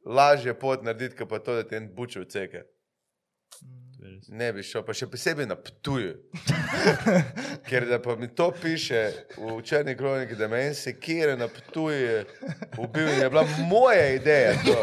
lažje 0.06 0.54
pot 0.58 0.82
narediti, 0.84 1.16
kot 1.16 1.28
pa 1.28 1.38
to, 1.38 1.54
da 1.54 1.68
ti 1.68 1.76
en 1.76 1.90
buče 1.94 2.20
vceke. 2.20 2.64
Ne 4.28 4.52
bi 4.52 4.62
šel, 4.62 4.82
pa 4.84 4.92
še 4.96 5.06
posebej 5.08 5.46
na 5.48 5.56
Ptuju. 5.56 6.12
Ker 7.68 7.86
da 7.88 7.98
pa 8.04 8.16
mi 8.20 8.28
to 8.28 8.50
piše 8.52 9.00
v 9.38 9.56
črni 9.64 9.94
kroniki, 9.96 10.36
da 10.36 10.48
me 10.48 10.60
en 10.66 10.74
sekire 10.76 11.36
na 11.40 11.48
Ptuju 11.48 12.24
ubil 12.78 13.08
in 13.08 13.22
je 13.22 13.30
bila 13.32 13.44
moja 13.70 14.10
ideja. 14.12 14.52
To. 14.66 14.76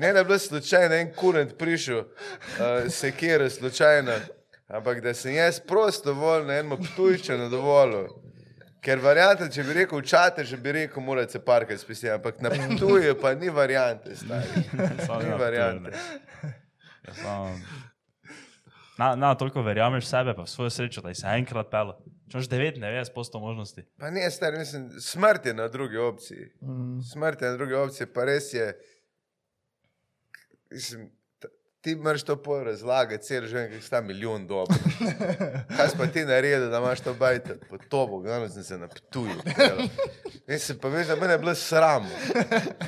Ne 0.00 0.12
da 0.12 0.22
je 0.22 0.24
bilo 0.24 0.38
slučajno 0.38 0.96
en 0.96 1.12
kurent 1.16 1.58
prišel, 1.58 1.98
uh, 2.00 2.88
sekire 2.88 3.50
slučajno, 3.50 4.16
ampak 4.68 5.02
da 5.04 5.14
sem 5.14 5.34
jaz 5.34 5.60
prostovoljno 5.60 6.48
na 6.48 6.58
enem 6.62 6.78
Ptujču 6.80 7.36
na 7.36 7.48
dovolju. 7.48 8.08
Ker 8.80 9.00
varianta, 9.04 9.48
če 9.52 9.64
bi 9.68 9.74
rekel 9.76 10.00
čate, 10.08 10.44
že 10.48 10.56
bi 10.56 10.72
rekel, 10.72 11.04
morate 11.04 11.36
se 11.36 11.42
parkati 11.44 11.80
spisi, 11.82 12.08
ampak 12.08 12.40
na 12.40 12.48
Ptuju 12.50 13.12
pa 13.20 13.34
ni 13.36 13.52
variante, 13.52 14.16
stari. 14.16 14.64
Ni 14.72 15.36
variante. 15.36 15.92
Ja, 17.08 17.44
Na, 19.00 19.14
na, 19.16 19.34
toliko 19.34 19.62
verjameš 19.64 20.04
v 20.04 20.08
sebe, 20.08 20.32
pa 20.36 20.44
v 20.44 20.50
svojo 20.50 20.70
srečo, 20.70 21.00
da 21.00 21.12
si 21.16 21.24
enkrat 21.24 21.70
pel. 21.72 21.94
Če 22.28 22.36
imaš 22.36 22.48
99% 22.52 23.40
možnosti. 23.40 23.84
Pa 23.98 24.10
ne, 24.12 24.26
stari, 24.30 24.60
mislim, 24.60 24.90
smrt 25.00 25.46
je 25.48 25.54
na 25.56 25.68
drugi 25.72 25.96
opciji. 25.96 26.50
Mm. 26.60 27.00
Smrt 27.08 27.40
je 27.42 27.48
na 27.48 27.56
drugi 27.56 27.74
opciji, 27.80 28.06
pa 28.12 28.26
res 28.28 28.52
je. 28.52 28.66
Mislim, 30.70 31.08
ti 31.80 31.94
moraš 31.96 32.22
to 32.22 32.36
pol 32.36 32.64
razlagati, 32.64 33.24
cel 33.24 33.46
življenje, 33.48 33.78
ki 33.78 33.84
sta 33.86 34.00
milijon 34.04 34.42
dob. 34.46 34.68
Kaj 35.76 35.94
pa 35.96 36.06
ti 36.06 36.24
naredil, 36.24 36.66
da 36.70 36.78
imaš 36.78 37.00
to 37.00 37.14
bajte? 37.14 37.56
Po 37.70 37.78
to 37.88 38.02
bo, 38.06 38.18
glavno 38.20 38.48
sem 38.48 38.64
se 38.64 38.78
naptuju. 38.78 39.36
Mislim, 40.46 40.78
pa 40.78 40.88
veš, 40.88 41.06
da 41.06 41.16
mene 41.16 41.32
je 41.32 41.38
bilo 41.38 41.54
sram, 41.54 42.08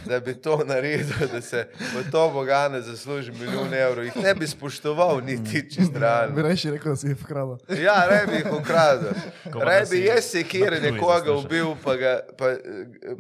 da 0.07 0.20
bi 0.20 0.34
to 0.34 0.59
naredil, 0.64 1.07
da 1.32 1.40
se 1.40 1.62
po 1.78 2.03
to 2.12 2.30
bogane 2.30 2.80
zasluži 2.80 3.32
milijon 3.32 3.74
evrov. 3.74 4.05
Jih 4.05 4.16
ne 4.16 4.34
bi 4.34 4.47
spoštoval, 4.47 5.20
niti 5.20 5.62
čist 5.70 5.93
Bi 5.93 5.99
realno. 5.99 6.43
reči 6.43 6.70
rekel, 6.70 6.93
da 6.93 6.97
si 6.97 7.07
jih 7.09 7.16
vkradel. 7.22 7.57
Ja, 7.80 7.97
ne 8.11 8.26
bi 8.26 8.43
jih 8.43 8.53
ukradel. 8.53 9.12
Rej 9.45 9.80
da 9.80 9.90
bi 9.90 10.05
jaz 10.05 10.24
se 10.24 10.43
kjer 10.45 10.82
nekoga 10.82 11.32
ubil, 11.32 11.72
pa 11.84 11.97
ga, 11.97 12.12
pa, 12.38 12.53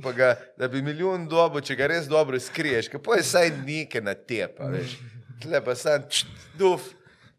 pa 0.02 0.12
ga, 0.12 0.34
da 0.58 0.68
bi 0.68 0.82
milijon 0.82 1.24
dobo, 1.28 1.60
če 1.60 1.76
ga 1.76 1.86
res 1.86 2.10
dobro 2.10 2.40
skriješ, 2.40 2.92
ker 2.92 3.00
pa 3.00 3.16
je 3.16 3.24
saj 3.24 3.50
neke 3.64 4.00
na 4.00 4.14
tepa, 4.14 4.68
veš. 4.68 4.98
Tle 5.42 5.60
pa 5.64 5.74
sam 5.74 6.04
čt, 6.10 6.26
duf, 6.58 6.90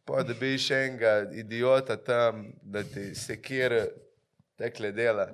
pa 0.05 0.23
da 0.27 0.33
bi 0.39 0.53
še 0.59 0.81
enega 0.89 1.13
idiota 1.39 1.95
tam, 1.97 2.45
da 2.63 2.83
ti 2.83 3.13
se 3.15 3.37
kjer 3.41 3.77
tekle 4.59 4.91
dela. 4.91 5.29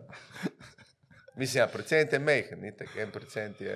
Mislim, 1.39 1.61
ja, 1.61 1.67
procent 1.71 2.13
je 2.13 2.19
mehen, 2.19 2.59
ni 2.61 2.71
tako, 2.77 2.99
en 2.99 3.11
procent 3.11 3.61
je, 3.61 3.75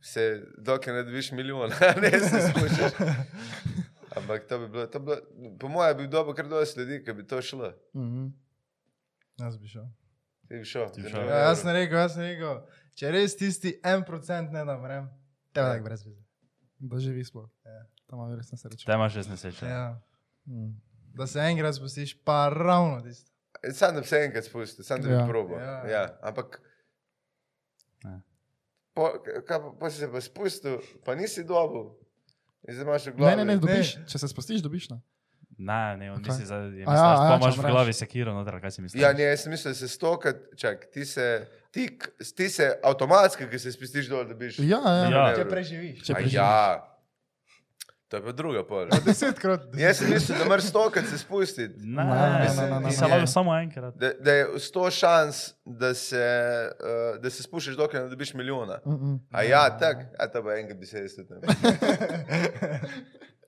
se, 0.00 0.24
dokler 0.58 0.94
ne 0.94 1.02
dobiš 1.08 1.32
milijon, 1.34 1.72
ne 2.02 2.10
se 2.22 2.42
spuščaš. 2.48 3.00
Ampak 4.16 4.46
to 4.48 4.58
bi 4.62 4.68
bilo, 4.72 4.86
to 4.86 5.00
bi 5.02 5.06
bilo 5.06 5.56
po 5.60 5.68
mojem, 5.68 5.96
bi 5.98 6.06
dobro 6.08 6.34
kar 6.34 6.46
dosti 6.48 6.80
ljudi, 6.80 7.00
ki 7.04 7.12
bi 7.18 7.26
to 7.26 7.42
šlo. 7.42 7.72
Mhm. 7.96 8.28
Jaz 9.42 9.58
bi 9.58 9.68
šel. 9.70 9.84
Ti 10.48 10.54
bi 10.58 10.64
šel. 10.64 10.88
Ti 10.94 11.02
bi 11.02 11.10
šel. 11.10 11.26
Ja, 11.28 11.42
jaz 11.48 11.60
sem 11.62 11.70
rekel, 11.76 11.98
jaz 11.98 12.14
sem 12.16 12.24
rekel, 12.24 12.62
če 12.98 13.10
res 13.14 13.36
tisti 13.38 13.74
en 13.86 14.02
procent 14.06 14.54
ne 14.54 14.64
da 14.66 14.78
vrem, 14.80 15.10
te 15.52 15.60
Ja. 15.60 15.66
je 15.68 15.76
tako 15.76 15.84
brez 15.90 16.06
veze. 16.06 16.22
Da 16.78 16.98
živi 17.02 17.24
sploh. 17.26 17.46
Ja. 17.66 17.84
Tam 18.08 18.18
ima 18.18 18.34
res 18.34 18.50
nesrečo. 18.50 18.86
Te 18.86 18.92
imaš 18.92 19.14
res 19.14 19.28
nesreče. 19.28 19.66
Ja. 19.66 20.00
Mm. 20.46 20.70
Da 21.14 21.26
se 21.26 21.38
enkrat 21.40 21.74
spustiš, 21.74 22.14
pa 22.18 22.48
ravno 22.48 23.00
tisto. 23.00 23.30
Sam 23.72 23.94
da 23.94 24.00
bi 24.00 24.06
se 24.06 24.16
enkrat 24.18 24.44
spustil, 24.44 24.84
sam 24.84 25.02
da 25.02 25.08
bi 25.08 25.14
Ja. 25.14 25.26
probo. 25.26 25.56
Ja. 25.56 25.76
Ja. 25.86 26.02
Ampak. 26.22 26.60
Ja. 28.02 28.20
Po, 28.94 29.10
kaj, 29.42 29.58
pa, 29.58 29.72
pa 29.72 29.90
si 29.90 29.98
se 29.98 30.08
pa 30.08 30.20
spustil, 30.20 30.76
pa 31.04 31.14
nisi 31.14 31.44
dobil. 31.44 31.90
In 32.64 32.74
zdaj 32.74 32.84
imaš 32.84 33.02
v 33.02 33.08
Ne, 33.08 33.14
glavi. 33.14 33.36
ne, 33.36 33.44
ne, 33.44 33.56
dobiš. 33.56 33.94
Če 34.06 34.18
se 34.18 34.28
spustiš, 34.28 34.60
dobiš. 34.60 34.90
Ne? 34.90 35.00
Ne, 35.60 35.96
ne, 35.96 36.12
on 36.12 36.22
Kaj? 36.22 36.30
misli, 36.30 36.46
da 36.46 36.56
je 36.56 36.84
A 36.84 36.92
ja, 36.92 37.04
ja, 37.04 37.30
pa 37.30 37.36
imaš 37.36 37.56
v 37.56 37.64
glavi 37.64 37.92
sekiro, 37.92 38.30
noter, 38.32 38.60
kaj 38.60 38.70
si 38.70 38.82
misliš? 38.82 39.02
Ja, 39.02 39.12
ne, 39.12 39.24
jaz 39.24 39.42
sem 39.42 39.50
mislil, 39.50 39.72
da 39.72 39.76
se 39.76 39.88
stokrat, 39.88 40.36
čak, 40.56 40.86
ti 40.86 41.04
se, 41.04 41.24
ti, 41.72 41.88
ti 42.32 42.46
se 42.48 42.68
avtomatsko, 42.80 43.48
ki 43.48 43.58
se 43.58 43.72
spustiš 43.72 44.06
dol, 44.06 44.22
dobiš. 44.24 44.58
Ja, 44.60 44.78
ja. 44.78 45.10
Ja. 45.10 45.24
Če 45.34 45.44
preživiš. 45.46 45.98
Če 46.00 46.12
A 46.12 46.16
preživiš. 46.16 46.34
ja. 46.34 46.94
To 48.08 48.16
je 48.16 48.24
pa 48.24 48.32
druga 48.32 48.62
pol. 48.64 48.88
Desetkrat. 49.04 49.60
Jaz 49.76 49.98
sem 49.98 50.10
mislil, 50.10 50.38
da 50.38 50.44
moraš 50.48 50.64
stokrat 50.70 51.06
se 51.06 51.18
spustiti. 51.18 51.74
Ne, 51.78 52.04
Ne, 52.04 52.14
ne, 52.56 52.70
ne, 52.70 52.80
ne, 52.80 52.90
ti 52.90 53.04
lahko 53.04 53.26
samo 53.26 53.56
enkrat. 53.58 53.94
Da, 53.96 54.12
da 54.20 54.32
je 54.32 54.46
sto 54.58 54.90
šans, 54.90 55.54
da 55.64 55.94
se, 55.94 56.24
uh, 56.80 57.20
da 57.22 57.30
se 57.30 57.42
spustiš, 57.42 57.76
dokler 57.76 58.02
ne 58.02 58.08
dobiš 58.08 58.34
milijona. 58.34 58.80
Mm 58.86 58.92
-mm. 58.92 59.18
A 59.30 59.42
ja, 59.42 59.78
tako, 59.78 60.00
a 60.18 60.26
to 60.26 60.42
bo 60.42 60.52
enkrat 60.52 60.78
bi 60.78 60.86
se 60.86 60.98
jaz 60.98 61.14
tudi. 61.16 61.28
ne. 61.34 61.40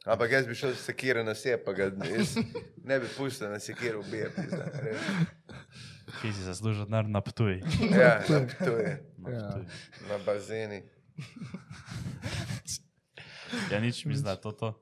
Ampak 0.13 0.31
jaz 0.31 0.47
bi 0.47 0.55
šel 0.55 0.75
s 0.75 0.85
sekiro 0.85 1.25
na 1.25 1.33
vse, 1.33 1.57
pa 1.65 1.73
ga 1.73 1.83
jaz 1.83 2.37
ne 2.85 3.01
bi 3.01 3.07
pustil 3.17 3.49
na 3.51 3.59
ubije. 3.99 4.31
pizda, 4.37 4.65
res. 4.83 5.01
Ki 6.23 6.33
si 6.33 6.43
zaslužil 6.43 6.85
denar 6.85 7.09
na 7.09 7.21
Ptuj. 7.21 7.61
Ja, 8.01 8.21
na 8.29 8.47
Ptuju, 8.47 8.97
Na 9.19 9.31
Ja. 9.31 9.57
Na 10.09 10.19
bazeni. 10.27 10.83
Ja, 13.71 13.81
nič 13.81 14.05
da 14.23 14.31
je 14.31 14.41
to 14.41 14.53
to. 14.53 14.75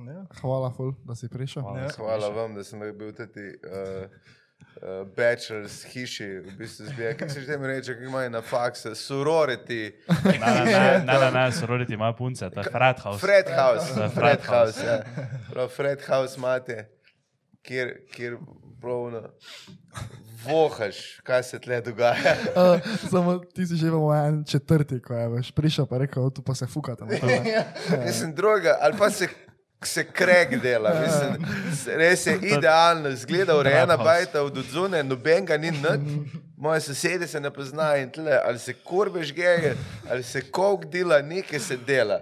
Ja. 0.00 0.24
Hvala, 0.40 0.70
ful, 0.72 0.94
da 1.04 1.14
si 1.14 1.28
prišel. 1.28 1.62
Hvala. 1.62 1.80
Ja. 1.80 1.88
Hvala 1.96 2.28
vam, 2.28 2.54
da 2.54 2.64
sem 2.64 2.80
bil 2.80 3.12
tudi 3.12 3.52
uh, 3.68 4.06
uh, 4.80 5.08
bachelor's 5.16 5.84
hiši, 5.84 6.28
v 6.46 6.54
bistvu 6.58 6.86
zbija. 6.86 7.12
Kako 7.16 7.32
se 7.32 7.40
že 7.40 7.46
temu 7.46 7.66
reče, 7.66 7.94
kako 7.94 8.04
imajo 8.04 8.30
na 8.30 8.42
faksu, 8.42 8.94
sorority, 8.94 9.92
Ne, 10.24 10.38
ne, 10.38 10.64
ne, 10.64 11.04
ne, 11.04 11.18
ne, 11.20 11.30
ne 11.30 11.52
sorority 11.52 11.94
ima 11.94 12.12
punce, 12.12 12.50
to 12.50 12.60
je 12.60 12.70
Fred 12.72 12.98
House. 12.98 13.20
Fred 13.20 13.48
House, 13.48 14.14
Fred 14.14 14.40
House, 14.40 14.86
ja. 14.86 15.02
Prav 15.52 15.68
Fred 15.68 16.00
House 16.08 16.38
imate, 16.38 16.88
kjer, 17.62 17.96
kjer 18.12 18.38
pravno 18.80 19.22
vohaš, 20.44 21.20
kaj 21.22 21.42
se 21.42 21.58
tle 21.58 21.80
dogaja. 21.80 22.36
Uh, 22.56 22.80
samo 23.10 23.38
ti 23.38 23.66
si 23.66 23.76
že 23.76 23.90
v 23.90 24.14
en 24.26 24.44
četrti, 24.44 25.00
ko 25.02 25.14
je 25.14 25.28
veš, 25.28 25.52
prišel 25.52 25.86
pa 25.86 25.98
rekel, 25.98 26.30
tu 26.30 26.42
pa 26.42 26.54
se 26.54 26.66
fukate. 26.66 27.04
na 27.04 27.18
to, 27.18 27.26
ne." 27.26 27.64
Mislim, 28.06 28.34
druga, 28.34 28.78
ali 28.80 28.98
pa 28.98 29.10
se, 29.10 29.28
se 29.84 30.04
kreg 30.04 30.60
dela, 30.62 30.94
mislim, 31.00 31.46
res 31.96 32.26
je 32.26 32.38
idealno, 32.56 33.12
zgleda 33.16 33.56
urejena 33.56 33.96
bajta 33.96 34.42
od 34.42 34.58
odzune, 34.58 35.02
noben 35.02 35.44
ga 35.44 35.56
ni 35.56 35.70
nad, 35.70 36.00
moje 36.56 36.80
sosede 36.80 37.26
se 37.26 37.40
ne 37.40 37.50
poznajo 37.50 38.02
in 38.02 38.10
tle, 38.10 38.40
ali 38.44 38.58
se 38.58 38.74
kurbež 38.74 39.32
geje, 39.32 39.76
ali 40.10 40.22
se 40.22 40.40
kok 40.50 40.84
dela, 40.84 41.22
nekaj 41.22 41.58
se 41.58 41.76
dela. 41.76 42.20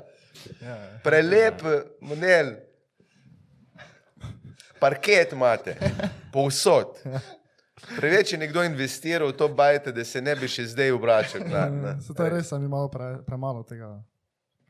Ja. 0.62 0.76
Prelep 1.04 1.62
model, 2.00 2.52
parket 4.78 5.32
imate, 5.32 5.76
povsod. 6.38 6.94
Preveč 7.96 8.32
je 8.32 8.38
nekdo 8.38 8.62
investiral 8.62 9.28
v 9.28 9.34
to 9.34 9.48
bajte, 9.48 9.92
da 9.92 10.04
se 10.04 10.22
ne 10.22 10.34
bi 10.36 10.48
še 10.48 10.66
zdaj 10.66 10.92
obračal. 10.92 11.42
Se 11.98 12.14
to 12.16 12.24
je 12.24 12.30
res, 12.30 12.48
sem 12.48 12.62
imel 12.62 12.86
pre, 12.90 13.18
premalo 13.22 13.62
tega. 13.62 13.98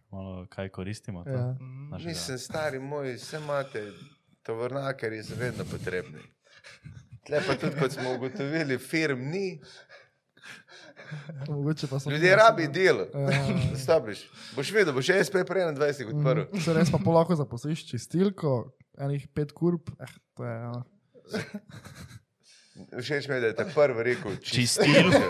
Malo 0.09 0.47
kaj 0.49 0.69
koristimo. 0.69 1.25
to, 1.25 1.31
Ja. 1.31 1.53
Mislim, 1.99 2.39
stari 2.39 2.81
moj, 2.81 3.12
vse 3.14 3.37
imate, 3.37 3.85
tovornakarji 4.43 5.23
so 5.23 5.37
vedno 5.37 5.64
potrebni. 5.64 6.21
Tle 7.27 7.41
pa 7.45 7.57
tudi, 7.57 7.77
kot 7.77 7.93
smo 7.93 8.14
ugotovili, 8.14 8.79
firm 8.79 9.29
ni, 9.29 9.61
Mogoče 11.49 11.87
pa 11.87 11.99
so. 11.99 12.11
ljudje 12.11 12.37
rabi 12.37 12.69
delo. 12.69 13.07
Ja. 13.14 13.45
Stopiš, 13.83 14.31
boš 14.57 14.73
videl, 14.73 14.93
boš 14.93 15.09
SP 15.25 15.41
prej 15.49 15.64
na 15.64 15.73
20 15.73 16.05
odprl. 16.07 16.45
Mm, 16.53 16.61
Se 16.61 16.75
res 16.77 16.93
pa 16.93 17.01
lahko 17.11 17.37
zaposliš 17.37 17.87
čistilko, 17.89 18.73
enih 18.99 19.29
pet 19.29 19.53
kurb, 19.53 19.89
eh, 20.01 20.12
to 20.37 20.45
je. 20.45 20.53
Ja. 20.53 20.73
Všeč 23.01 23.29
mi 23.29 23.35
je, 23.35 23.41
da 23.41 23.47
je 23.47 23.57
ta 23.57 23.64
prvi 23.74 24.03
rekel 24.03 24.37
Čistilko. 24.43 25.20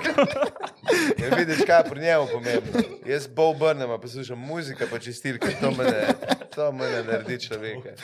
Ja, 1.19 1.37
vidiš, 1.37 1.65
kaj 1.67 1.85
pri 1.91 2.01
njemu 2.01 2.27
pomembno. 2.33 2.83
Jaz 3.07 3.27
bolj 3.29 3.55
obrnem, 3.57 3.91
a 3.91 3.99
poslušam 3.99 4.39
muziko, 4.39 4.87
pa 4.91 4.99
čistilke, 4.99 5.49
to 5.61 5.71
mene, 5.71 6.15
to 6.55 6.73
mene 6.73 7.03
naredi 7.05 7.39
človeka. 7.41 7.95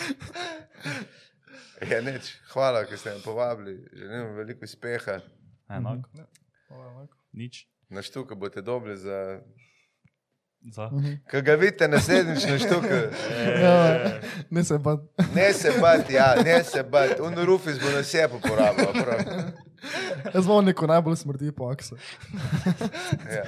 Ja, 1.91 2.01
neč, 2.01 2.35
hvala, 2.53 2.85
ker 2.89 2.99
ste 2.99 3.15
me 3.15 3.23
povabili, 3.25 3.77
želim 3.93 4.27
vam 4.27 4.37
veliko 4.37 4.65
uspeha. 4.65 5.21
Enako, 5.69 6.09
nič. 7.33 7.67
Na 7.89 8.03
štuku 8.03 8.37
boste 8.37 8.63
dobili 8.63 8.97
za 8.97 9.05
Za. 9.05 9.41
Ko 11.31 11.41
ga 11.43 11.55
vidite 11.55 11.89
naslednjič 11.89 12.45
na 12.45 12.59
štuku, 12.59 12.95
Ja, 13.61 13.99
ne 14.51 14.65
se 14.65 14.79
pa. 14.83 14.97
ne 15.35 15.53
se 15.53 15.73
bati, 15.77 16.15
ja, 16.15 16.35
ne 16.37 16.65
se 16.65 16.83
bati. 16.83 17.23
Un 17.23 17.35
rufis 17.37 17.79
bo 17.79 17.91
na 17.91 18.03
sebe 18.03 18.41
porabil. 18.41 18.87
prav. 18.95 19.21
Jaz 20.35 20.47
bom 20.47 20.65
neko 20.65 20.87
najbolj 20.87 21.17
smrdi 21.17 21.53
po 21.53 21.69
aksu. 21.69 21.97
Ja. 23.27 23.45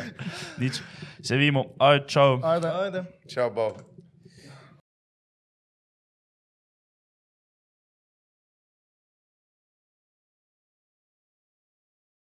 Nič. 0.59 0.83
Se 1.23 1.37
vidimo. 1.37 1.65
Aj, 1.79 2.05
čau. 2.07 2.41
Ajde. 2.45 2.69
Ajde. 2.69 3.05
Čau, 3.27 3.49
Bog. 3.51 3.81